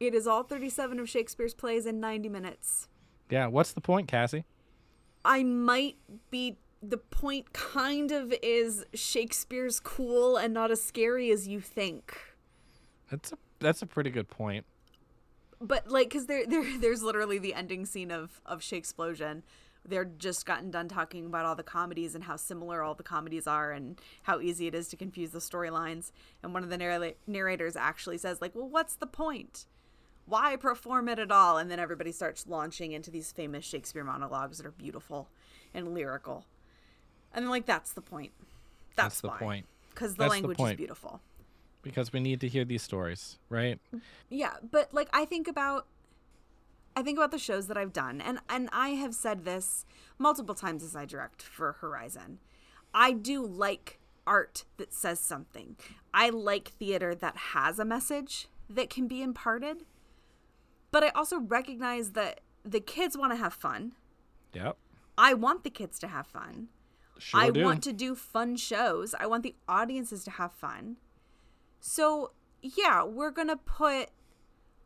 It 0.00 0.14
is 0.14 0.26
all 0.26 0.42
37 0.42 0.98
of 0.98 1.08
Shakespeare's 1.08 1.54
plays 1.54 1.86
in 1.86 2.00
90 2.00 2.28
minutes. 2.28 2.88
Yeah, 3.30 3.46
what's 3.46 3.72
the 3.72 3.80
point, 3.80 4.08
Cassie? 4.08 4.44
I 5.24 5.42
might 5.42 5.96
be. 6.30 6.56
The 6.82 6.98
point 6.98 7.52
kind 7.52 8.12
of 8.12 8.32
is 8.42 8.84
Shakespeare's 8.94 9.80
cool 9.80 10.36
and 10.36 10.52
not 10.52 10.70
as 10.70 10.82
scary 10.82 11.30
as 11.30 11.48
you 11.48 11.60
think. 11.60 12.16
That's 13.10 13.32
a 13.32 13.38
that's 13.58 13.82
a 13.82 13.86
pretty 13.86 14.10
good 14.10 14.28
point. 14.28 14.66
But 15.60 15.88
like, 15.90 16.10
cause 16.10 16.26
there, 16.26 16.46
there, 16.46 16.64
there's 16.78 17.02
literally 17.02 17.38
the 17.38 17.54
ending 17.54 17.86
scene 17.86 18.10
of 18.10 18.40
of 18.44 18.60
Shakesplosion. 18.60 19.42
They're 19.88 20.04
just 20.04 20.46
gotten 20.46 20.72
done 20.72 20.88
talking 20.88 21.26
about 21.26 21.46
all 21.46 21.54
the 21.54 21.62
comedies 21.62 22.16
and 22.16 22.24
how 22.24 22.34
similar 22.34 22.82
all 22.82 22.94
the 22.94 23.04
comedies 23.04 23.46
are 23.46 23.70
and 23.70 24.00
how 24.24 24.40
easy 24.40 24.66
it 24.66 24.74
is 24.74 24.88
to 24.88 24.96
confuse 24.96 25.30
the 25.30 25.38
storylines. 25.38 26.10
And 26.42 26.52
one 26.52 26.64
of 26.64 26.70
the 26.70 26.76
narra- 26.76 27.14
narrators 27.28 27.76
actually 27.76 28.18
says, 28.18 28.40
like, 28.40 28.54
"Well, 28.54 28.68
what's 28.68 28.96
the 28.96 29.06
point? 29.06 29.66
Why 30.24 30.56
perform 30.56 31.08
it 31.08 31.20
at 31.20 31.30
all?" 31.30 31.56
And 31.56 31.70
then 31.70 31.78
everybody 31.78 32.10
starts 32.10 32.48
launching 32.48 32.90
into 32.92 33.12
these 33.12 33.30
famous 33.30 33.64
Shakespeare 33.64 34.02
monologues 34.02 34.58
that 34.58 34.66
are 34.66 34.72
beautiful 34.72 35.30
and 35.72 35.94
lyrical. 35.94 36.46
And 37.36 37.44
then, 37.44 37.50
like, 37.50 37.66
that's 37.66 37.92
the 37.92 38.00
point. 38.00 38.32
That's, 38.96 39.20
That's 39.20 39.20
the 39.20 39.28
why. 39.28 39.38
point. 39.38 39.66
Because 39.90 40.14
the 40.14 40.24
That's 40.24 40.34
the 40.40 40.48
language 40.48 40.60
is 40.60 40.76
beautiful. 40.76 41.20
Because 41.82 42.12
we 42.12 42.20
need 42.20 42.40
to 42.40 42.48
hear 42.48 42.64
these 42.64 42.82
stories, 42.82 43.38
right? 43.48 43.78
Yeah, 44.28 44.54
but 44.68 44.92
like 44.92 45.08
I 45.12 45.24
think 45.24 45.46
about 45.46 45.86
I 46.96 47.02
think 47.02 47.16
about 47.16 47.30
the 47.30 47.38
shows 47.38 47.68
that 47.68 47.76
I've 47.76 47.92
done 47.92 48.20
and 48.20 48.40
and 48.48 48.68
I 48.72 48.90
have 48.90 49.14
said 49.14 49.44
this 49.44 49.84
multiple 50.18 50.54
times 50.54 50.82
as 50.82 50.96
I 50.96 51.04
direct 51.04 51.42
for 51.42 51.72
Horizon. 51.74 52.40
I 52.92 53.12
do 53.12 53.46
like 53.46 54.00
art 54.26 54.64
that 54.78 54.92
says 54.92 55.20
something. 55.20 55.76
I 56.12 56.30
like 56.30 56.72
theater 56.78 57.14
that 57.14 57.36
has 57.36 57.78
a 57.78 57.84
message 57.84 58.48
that 58.68 58.90
can 58.90 59.06
be 59.06 59.22
imparted. 59.22 59.84
But 60.90 61.04
I 61.04 61.10
also 61.10 61.38
recognize 61.38 62.12
that 62.12 62.40
the 62.64 62.80
kids 62.80 63.16
want 63.16 63.32
to 63.32 63.36
have 63.36 63.54
fun. 63.54 63.92
Yep. 64.54 64.76
I 65.16 65.34
want 65.34 65.62
the 65.62 65.70
kids 65.70 65.98
to 66.00 66.08
have 66.08 66.26
fun. 66.26 66.68
Sure 67.18 67.40
I 67.40 67.50
do. 67.50 67.64
want 67.64 67.82
to 67.84 67.92
do 67.92 68.14
fun 68.14 68.56
shows. 68.56 69.14
I 69.18 69.26
want 69.26 69.42
the 69.42 69.54
audiences 69.68 70.24
to 70.24 70.30
have 70.32 70.52
fun. 70.52 70.96
So, 71.80 72.32
yeah, 72.62 73.04
we're 73.04 73.30
going 73.30 73.48
to 73.48 73.56
put 73.56 74.10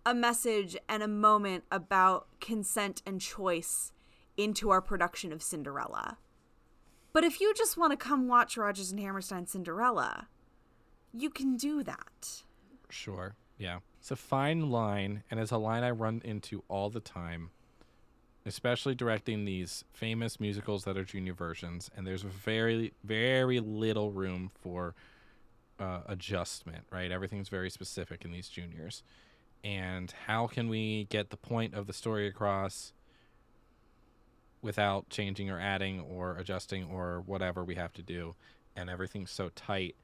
a 0.04 0.14
message 0.14 0.76
and 0.88 1.02
a 1.02 1.08
moment 1.08 1.64
about 1.70 2.28
consent 2.40 3.02
and 3.04 3.20
choice 3.20 3.92
into 4.36 4.70
our 4.70 4.80
production 4.80 5.32
of 5.32 5.42
Cinderella. 5.42 6.18
But 7.12 7.24
if 7.24 7.40
you 7.40 7.52
just 7.54 7.76
want 7.76 7.92
to 7.92 7.96
come 7.96 8.28
watch 8.28 8.56
Rodgers 8.56 8.90
and 8.90 9.00
Hammerstein 9.00 9.46
Cinderella, 9.46 10.28
you 11.12 11.30
can 11.30 11.56
do 11.56 11.82
that. 11.82 12.44
Sure. 12.88 13.34
Yeah. 13.58 13.80
It's 13.98 14.10
a 14.10 14.16
fine 14.16 14.70
line, 14.70 15.24
and 15.30 15.38
it's 15.38 15.50
a 15.50 15.58
line 15.58 15.82
I 15.82 15.90
run 15.90 16.22
into 16.24 16.64
all 16.68 16.88
the 16.88 17.00
time, 17.00 17.50
especially 18.46 18.94
directing 18.94 19.44
these 19.44 19.84
famous 19.92 20.40
musicals 20.40 20.84
that 20.84 20.96
are 20.96 21.04
junior 21.04 21.34
versions. 21.34 21.90
And 21.96 22.06
there's 22.06 22.22
very, 22.22 22.92
very 23.04 23.60
little 23.60 24.10
room 24.10 24.50
for 24.62 24.94
uh, 25.78 26.00
adjustment, 26.06 26.84
right? 26.90 27.10
Everything's 27.10 27.48
very 27.48 27.70
specific 27.70 28.24
in 28.24 28.32
these 28.32 28.48
juniors. 28.48 29.02
And 29.62 30.12
how 30.26 30.46
can 30.46 30.68
we 30.68 31.06
get 31.10 31.30
the 31.30 31.36
point 31.36 31.74
of 31.74 31.86
the 31.86 31.92
story 31.92 32.26
across 32.26 32.92
without 34.62 35.08
changing 35.10 35.50
or 35.50 35.60
adding 35.60 36.00
or 36.00 36.36
adjusting 36.36 36.84
or 36.84 37.22
whatever 37.26 37.62
we 37.62 37.74
have 37.74 37.92
to 37.94 38.02
do? 38.02 38.34
And 38.74 38.88
everything's 38.88 39.30
so 39.30 39.50
tight 39.54 39.96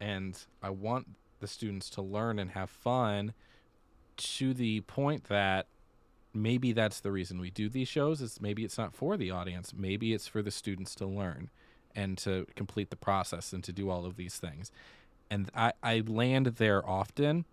and 0.00 0.38
I 0.62 0.70
want 0.70 1.08
the 1.40 1.46
students 1.46 1.88
to 1.90 2.02
learn 2.02 2.38
and 2.38 2.50
have 2.52 2.70
fun 2.70 3.32
to 4.16 4.54
the 4.54 4.80
point 4.82 5.24
that 5.24 5.66
maybe 6.34 6.72
that's 6.72 7.00
the 7.00 7.12
reason 7.12 7.40
we 7.40 7.50
do 7.50 7.68
these 7.68 7.88
shows 7.88 8.20
is 8.20 8.40
maybe 8.40 8.64
it's 8.64 8.78
not 8.78 8.94
for 8.94 9.16
the 9.16 9.30
audience. 9.30 9.72
Maybe 9.76 10.12
it's 10.12 10.26
for 10.26 10.42
the 10.42 10.50
students 10.50 10.94
to 10.96 11.06
learn 11.06 11.50
and 11.94 12.18
to 12.18 12.46
complete 12.56 12.90
the 12.90 12.96
process 12.96 13.52
and 13.52 13.62
to 13.64 13.72
do 13.72 13.88
all 13.88 14.04
of 14.04 14.16
these 14.16 14.36
things. 14.36 14.70
And 15.30 15.50
i, 15.54 15.72
I 15.82 16.02
land 16.06 16.46
there 16.46 16.86
often 16.88 17.44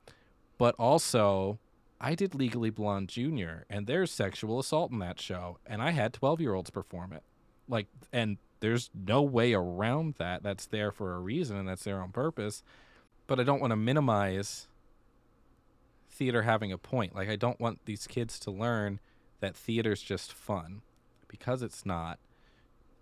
but 0.58 0.76
also 0.78 1.58
i 2.00 2.14
did 2.14 2.36
legally 2.36 2.70
blonde 2.70 3.08
junior 3.08 3.66
and 3.70 3.88
there's 3.88 4.12
sexual 4.12 4.60
assault 4.60 4.92
in 4.92 5.00
that 5.00 5.20
show 5.20 5.58
and 5.66 5.82
i 5.82 5.92
had 5.92 6.14
12 6.14 6.42
year 6.42 6.54
olds 6.54 6.70
perform 6.70 7.14
it. 7.14 7.24
Like 7.70 7.88
and 8.12 8.38
there's 8.60 8.92
no 8.94 9.24
way 9.24 9.54
around 9.54 10.16
that. 10.20 10.44
That's 10.44 10.68
there 10.68 10.92
for 10.92 11.16
a 11.16 11.20
reason 11.20 11.58
and 11.58 11.68
that's 11.68 11.84
there 11.84 12.02
on 12.02 12.12
purpose 12.12 12.64
but 13.26 13.40
i 13.40 13.44
don't 13.44 13.62
want 13.62 13.72
to 13.72 13.78
minimize 13.78 14.68
theater 16.22 16.44
having 16.44 16.72
a 16.72 16.78
point 16.78 17.16
like 17.16 17.28
i 17.28 17.36
don't 17.36 17.60
want 17.60 17.80
these 17.86 18.06
kids 18.06 18.38
to 18.38 18.52
learn 18.52 19.00
that 19.40 19.56
theater's 19.56 20.04
just 20.04 20.32
fun 20.32 20.84
because 21.28 21.64
it's 21.64 21.84
not 21.84 22.20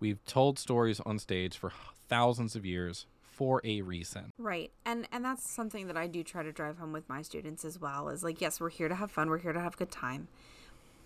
we've 0.00 0.24
told 0.24 0.58
stories 0.58 1.00
on 1.04 1.18
stage 1.18 1.58
for 1.58 1.70
thousands 2.08 2.56
of 2.56 2.64
years 2.64 3.04
for 3.40 3.60
a 3.64 3.80
reason 3.80 4.32
Right. 4.36 4.70
And 4.84 5.08
and 5.10 5.24
that's 5.24 5.50
something 5.50 5.86
that 5.86 5.96
I 5.96 6.06
do 6.06 6.22
try 6.22 6.42
to 6.42 6.52
drive 6.52 6.76
home 6.76 6.92
with 6.92 7.08
my 7.08 7.22
students 7.22 7.64
as 7.64 7.80
well 7.80 8.10
is 8.10 8.22
like 8.22 8.38
yes, 8.38 8.60
we're 8.60 8.68
here 8.68 8.86
to 8.88 8.94
have 8.94 9.10
fun, 9.10 9.30
we're 9.30 9.38
here 9.38 9.54
to 9.54 9.60
have 9.60 9.74
a 9.74 9.76
good 9.78 9.90
time. 9.90 10.28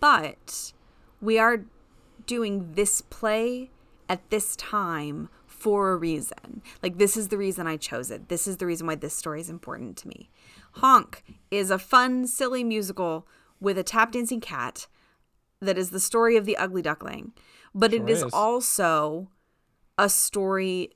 But 0.01 0.73
we 1.21 1.39
are 1.39 1.63
doing 2.25 2.73
this 2.73 2.99
play 3.01 3.71
at 4.09 4.29
this 4.29 4.57
time 4.57 5.29
for 5.45 5.91
a 5.91 5.95
reason. 5.95 6.61
Like 6.83 6.97
this 6.97 7.15
is 7.15 7.29
the 7.29 7.37
reason 7.37 7.67
I 7.67 7.77
chose 7.77 8.11
it. 8.11 8.27
This 8.27 8.47
is 8.47 8.57
the 8.57 8.65
reason 8.65 8.85
why 8.85 8.95
this 8.95 9.13
story 9.13 9.39
is 9.39 9.49
important 9.49 9.95
to 9.97 10.07
me. 10.09 10.29
Honk 10.75 11.23
is 11.51 11.71
a 11.71 11.79
fun, 11.79 12.27
silly 12.27 12.63
musical 12.63 13.27
with 13.59 13.77
a 13.77 13.83
tap 13.83 14.11
dancing 14.11 14.41
cat 14.41 14.87
that 15.61 15.77
is 15.77 15.89
the 15.89 15.99
story 15.99 16.35
of 16.37 16.45
the 16.45 16.57
ugly 16.57 16.81
duckling. 16.81 17.33
But 17.73 17.93
it 17.93 17.99
Sure 17.99 18.09
is 18.09 18.23
is. 18.23 18.33
also 18.33 19.29
a 19.97 20.09
story 20.09 20.91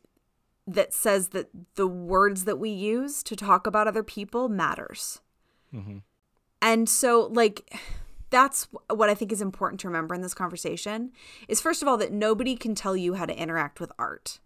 that 0.68 0.94
says 0.94 1.30
that 1.30 1.50
the 1.76 1.88
words 1.88 2.46
that 2.46 2.60
we 2.60 2.70
use 2.70 3.24
to 3.24 3.36
talk 3.36 3.66
about 3.66 3.88
other 3.88 4.04
people 4.04 4.50
matters. 4.50 5.22
Mm-hmm. 5.74 6.00
And 6.62 6.90
so 6.90 7.30
like 7.32 7.74
that's 8.30 8.68
what 8.90 9.10
I 9.10 9.16
think 9.16 9.32
is 9.32 9.42
important 9.42 9.80
to 9.82 9.88
remember 9.88 10.14
in 10.14 10.22
this 10.22 10.34
conversation 10.34 11.12
is 11.48 11.62
first 11.62 11.82
of 11.82 11.88
all 11.88 11.98
that 11.98 12.12
nobody 12.12 12.56
can 12.56 12.76
tell 12.76 12.96
you 12.96 13.16
how 13.16 13.26
to 13.26 13.36
interact 13.36 13.80
with 13.80 13.92
art. 13.98 14.40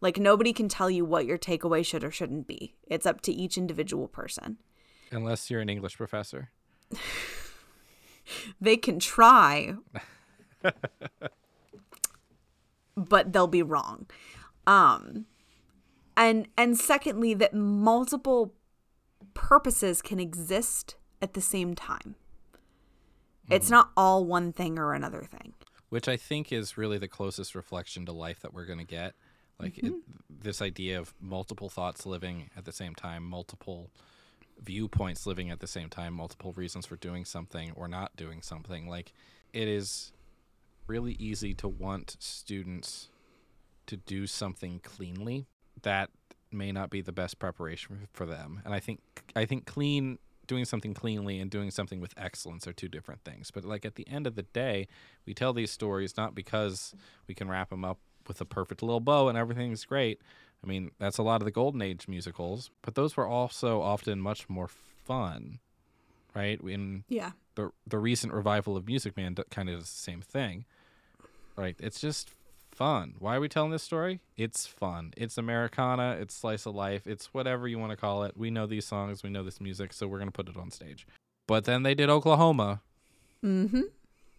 Like 0.00 0.18
nobody 0.18 0.52
can 0.52 0.68
tell 0.68 0.90
you 0.90 1.04
what 1.04 1.24
your 1.26 1.38
takeaway 1.38 1.84
should 1.84 2.04
or 2.04 2.10
shouldn't 2.10 2.46
be. 2.46 2.74
It's 2.86 3.06
up 3.06 3.20
to 3.22 3.32
each 3.32 3.56
individual 3.56 4.08
person. 4.08 4.58
unless 5.10 5.50
you're 5.50 5.60
an 5.60 5.68
english 5.68 5.96
professor 5.96 6.50
They 8.60 8.76
can 8.76 8.98
try 8.98 9.74
but 12.96 13.32
they'll 13.32 13.46
be 13.46 13.62
wrong. 13.62 14.06
Um 14.66 15.26
and 16.16 16.48
and 16.56 16.78
secondly 16.78 17.34
that 17.34 17.54
multiple 17.54 18.54
purposes 19.34 20.00
can 20.00 20.18
exist 20.20 20.96
at 21.20 21.34
the 21.34 21.40
same 21.40 21.74
time. 21.74 22.14
It's 23.50 23.68
not 23.70 23.90
all 23.96 24.24
one 24.24 24.52
thing 24.52 24.78
or 24.78 24.94
another 24.94 25.22
thing. 25.22 25.52
which 25.90 26.08
I 26.08 26.16
think 26.16 26.50
is 26.52 26.78
really 26.78 26.98
the 26.98 27.08
closest 27.08 27.54
reflection 27.54 28.06
to 28.06 28.12
life 28.12 28.40
that 28.40 28.54
we're 28.54 28.64
going 28.64 28.78
to 28.78 28.84
get. 28.86 29.14
Like 29.58 29.74
mm-hmm. 29.76 29.86
it, 29.86 29.94
this 30.28 30.60
idea 30.60 30.98
of 30.98 31.14
multiple 31.20 31.68
thoughts 31.68 32.06
living 32.06 32.50
at 32.56 32.64
the 32.64 32.72
same 32.72 32.94
time, 32.94 33.24
multiple 33.24 33.90
viewpoints 34.62 35.26
living 35.26 35.50
at 35.50 35.60
the 35.60 35.66
same 35.66 35.88
time, 35.88 36.14
multiple 36.14 36.52
reasons 36.52 36.86
for 36.86 36.96
doing 36.96 37.24
something 37.24 37.72
or 37.76 37.88
not 37.88 38.16
doing 38.16 38.42
something. 38.42 38.88
Like 38.88 39.12
it 39.52 39.68
is 39.68 40.12
really 40.86 41.16
easy 41.18 41.54
to 41.54 41.68
want 41.68 42.16
students 42.18 43.08
to 43.86 43.96
do 43.96 44.26
something 44.26 44.80
cleanly 44.80 45.46
that 45.82 46.10
may 46.50 46.72
not 46.72 46.90
be 46.90 47.00
the 47.00 47.12
best 47.12 47.38
preparation 47.38 48.08
for 48.12 48.26
them. 48.26 48.62
And 48.64 48.74
I 48.74 48.80
think 48.80 49.00
I 49.34 49.44
think 49.44 49.66
clean 49.66 50.18
doing 50.46 50.64
something 50.64 50.94
cleanly 50.94 51.40
and 51.40 51.50
doing 51.50 51.70
something 51.70 52.00
with 52.00 52.12
excellence 52.16 52.66
are 52.66 52.72
two 52.72 52.88
different 52.88 53.22
things. 53.24 53.50
But 53.50 53.64
like 53.64 53.84
at 53.84 53.94
the 53.94 54.06
end 54.08 54.26
of 54.26 54.34
the 54.34 54.42
day, 54.42 54.86
we 55.26 55.34
tell 55.34 55.52
these 55.52 55.70
stories 55.70 56.16
not 56.16 56.34
because 56.34 56.94
we 57.26 57.34
can 57.34 57.48
wrap 57.48 57.70
them 57.70 57.84
up 57.84 57.98
with 58.28 58.40
a 58.40 58.44
perfect 58.44 58.82
little 58.82 59.00
bow 59.00 59.28
and 59.28 59.36
everything's 59.38 59.84
great. 59.84 60.20
I 60.62 60.66
mean, 60.66 60.90
that's 60.98 61.18
a 61.18 61.22
lot 61.22 61.40
of 61.42 61.44
the 61.44 61.50
golden 61.50 61.82
age 61.82 62.08
musicals, 62.08 62.70
but 62.82 62.94
those 62.94 63.16
were 63.16 63.26
also 63.26 63.82
often 63.82 64.20
much 64.20 64.48
more 64.48 64.68
fun, 64.68 65.58
right? 66.34 66.60
In 66.60 67.04
Yeah. 67.08 67.32
the 67.54 67.70
the 67.86 67.98
recent 67.98 68.32
revival 68.32 68.76
of 68.76 68.86
Music 68.86 69.16
Man 69.16 69.34
kind 69.50 69.68
of 69.68 69.80
does 69.80 69.90
the 69.90 69.96
same 69.98 70.22
thing, 70.22 70.64
right? 71.56 71.76
It's 71.78 72.00
just 72.00 72.30
fun. 72.72 73.14
Why 73.18 73.36
are 73.36 73.40
we 73.40 73.48
telling 73.48 73.70
this 73.70 73.82
story? 73.82 74.20
It's 74.36 74.66
fun. 74.66 75.12
It's 75.16 75.38
Americana. 75.38 76.16
It's 76.18 76.34
slice 76.34 76.66
of 76.66 76.74
life. 76.74 77.06
It's 77.06 77.26
whatever 77.34 77.68
you 77.68 77.78
want 77.78 77.90
to 77.92 77.96
call 77.96 78.24
it. 78.24 78.36
We 78.36 78.50
know 78.50 78.66
these 78.66 78.86
songs. 78.86 79.22
We 79.22 79.30
know 79.30 79.44
this 79.44 79.60
music, 79.60 79.92
so 79.92 80.08
we're 80.08 80.18
gonna 80.18 80.30
put 80.32 80.48
it 80.48 80.56
on 80.56 80.70
stage. 80.70 81.06
But 81.46 81.66
then 81.66 81.82
they 81.82 81.94
did 81.94 82.08
Oklahoma, 82.10 82.80
Mm-hmm. 83.44 83.82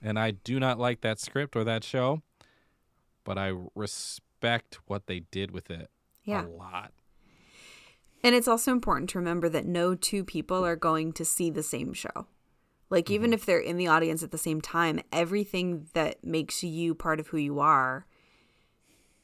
and 0.01 0.17
I 0.17 0.31
do 0.31 0.59
not 0.59 0.79
like 0.79 1.01
that 1.01 1.19
script 1.19 1.55
or 1.55 1.63
that 1.63 1.83
show, 1.83 2.23
but 3.25 3.37
I 3.37 3.53
respect 3.75 4.79
what 4.85 5.07
they 5.07 5.21
did 5.31 5.51
with 5.51 5.69
it 5.69 5.89
Yeah. 6.23 6.45
a 6.45 6.47
lot. 6.47 6.93
And 8.23 8.33
it's 8.33 8.47
also 8.47 8.71
important 8.71 9.09
to 9.11 9.19
remember 9.19 9.49
that 9.49 9.65
no 9.65 9.93
two 9.93 10.23
people 10.23 10.65
are 10.65 10.77
going 10.77 11.11
to 11.13 11.25
see 11.25 11.49
the 11.49 11.61
same 11.61 11.93
show. 11.93 12.27
Like, 12.89 13.09
even 13.09 13.27
mm-hmm. 13.27 13.33
if 13.33 13.45
they're 13.45 13.59
in 13.59 13.77
the 13.77 13.87
audience 13.87 14.23
at 14.23 14.31
the 14.31 14.37
same 14.37 14.61
time, 14.61 15.01
everything 15.11 15.87
that 15.93 16.23
makes 16.23 16.63
you 16.63 16.95
part 16.95 17.19
of 17.19 17.27
who 17.27 17.37
you 17.37 17.59
are 17.59 18.05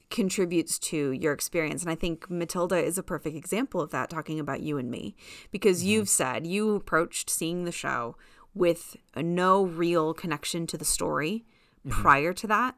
contributes 0.10 0.78
to 0.78 1.12
your 1.12 1.34
experience. 1.34 1.82
And 1.82 1.91
I 1.91 1.95
think 1.95 2.30
Matilda 2.30 2.76
is 2.76 2.97
a 2.97 3.04
perfect 3.04 3.36
example 3.36 3.82
of 3.82 3.91
that, 3.91 4.10
talking 4.10 4.39
about 4.39 4.62
you 4.62 4.78
and 4.78 4.91
me, 4.91 5.16
because 5.52 5.80
mm-hmm. 5.80 5.89
you've 5.89 6.10
said 6.10 6.45
you 6.45 6.76
approached 6.76 7.30
seeing 7.30 7.64
the 7.64 7.72
show 7.72 8.18
with 8.54 8.97
no 9.16 9.64
real 9.64 10.14
connection 10.14 10.68
to 10.68 10.78
the 10.78 10.86
story 10.86 11.45
mm-hmm. 11.88 12.02
prior 12.02 12.34
to 12.34 12.47
that. 12.47 12.76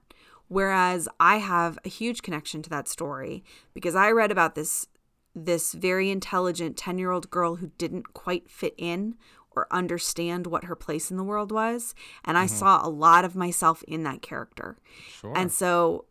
Whereas 0.48 1.08
I 1.20 1.38
have 1.38 1.80
a 1.84 1.90
huge 1.90 2.22
connection 2.22 2.62
to 2.64 2.70
that 2.70 2.88
story 2.88 3.44
because 3.74 3.96
I 3.96 4.12
read 4.12 4.32
about 4.32 4.56
this 4.56 4.88
this 5.36 5.74
very 5.74 6.12
intelligent 6.12 6.78
10 6.78 7.00
year 7.00 7.12
old 7.12 7.30
girl 7.32 7.56
who 7.56 7.72
didn't 7.78 8.14
quite 8.14 8.50
fit 8.50 8.76
in 8.78 9.16
or 9.56 9.68
understand 9.72 10.48
what 10.48 10.66
her 10.66 10.76
place 10.76 11.12
in 11.12 11.18
the 11.18 11.24
world 11.24 11.52
was. 11.52 11.96
And 12.24 12.38
I 12.38 12.46
mm-hmm. 12.46 12.56
saw 12.56 12.86
a 12.86 12.90
lot 12.90 13.26
of 13.26 13.36
myself 13.36 13.84
in 13.84 14.04
that 14.04 14.22
character. 14.22 14.78
Sure. 15.10 15.34
And 15.36 15.52
so, 15.52 16.06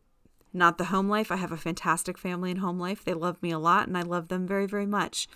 not 0.52 0.76
the 0.76 0.86
home 0.86 1.08
life. 1.08 1.32
I 1.32 1.36
have 1.36 1.52
a 1.52 1.56
fantastic 1.56 2.18
family 2.18 2.50
in 2.50 2.58
home 2.58 2.78
life. 2.78 3.04
They 3.04 3.14
love 3.14 3.42
me 3.42 3.50
a 3.50 3.58
lot 3.58 3.88
and 3.88 3.96
I 3.96 4.02
love 4.02 4.28
them 4.28 4.46
very, 4.46 4.66
very 4.66 4.86
much. 4.86 5.28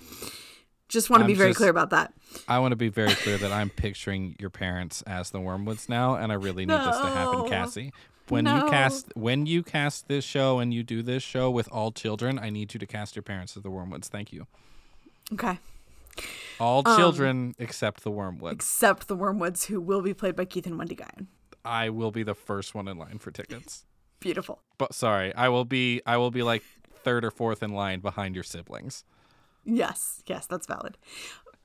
Just 0.89 1.11
want 1.11 1.21
to 1.21 1.25
I'm 1.25 1.29
be 1.29 1.35
very 1.35 1.51
just- 1.51 1.59
clear 1.59 1.71
about 1.71 1.91
that. 1.91 2.13
I 2.47 2.59
want 2.59 2.73
to 2.73 2.77
be 2.77 2.91
very 2.91 3.15
clear 3.15 3.39
that 3.39 3.51
I'm 3.51 3.71
picturing 3.71 4.37
your 4.39 4.51
parents 4.51 5.03
as 5.03 5.31
the 5.31 5.39
Wormwoods 5.39 5.89
now, 5.89 6.15
and 6.15 6.31
I 6.31 6.35
really 6.37 6.67
need 6.67 6.79
this 6.79 6.99
to 6.99 7.07
happen, 7.07 7.49
Cassie. 7.49 7.93
When 8.29 8.45
No. 8.45 8.65
you 8.65 8.71
cast 8.71 9.13
when 9.17 9.47
you 9.47 9.63
cast 9.63 10.09
this 10.09 10.25
show 10.25 10.59
and 10.59 10.75
you 10.75 10.83
do 10.83 11.03
this 11.03 11.23
show 11.23 11.51
with 11.51 11.69
all 11.71 11.93
children, 11.93 12.39
I 12.39 12.51
need 12.51 12.75
you 12.75 12.81
to 12.81 12.87
cast 12.87 13.15
your 13.15 13.23
parents 13.23 13.57
as 13.57 13.63
the 13.63 13.71
Wormwoods. 13.71 14.07
Thank 14.07 14.33
you. 14.33 14.47
Okay. 15.33 15.59
All 16.59 16.83
Um, 16.87 16.97
children 16.97 17.55
except 17.59 18.03
the 18.03 18.11
Wormwoods. 18.11 18.53
Except 18.53 19.07
the 19.09 19.17
Wormwoods, 19.17 19.67
who 19.67 19.81
will 19.81 20.03
be 20.03 20.15
played 20.15 20.35
by 20.35 20.45
Keith 20.45 20.67
and 20.67 20.79
Wendy 20.79 20.95
Guyon. 20.95 21.29
I 21.65 21.91
will 21.91 22.11
be 22.11 22.23
the 22.23 22.35
first 22.35 22.75
one 22.75 22.89
in 22.89 22.97
line 22.97 23.19
for 23.19 23.31
tickets. 23.31 23.85
Beautiful. 24.21 24.61
But 24.79 24.95
sorry, 24.95 25.35
I 25.35 25.49
will 25.49 25.65
be 25.65 26.01
I 26.07 26.17
will 26.17 26.31
be 26.31 26.43
like 26.43 26.63
third 27.05 27.25
or 27.25 27.31
fourth 27.31 27.63
in 27.63 27.73
line 27.73 28.01
behind 28.01 28.35
your 28.35 28.45
siblings. 28.45 29.05
Yes, 29.65 30.23
yes, 30.27 30.47
that's 30.47 30.67
valid. 30.67 30.97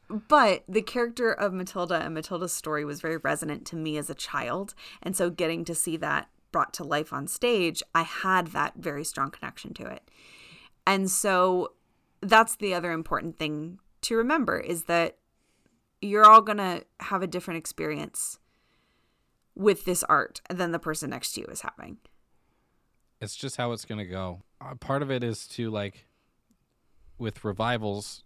But 0.10 0.64
the 0.68 0.82
character 0.82 1.32
of 1.32 1.54
Matilda 1.54 1.96
and 2.04 2.14
Matilda's 2.14 2.52
story 2.52 2.84
was 2.84 3.00
very 3.00 3.18
resonant 3.18 3.66
to 3.68 3.76
me 3.78 3.98
as 3.98 4.10
a 4.10 4.16
child. 4.16 4.74
And 5.02 5.16
so 5.16 5.30
getting 5.30 5.64
to 5.66 5.74
see 5.74 5.96
that 5.98 6.28
brought 6.52 6.74
to 6.76 6.84
life 6.84 7.14
on 7.14 7.28
stage, 7.28 7.82
I 7.96 8.04
had 8.04 8.48
that 8.48 8.76
very 8.76 9.04
strong 9.04 9.32
connection 9.32 9.74
to 9.76 9.86
it. 9.86 10.10
And 10.86 11.10
so 11.10 11.74
that's 12.22 12.56
the 12.56 12.74
other 12.74 12.92
important 12.92 13.38
thing 13.38 13.80
to 14.02 14.16
remember 14.16 14.60
is 14.60 14.86
that 14.86 15.18
you're 16.02 16.26
all 16.26 16.42
going 16.42 16.58
to 16.58 16.84
have 17.00 17.22
a 17.22 17.28
different 17.28 17.60
experience 17.60 18.40
with 19.56 19.86
this 19.86 20.04
art 20.04 20.42
than 20.50 20.72
the 20.72 20.80
person 20.80 21.10
next 21.12 21.34
to 21.34 21.42
you 21.42 21.48
is 21.48 21.62
having. 21.62 21.98
it's 23.20 23.36
just 23.36 23.58
how 23.58 23.72
it's 23.72 23.86
going 23.86 24.00
to 24.00 24.06
go. 24.06 24.42
Uh, 24.60 24.74
part 24.76 25.02
of 25.04 25.12
it 25.12 25.24
is 25.24 25.48
to 25.48 25.70
like 25.70 26.08
with 27.20 27.44
revivals, 27.44 28.24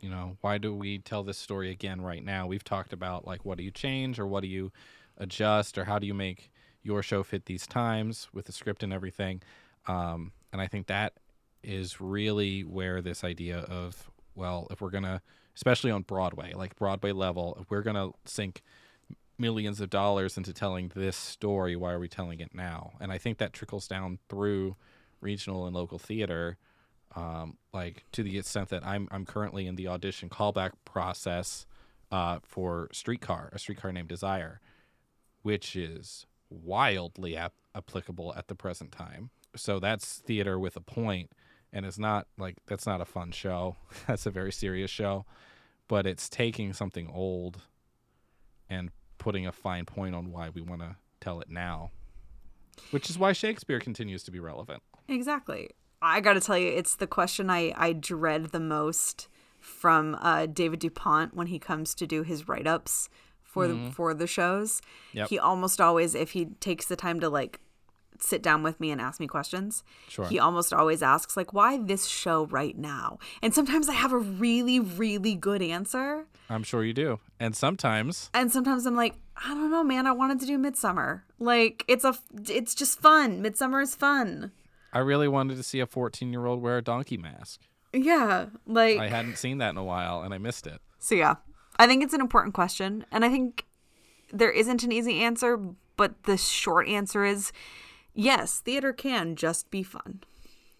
you 0.00 0.10
know, 0.10 0.36
why 0.42 0.58
do 0.58 0.74
we 0.74 0.98
tell 0.98 1.22
this 1.22 1.38
story 1.38 1.70
again 1.70 2.02
right 2.02 2.22
now? 2.22 2.46
We've 2.46 2.64
talked 2.64 2.92
about 2.92 3.26
like 3.26 3.44
what 3.44 3.56
do 3.56 3.64
you 3.64 3.70
change 3.70 4.18
or 4.18 4.26
what 4.26 4.42
do 4.42 4.48
you 4.48 4.70
adjust 5.16 5.78
or 5.78 5.84
how 5.84 5.98
do 5.98 6.06
you 6.06 6.12
make 6.12 6.50
your 6.84 7.02
show 7.02 7.24
fit 7.24 7.46
these 7.46 7.66
times 7.66 8.28
with 8.32 8.46
the 8.46 8.52
script 8.52 8.84
and 8.84 8.92
everything. 8.92 9.42
Um, 9.86 10.30
and 10.52 10.62
I 10.62 10.68
think 10.68 10.86
that 10.86 11.14
is 11.64 12.00
really 12.00 12.62
where 12.62 13.02
this 13.02 13.24
idea 13.24 13.58
of 13.58 14.10
well, 14.36 14.68
if 14.70 14.80
we're 14.80 14.90
going 14.90 15.04
to 15.04 15.20
especially 15.56 15.90
on 15.90 16.02
Broadway, 16.02 16.52
like 16.54 16.76
Broadway 16.76 17.12
level, 17.12 17.56
if 17.60 17.70
we're 17.70 17.82
going 17.82 17.96
to 17.96 18.12
sink 18.24 18.62
millions 19.38 19.80
of 19.80 19.90
dollars 19.90 20.36
into 20.36 20.52
telling 20.52 20.92
this 20.94 21.16
story 21.16 21.74
why 21.74 21.92
are 21.92 21.98
we 21.98 22.08
telling 22.08 22.40
it 22.40 22.54
now 22.54 22.92
and 23.00 23.10
i 23.10 23.18
think 23.18 23.38
that 23.38 23.52
trickles 23.52 23.88
down 23.88 24.18
through 24.28 24.76
regional 25.20 25.66
and 25.66 25.74
local 25.74 25.98
theater 25.98 26.56
um, 27.16 27.56
like 27.72 28.04
to 28.12 28.22
the 28.22 28.38
extent 28.38 28.68
that 28.68 28.86
i'm 28.86 29.08
i'm 29.10 29.24
currently 29.24 29.66
in 29.66 29.74
the 29.74 29.88
audition 29.88 30.28
callback 30.28 30.70
process 30.84 31.66
uh, 32.12 32.38
for 32.44 32.88
streetcar 32.92 33.50
a 33.52 33.58
streetcar 33.58 33.92
named 33.92 34.08
desire 34.08 34.60
which 35.42 35.74
is 35.74 36.26
wildly 36.62 37.36
ap- 37.36 37.54
applicable 37.74 38.34
at 38.36 38.48
the 38.48 38.54
present 38.54 38.92
time 38.92 39.30
so 39.56 39.78
that's 39.78 40.18
theater 40.18 40.58
with 40.58 40.76
a 40.76 40.80
point 40.80 41.30
and 41.72 41.84
it's 41.84 41.98
not 41.98 42.26
like 42.38 42.56
that's 42.66 42.86
not 42.86 43.00
a 43.00 43.04
fun 43.04 43.30
show 43.30 43.76
that's 44.06 44.26
a 44.26 44.30
very 44.30 44.52
serious 44.52 44.90
show 44.90 45.24
but 45.88 46.06
it's 46.06 46.28
taking 46.28 46.72
something 46.72 47.10
old 47.12 47.62
and 48.68 48.90
putting 49.18 49.46
a 49.46 49.52
fine 49.52 49.84
point 49.84 50.14
on 50.14 50.30
why 50.30 50.48
we 50.48 50.60
want 50.60 50.80
to 50.80 50.96
tell 51.20 51.40
it 51.40 51.48
now, 51.48 51.90
which 52.90 53.08
is 53.08 53.18
why 53.18 53.32
Shakespeare 53.32 53.80
continues 53.80 54.22
to 54.24 54.30
be 54.30 54.40
relevant. 54.40 54.82
Exactly. 55.08 55.70
I 56.02 56.20
got 56.20 56.34
to 56.34 56.40
tell 56.40 56.58
you, 56.58 56.68
it's 56.68 56.96
the 56.96 57.06
question 57.06 57.50
I, 57.50 57.72
I 57.76 57.92
dread 57.92 58.50
the 58.50 58.60
most 58.60 59.28
from 59.58 60.16
uh, 60.20 60.46
David 60.46 60.80
Dupont 60.80 61.34
when 61.34 61.46
he 61.46 61.58
comes 61.58 61.94
to 61.94 62.06
do 62.06 62.22
his 62.22 62.48
write 62.48 62.66
ups 62.66 63.08
for 63.54 63.68
the 63.68 63.74
mm-hmm. 63.74 63.90
for 63.90 64.12
the 64.12 64.26
shows. 64.26 64.82
Yep. 65.12 65.28
He 65.28 65.38
almost 65.38 65.80
always, 65.80 66.14
if 66.14 66.32
he 66.32 66.46
takes 66.60 66.86
the 66.86 66.96
time 66.96 67.20
to 67.20 67.28
like 67.28 67.60
sit 68.20 68.42
down 68.42 68.62
with 68.62 68.78
me 68.80 68.90
and 68.90 69.00
ask 69.00 69.20
me 69.20 69.26
questions, 69.26 69.82
Sure. 70.08 70.26
he 70.26 70.38
almost 70.38 70.72
always 70.72 71.02
asks 71.02 71.36
like, 71.36 71.52
"Why 71.52 71.78
this 71.78 72.06
show 72.06 72.46
right 72.46 72.76
now?" 72.76 73.18
And 73.42 73.54
sometimes 73.54 73.88
I 73.88 73.94
have 73.94 74.12
a 74.12 74.18
really 74.18 74.80
really 74.80 75.34
good 75.34 75.62
answer, 75.62 76.26
I'm 76.50 76.62
sure 76.62 76.84
you 76.84 76.92
do. 76.92 77.20
And 77.40 77.56
sometimes, 77.56 78.30
and 78.34 78.52
sometimes 78.52 78.86
I'm 78.86 78.96
like, 78.96 79.14
I 79.36 79.48
don't 79.48 79.70
know, 79.70 79.84
man. 79.84 80.06
I 80.06 80.12
wanted 80.12 80.40
to 80.40 80.46
do 80.46 80.58
Midsummer. 80.58 81.24
Like 81.38 81.84
it's 81.88 82.04
a, 82.04 82.14
it's 82.48 82.74
just 82.74 83.00
fun. 83.00 83.40
Midsummer 83.40 83.80
is 83.80 83.94
fun. 83.94 84.52
I 84.92 84.98
really 84.98 85.28
wanted 85.28 85.56
to 85.56 85.62
see 85.62 85.80
a 85.80 85.86
14 85.86 86.32
year 86.32 86.46
old 86.46 86.62
wear 86.62 86.78
a 86.78 86.82
donkey 86.82 87.16
mask. 87.16 87.60
Yeah, 87.92 88.46
like 88.66 88.98
I 88.98 89.08
hadn't 89.08 89.38
seen 89.38 89.58
that 89.58 89.70
in 89.70 89.76
a 89.76 89.84
while 89.84 90.22
and 90.22 90.34
I 90.34 90.38
missed 90.38 90.66
it. 90.66 90.80
So 90.98 91.14
yeah, 91.14 91.36
I 91.78 91.86
think 91.86 92.02
it's 92.02 92.14
an 92.14 92.20
important 92.20 92.54
question, 92.54 93.04
and 93.10 93.24
I 93.24 93.28
think 93.28 93.66
there 94.32 94.50
isn't 94.50 94.82
an 94.82 94.92
easy 94.92 95.20
answer, 95.20 95.58
but 95.96 96.24
the 96.24 96.36
short 96.36 96.88
answer 96.88 97.24
is 97.24 97.52
yes, 98.14 98.60
theater 98.60 98.92
can 98.92 99.36
just 99.36 99.70
be 99.70 99.82
fun. 99.82 100.22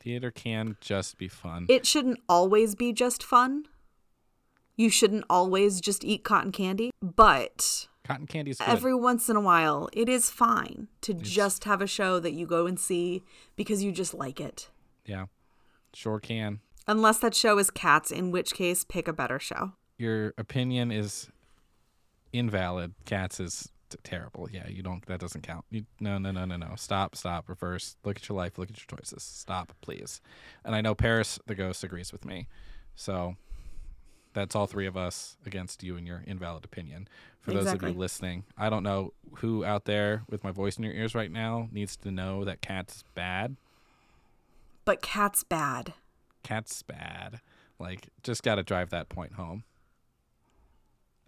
Theater 0.01 0.31
can 0.31 0.77
just 0.81 1.17
be 1.19 1.29
fun. 1.29 1.67
It 1.69 1.87
shouldn't 1.87 2.21
always 2.29 2.75
be 2.75 2.93
just 2.93 3.23
fun. 3.23 3.65
You 4.77 4.91
shouldn't 4.91 5.25
always 5.31 5.81
just 5.81 6.05
eat 6.05 6.25
cotton 6.25 6.53
candy, 6.53 6.91
but 7.01 7.87
Cotton 8.05 8.27
candy's 8.27 8.59
good. 8.59 8.69
every 8.69 8.95
once 8.95 9.29
in 9.29 9.37
a 9.37 9.41
while, 9.41 9.89
it 9.93 10.09
is 10.09 10.31
fine 10.31 10.89
to 11.03 11.15
just 11.15 11.65
have 11.65 11.81
a 11.81 11.87
show 11.87 12.19
that 12.21 12.33
you 12.33 12.45
go 12.47 12.67
and 12.67 12.79
see 12.79 13.23
because 13.57 13.83
you 13.83 13.93
just 13.93 14.13
like 14.15 14.41
it. 14.41 14.69
yeah, 15.07 15.27
sure 15.95 16.21
can. 16.21 16.61
Unless 16.87 17.19
that 17.19 17.35
show 17.35 17.57
is 17.59 17.71
Cats, 17.71 18.11
in 18.11 18.31
which 18.31 18.53
case, 18.53 18.85
pick 18.85 19.09
a 19.09 19.13
better 19.13 19.39
show. 19.39 19.73
Your 19.99 20.35
opinion 20.39 20.91
is 20.91 21.29
invalid. 22.33 22.95
Cats 23.05 23.41
is 23.41 23.69
t- 23.91 23.99
terrible. 24.03 24.49
Yeah, 24.51 24.69
you 24.69 24.83
don't. 24.83 25.05
That 25.07 25.21
doesn't 25.21 25.43
count. 25.43 25.65
You, 25.71 25.85
no, 26.01 26.19
no, 26.19 26.31
no, 26.31 26.45
no, 26.45 26.57
no. 26.57 26.73
Stop, 26.77 27.17
stop. 27.17 27.49
Reverse. 27.49 27.97
Look 28.05 28.17
at 28.17 28.29
your 28.29 28.37
life. 28.37 28.59
Look 28.59 28.71
at 28.71 28.79
your 28.79 28.99
choices. 28.99 29.23
Stop, 29.23 29.73
please. 29.81 30.21
And 30.65 30.75
I 30.75 30.81
know 30.81 30.95
Paris 30.95 31.39
the 31.47 31.55
ghost 31.55 31.85
agrees 31.85 32.13
with 32.13 32.25
me. 32.25 32.49
So 32.97 33.37
that's 34.35 34.55
all 34.55 34.67
three 34.67 34.87
of 34.87 34.97
us 34.97 35.37
against 35.47 35.83
you 35.83 35.97
and 35.97 36.07
your 36.07 36.23
invalid 36.27 36.65
opinion. 36.65 37.09
For 37.41 37.53
those 37.53 37.73
of 37.73 37.83
you 37.83 37.91
listening, 37.91 38.45
I 38.59 38.71
don't 38.71 38.83
know 38.83 39.13
who 39.37 39.65
out 39.65 39.85
there 39.85 40.23
with 40.29 40.43
my 40.43 40.51
voice 40.51 40.77
in 40.77 40.85
your 40.85 40.95
ears 40.95 41.15
right 41.15 41.31
now 41.31 41.69
needs 41.71 41.97
to 41.99 42.11
know 42.11 42.45
that 42.45 42.63
cat's 42.63 43.05
bad. 43.15 43.57
But 44.85 45.03
cat's 45.03 45.45
bad. 45.45 45.95
Cat's 46.43 46.83
bad. 46.83 47.41
Like, 47.79 48.09
just 48.23 48.43
got 48.43 48.57
to 48.57 48.63
drive 48.63 48.91
that 48.91 49.09
point 49.09 49.35
home. 49.35 49.65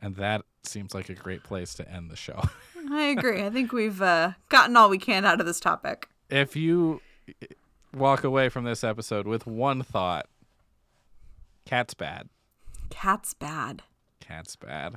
And 0.00 0.16
that 0.16 0.42
seems 0.62 0.94
like 0.94 1.08
a 1.08 1.14
great 1.14 1.42
place 1.42 1.74
to 1.74 1.90
end 1.90 2.10
the 2.10 2.16
show. 2.16 2.42
I 2.90 3.02
agree. 3.04 3.42
I 3.42 3.50
think 3.50 3.72
we've 3.72 4.00
uh, 4.02 4.32
gotten 4.48 4.76
all 4.76 4.88
we 4.88 4.98
can 4.98 5.24
out 5.24 5.40
of 5.40 5.46
this 5.46 5.60
topic. 5.60 6.08
if 6.30 6.54
you 6.54 7.00
walk 7.94 8.24
away 8.24 8.48
from 8.48 8.64
this 8.64 8.84
episode 8.84 9.26
with 9.26 9.46
one 9.46 9.82
thought, 9.82 10.26
cat's 11.64 11.94
bad. 11.94 12.28
Cat's 12.90 13.34
bad. 13.34 13.82
Cat's 14.20 14.56
bad. 14.56 14.96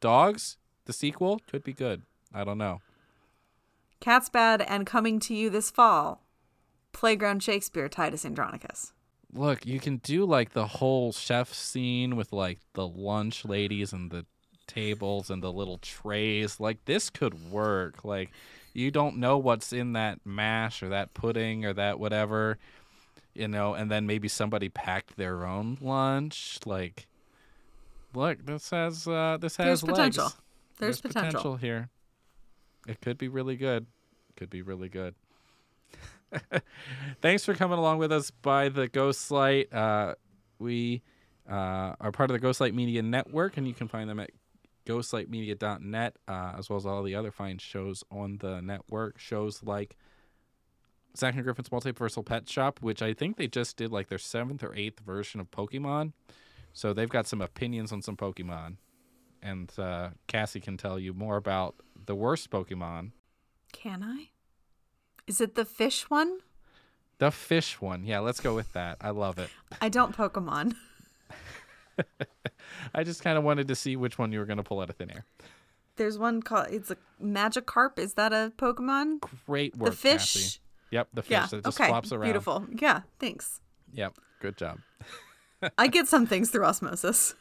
Dogs, 0.00 0.56
the 0.86 0.92
sequel 0.92 1.40
could 1.50 1.62
be 1.62 1.72
good. 1.72 2.02
I 2.32 2.44
don't 2.44 2.58
know. 2.58 2.80
Cat's 4.00 4.28
bad 4.28 4.62
and 4.62 4.86
coming 4.86 5.18
to 5.20 5.34
you 5.34 5.50
this 5.50 5.70
fall. 5.70 6.22
Playground 6.92 7.42
Shakespeare, 7.42 7.88
Titus 7.88 8.24
Andronicus. 8.24 8.92
Look, 9.32 9.66
you 9.66 9.78
can 9.78 9.98
do 9.98 10.24
like 10.24 10.52
the 10.52 10.66
whole 10.66 11.12
chef 11.12 11.52
scene 11.52 12.16
with 12.16 12.32
like 12.32 12.60
the 12.74 12.86
lunch 12.86 13.44
ladies 13.44 13.92
and 13.92 14.10
the 14.10 14.24
tables 14.68 15.30
and 15.30 15.42
the 15.42 15.52
little 15.52 15.78
trays. 15.78 16.60
Like 16.60 16.84
this 16.84 17.10
could 17.10 17.50
work. 17.50 18.04
Like 18.04 18.30
you 18.72 18.90
don't 18.90 19.16
know 19.16 19.38
what's 19.38 19.72
in 19.72 19.94
that 19.94 20.20
mash 20.24 20.82
or 20.82 20.90
that 20.90 21.14
pudding 21.14 21.64
or 21.64 21.72
that 21.72 21.98
whatever, 21.98 22.58
you 23.34 23.48
know, 23.48 23.74
and 23.74 23.90
then 23.90 24.06
maybe 24.06 24.28
somebody 24.28 24.68
packed 24.68 25.16
their 25.16 25.44
own 25.44 25.78
lunch. 25.80 26.60
Like 26.64 27.06
look, 28.14 28.44
this 28.46 28.70
has 28.70 29.08
uh 29.08 29.38
this 29.40 29.56
has 29.56 29.66
There's 29.66 29.82
potential. 29.82 30.24
legs. 30.24 30.36
There's, 30.78 31.00
potential. 31.00 31.56
here. 31.56 31.88
It 32.86 33.00
could 33.00 33.18
be 33.18 33.26
really 33.26 33.56
good. 33.56 33.86
Could 34.36 34.50
be 34.50 34.62
really 34.62 34.88
good. 34.88 35.16
Thanks 37.20 37.44
for 37.44 37.54
coming 37.54 37.78
along 37.78 37.98
with 37.98 38.12
us 38.12 38.30
by 38.30 38.68
the 38.68 38.86
Ghost 38.86 39.30
Light. 39.32 39.72
Uh, 39.72 40.14
we 40.60 41.02
uh, 41.50 41.94
are 42.00 42.12
part 42.12 42.30
of 42.30 42.40
the 42.40 42.46
Ghostlight 42.46 42.74
Media 42.74 43.02
Network, 43.02 43.56
and 43.56 43.66
you 43.66 43.74
can 43.74 43.88
find 43.88 44.08
them 44.08 44.20
at 44.20 44.30
ghostlightmedia.net, 44.88 46.16
uh, 46.26 46.52
as 46.58 46.70
well 46.70 46.78
as 46.78 46.86
all 46.86 47.02
the 47.02 47.14
other 47.14 47.30
fine 47.30 47.58
shows 47.58 48.02
on 48.10 48.38
the 48.38 48.60
network. 48.62 49.18
Shows 49.18 49.62
like 49.62 49.96
Zach 51.16 51.34
and 51.34 51.44
Griffin's 51.44 51.68
Multiversal 51.68 52.24
Pet 52.24 52.48
Shop, 52.48 52.78
which 52.80 53.02
I 53.02 53.12
think 53.12 53.36
they 53.36 53.46
just 53.46 53.76
did 53.76 53.92
like 53.92 54.08
their 54.08 54.18
seventh 54.18 54.62
or 54.64 54.74
eighth 54.74 55.00
version 55.00 55.40
of 55.40 55.50
Pokemon. 55.50 56.12
So 56.72 56.92
they've 56.92 57.08
got 57.08 57.26
some 57.26 57.42
opinions 57.42 57.92
on 57.92 58.02
some 58.02 58.16
Pokemon. 58.16 58.76
And 59.42 59.70
uh, 59.78 60.10
Cassie 60.26 60.60
can 60.60 60.76
tell 60.76 60.98
you 60.98 61.12
more 61.12 61.36
about 61.36 61.76
the 62.06 62.14
worst 62.14 62.50
Pokemon. 62.50 63.12
Can 63.72 64.02
I? 64.02 64.30
Is 65.26 65.40
it 65.40 65.54
the 65.54 65.64
fish 65.64 66.08
one? 66.08 66.38
The 67.18 67.30
fish 67.30 67.80
one. 67.80 68.04
Yeah, 68.04 68.20
let's 68.20 68.40
go 68.40 68.54
with 68.54 68.72
that. 68.72 68.96
I 69.00 69.10
love 69.10 69.38
it. 69.38 69.50
I 69.80 69.88
don't 69.88 70.16
Pokemon. 70.16 70.74
I 72.94 73.04
just 73.04 73.22
kind 73.22 73.38
of 73.38 73.44
wanted 73.44 73.68
to 73.68 73.74
see 73.74 73.96
which 73.96 74.18
one 74.18 74.32
you 74.32 74.38
were 74.38 74.44
going 74.46 74.58
to 74.58 74.62
pull 74.62 74.80
out 74.80 74.90
of 74.90 74.96
thin 74.96 75.10
air. 75.10 75.24
There's 75.96 76.18
one 76.18 76.42
called 76.42 76.68
it's 76.70 76.90
a 76.90 76.96
Magikarp. 77.22 77.98
Is 77.98 78.14
that 78.14 78.32
a 78.32 78.52
Pokemon? 78.56 79.20
Great 79.46 79.76
work, 79.76 79.90
the 79.90 79.96
fish. 79.96 80.34
Cassie. 80.34 80.58
Yep, 80.90 81.08
the 81.12 81.22
fish 81.22 81.30
Yeah. 81.30 81.46
that 81.46 81.64
just 81.64 81.80
okay. 81.80 81.88
flops 81.88 82.12
around. 82.12 82.24
Beautiful. 82.24 82.66
Yeah. 82.74 83.02
Thanks. 83.18 83.60
Yep, 83.92 84.14
good 84.40 84.56
job. 84.56 84.78
I 85.78 85.88
get 85.88 86.06
some 86.06 86.26
things 86.26 86.50
through 86.50 86.64
osmosis. 86.64 87.34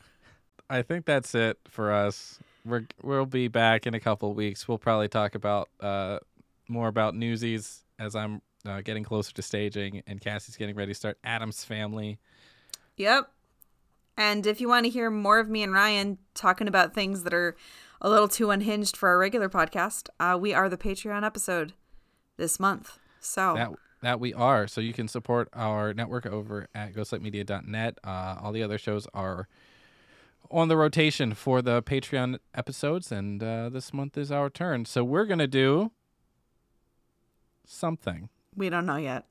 I 0.70 0.82
think 0.82 1.05
that's 1.05 1.34
it 1.36 1.58
for 1.68 1.91
us. 1.91 2.39
We're 2.66 2.86
we'll 3.01 3.26
be 3.26 3.47
back 3.47 3.88
in 3.88 3.93
a 3.93 3.99
couple 3.99 4.34
weeks. 4.34 4.68
We'll 4.68 4.78
probably 4.80 5.08
talk 5.08 5.36
about 5.36 5.70
uh, 5.80 6.20
more 6.68 6.88
about 6.88 7.16
Newsies 7.16 7.84
as 7.99 8.16
I'm 8.16 8.41
uh, 8.66 8.82
getting 8.82 9.03
closer 9.03 9.34
to 9.34 9.41
staging, 9.41 10.03
and 10.08 10.20
Cassie's 10.20 10.58
getting 10.58 10.76
ready 10.76 10.91
to 10.91 10.95
start 10.95 11.18
Addams 11.24 11.64
Family. 11.64 12.20
Yep. 12.97 13.32
And 14.18 14.45
if 14.47 14.59
you 14.59 14.68
want 14.68 14.86
to 14.86 14.89
hear 14.89 15.09
more 15.11 15.39
of 15.39 15.47
me 15.47 15.61
and 15.63 15.72
Ryan 15.72 16.18
talking 16.34 16.68
about 16.68 16.93
things 16.93 17.24
that 17.24 17.34
are 17.34 17.55
a 18.01 18.09
little 18.09 18.28
too 18.28 18.49
unhinged 18.49 18.97
for 18.97 19.09
our 19.09 19.18
regular 19.18 19.47
podcast, 19.49 20.09
uh, 20.20 20.38
we 20.39 20.53
are 20.53 20.68
the 20.70 20.78
Patreon 20.78 21.24
episode 21.24 21.74
this 22.38 22.59
month. 22.59 22.97
So 23.20 23.53
That 23.55 23.70
that 24.01 24.20
we 24.20 24.34
are. 24.34 24.68
So 24.68 24.80
you 24.82 24.93
can 24.93 25.07
support 25.07 25.49
our 25.53 25.93
network 25.93 26.26
over 26.26 26.68
at 26.76 26.93
ghostlightmedia.net. 26.93 27.97
Uh, 28.03 28.36
all 28.41 28.51
the 28.51 28.61
other 28.63 28.78
shows 28.78 29.07
are 29.13 29.47
on 30.51 30.68
the 30.68 30.78
rotation 30.78 31.34
for 31.34 31.61
the 31.61 31.82
Patreon 31.84 32.38
episodes, 32.53 33.11
and 33.11 33.41
uh, 33.43 33.70
this 33.70 33.93
month 33.93 34.18
is 34.18 34.32
our 34.32 34.49
turn. 34.49 34.86
So 34.86 35.03
we're 35.03 35.26
gonna 35.26 35.47
do 35.47 35.91
something. 37.65 38.30
we 38.55 38.70
don't 38.70 38.86
know 38.86 38.97
yet. 38.97 39.26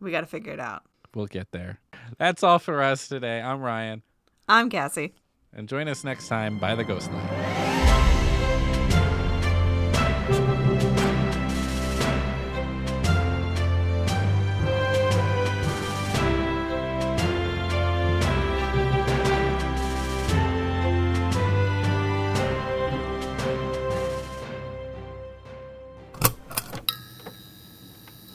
We 0.00 0.10
got 0.10 0.20
to 0.20 0.26
figure 0.26 0.52
it 0.52 0.60
out. 0.60 0.82
We'll 1.14 1.26
get 1.26 1.50
there. 1.52 1.80
That's 2.18 2.42
all 2.42 2.58
for 2.58 2.82
us 2.82 3.08
today. 3.08 3.40
I'm 3.40 3.60
Ryan, 3.60 4.02
I'm 4.50 4.68
Cassie. 4.68 5.14
and 5.52 5.68
join 5.68 5.86
us 5.86 6.02
next 6.02 6.26
time 6.26 6.58
by 6.58 6.74
the 6.74 6.82
Ghost 6.82 7.08
Light. 7.12 7.46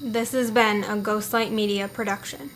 This 0.02 0.32
has 0.32 0.50
been 0.50 0.86
a 0.86 0.96
Ghostlight 0.96 1.52
Media 1.52 1.90
production. 1.90 2.52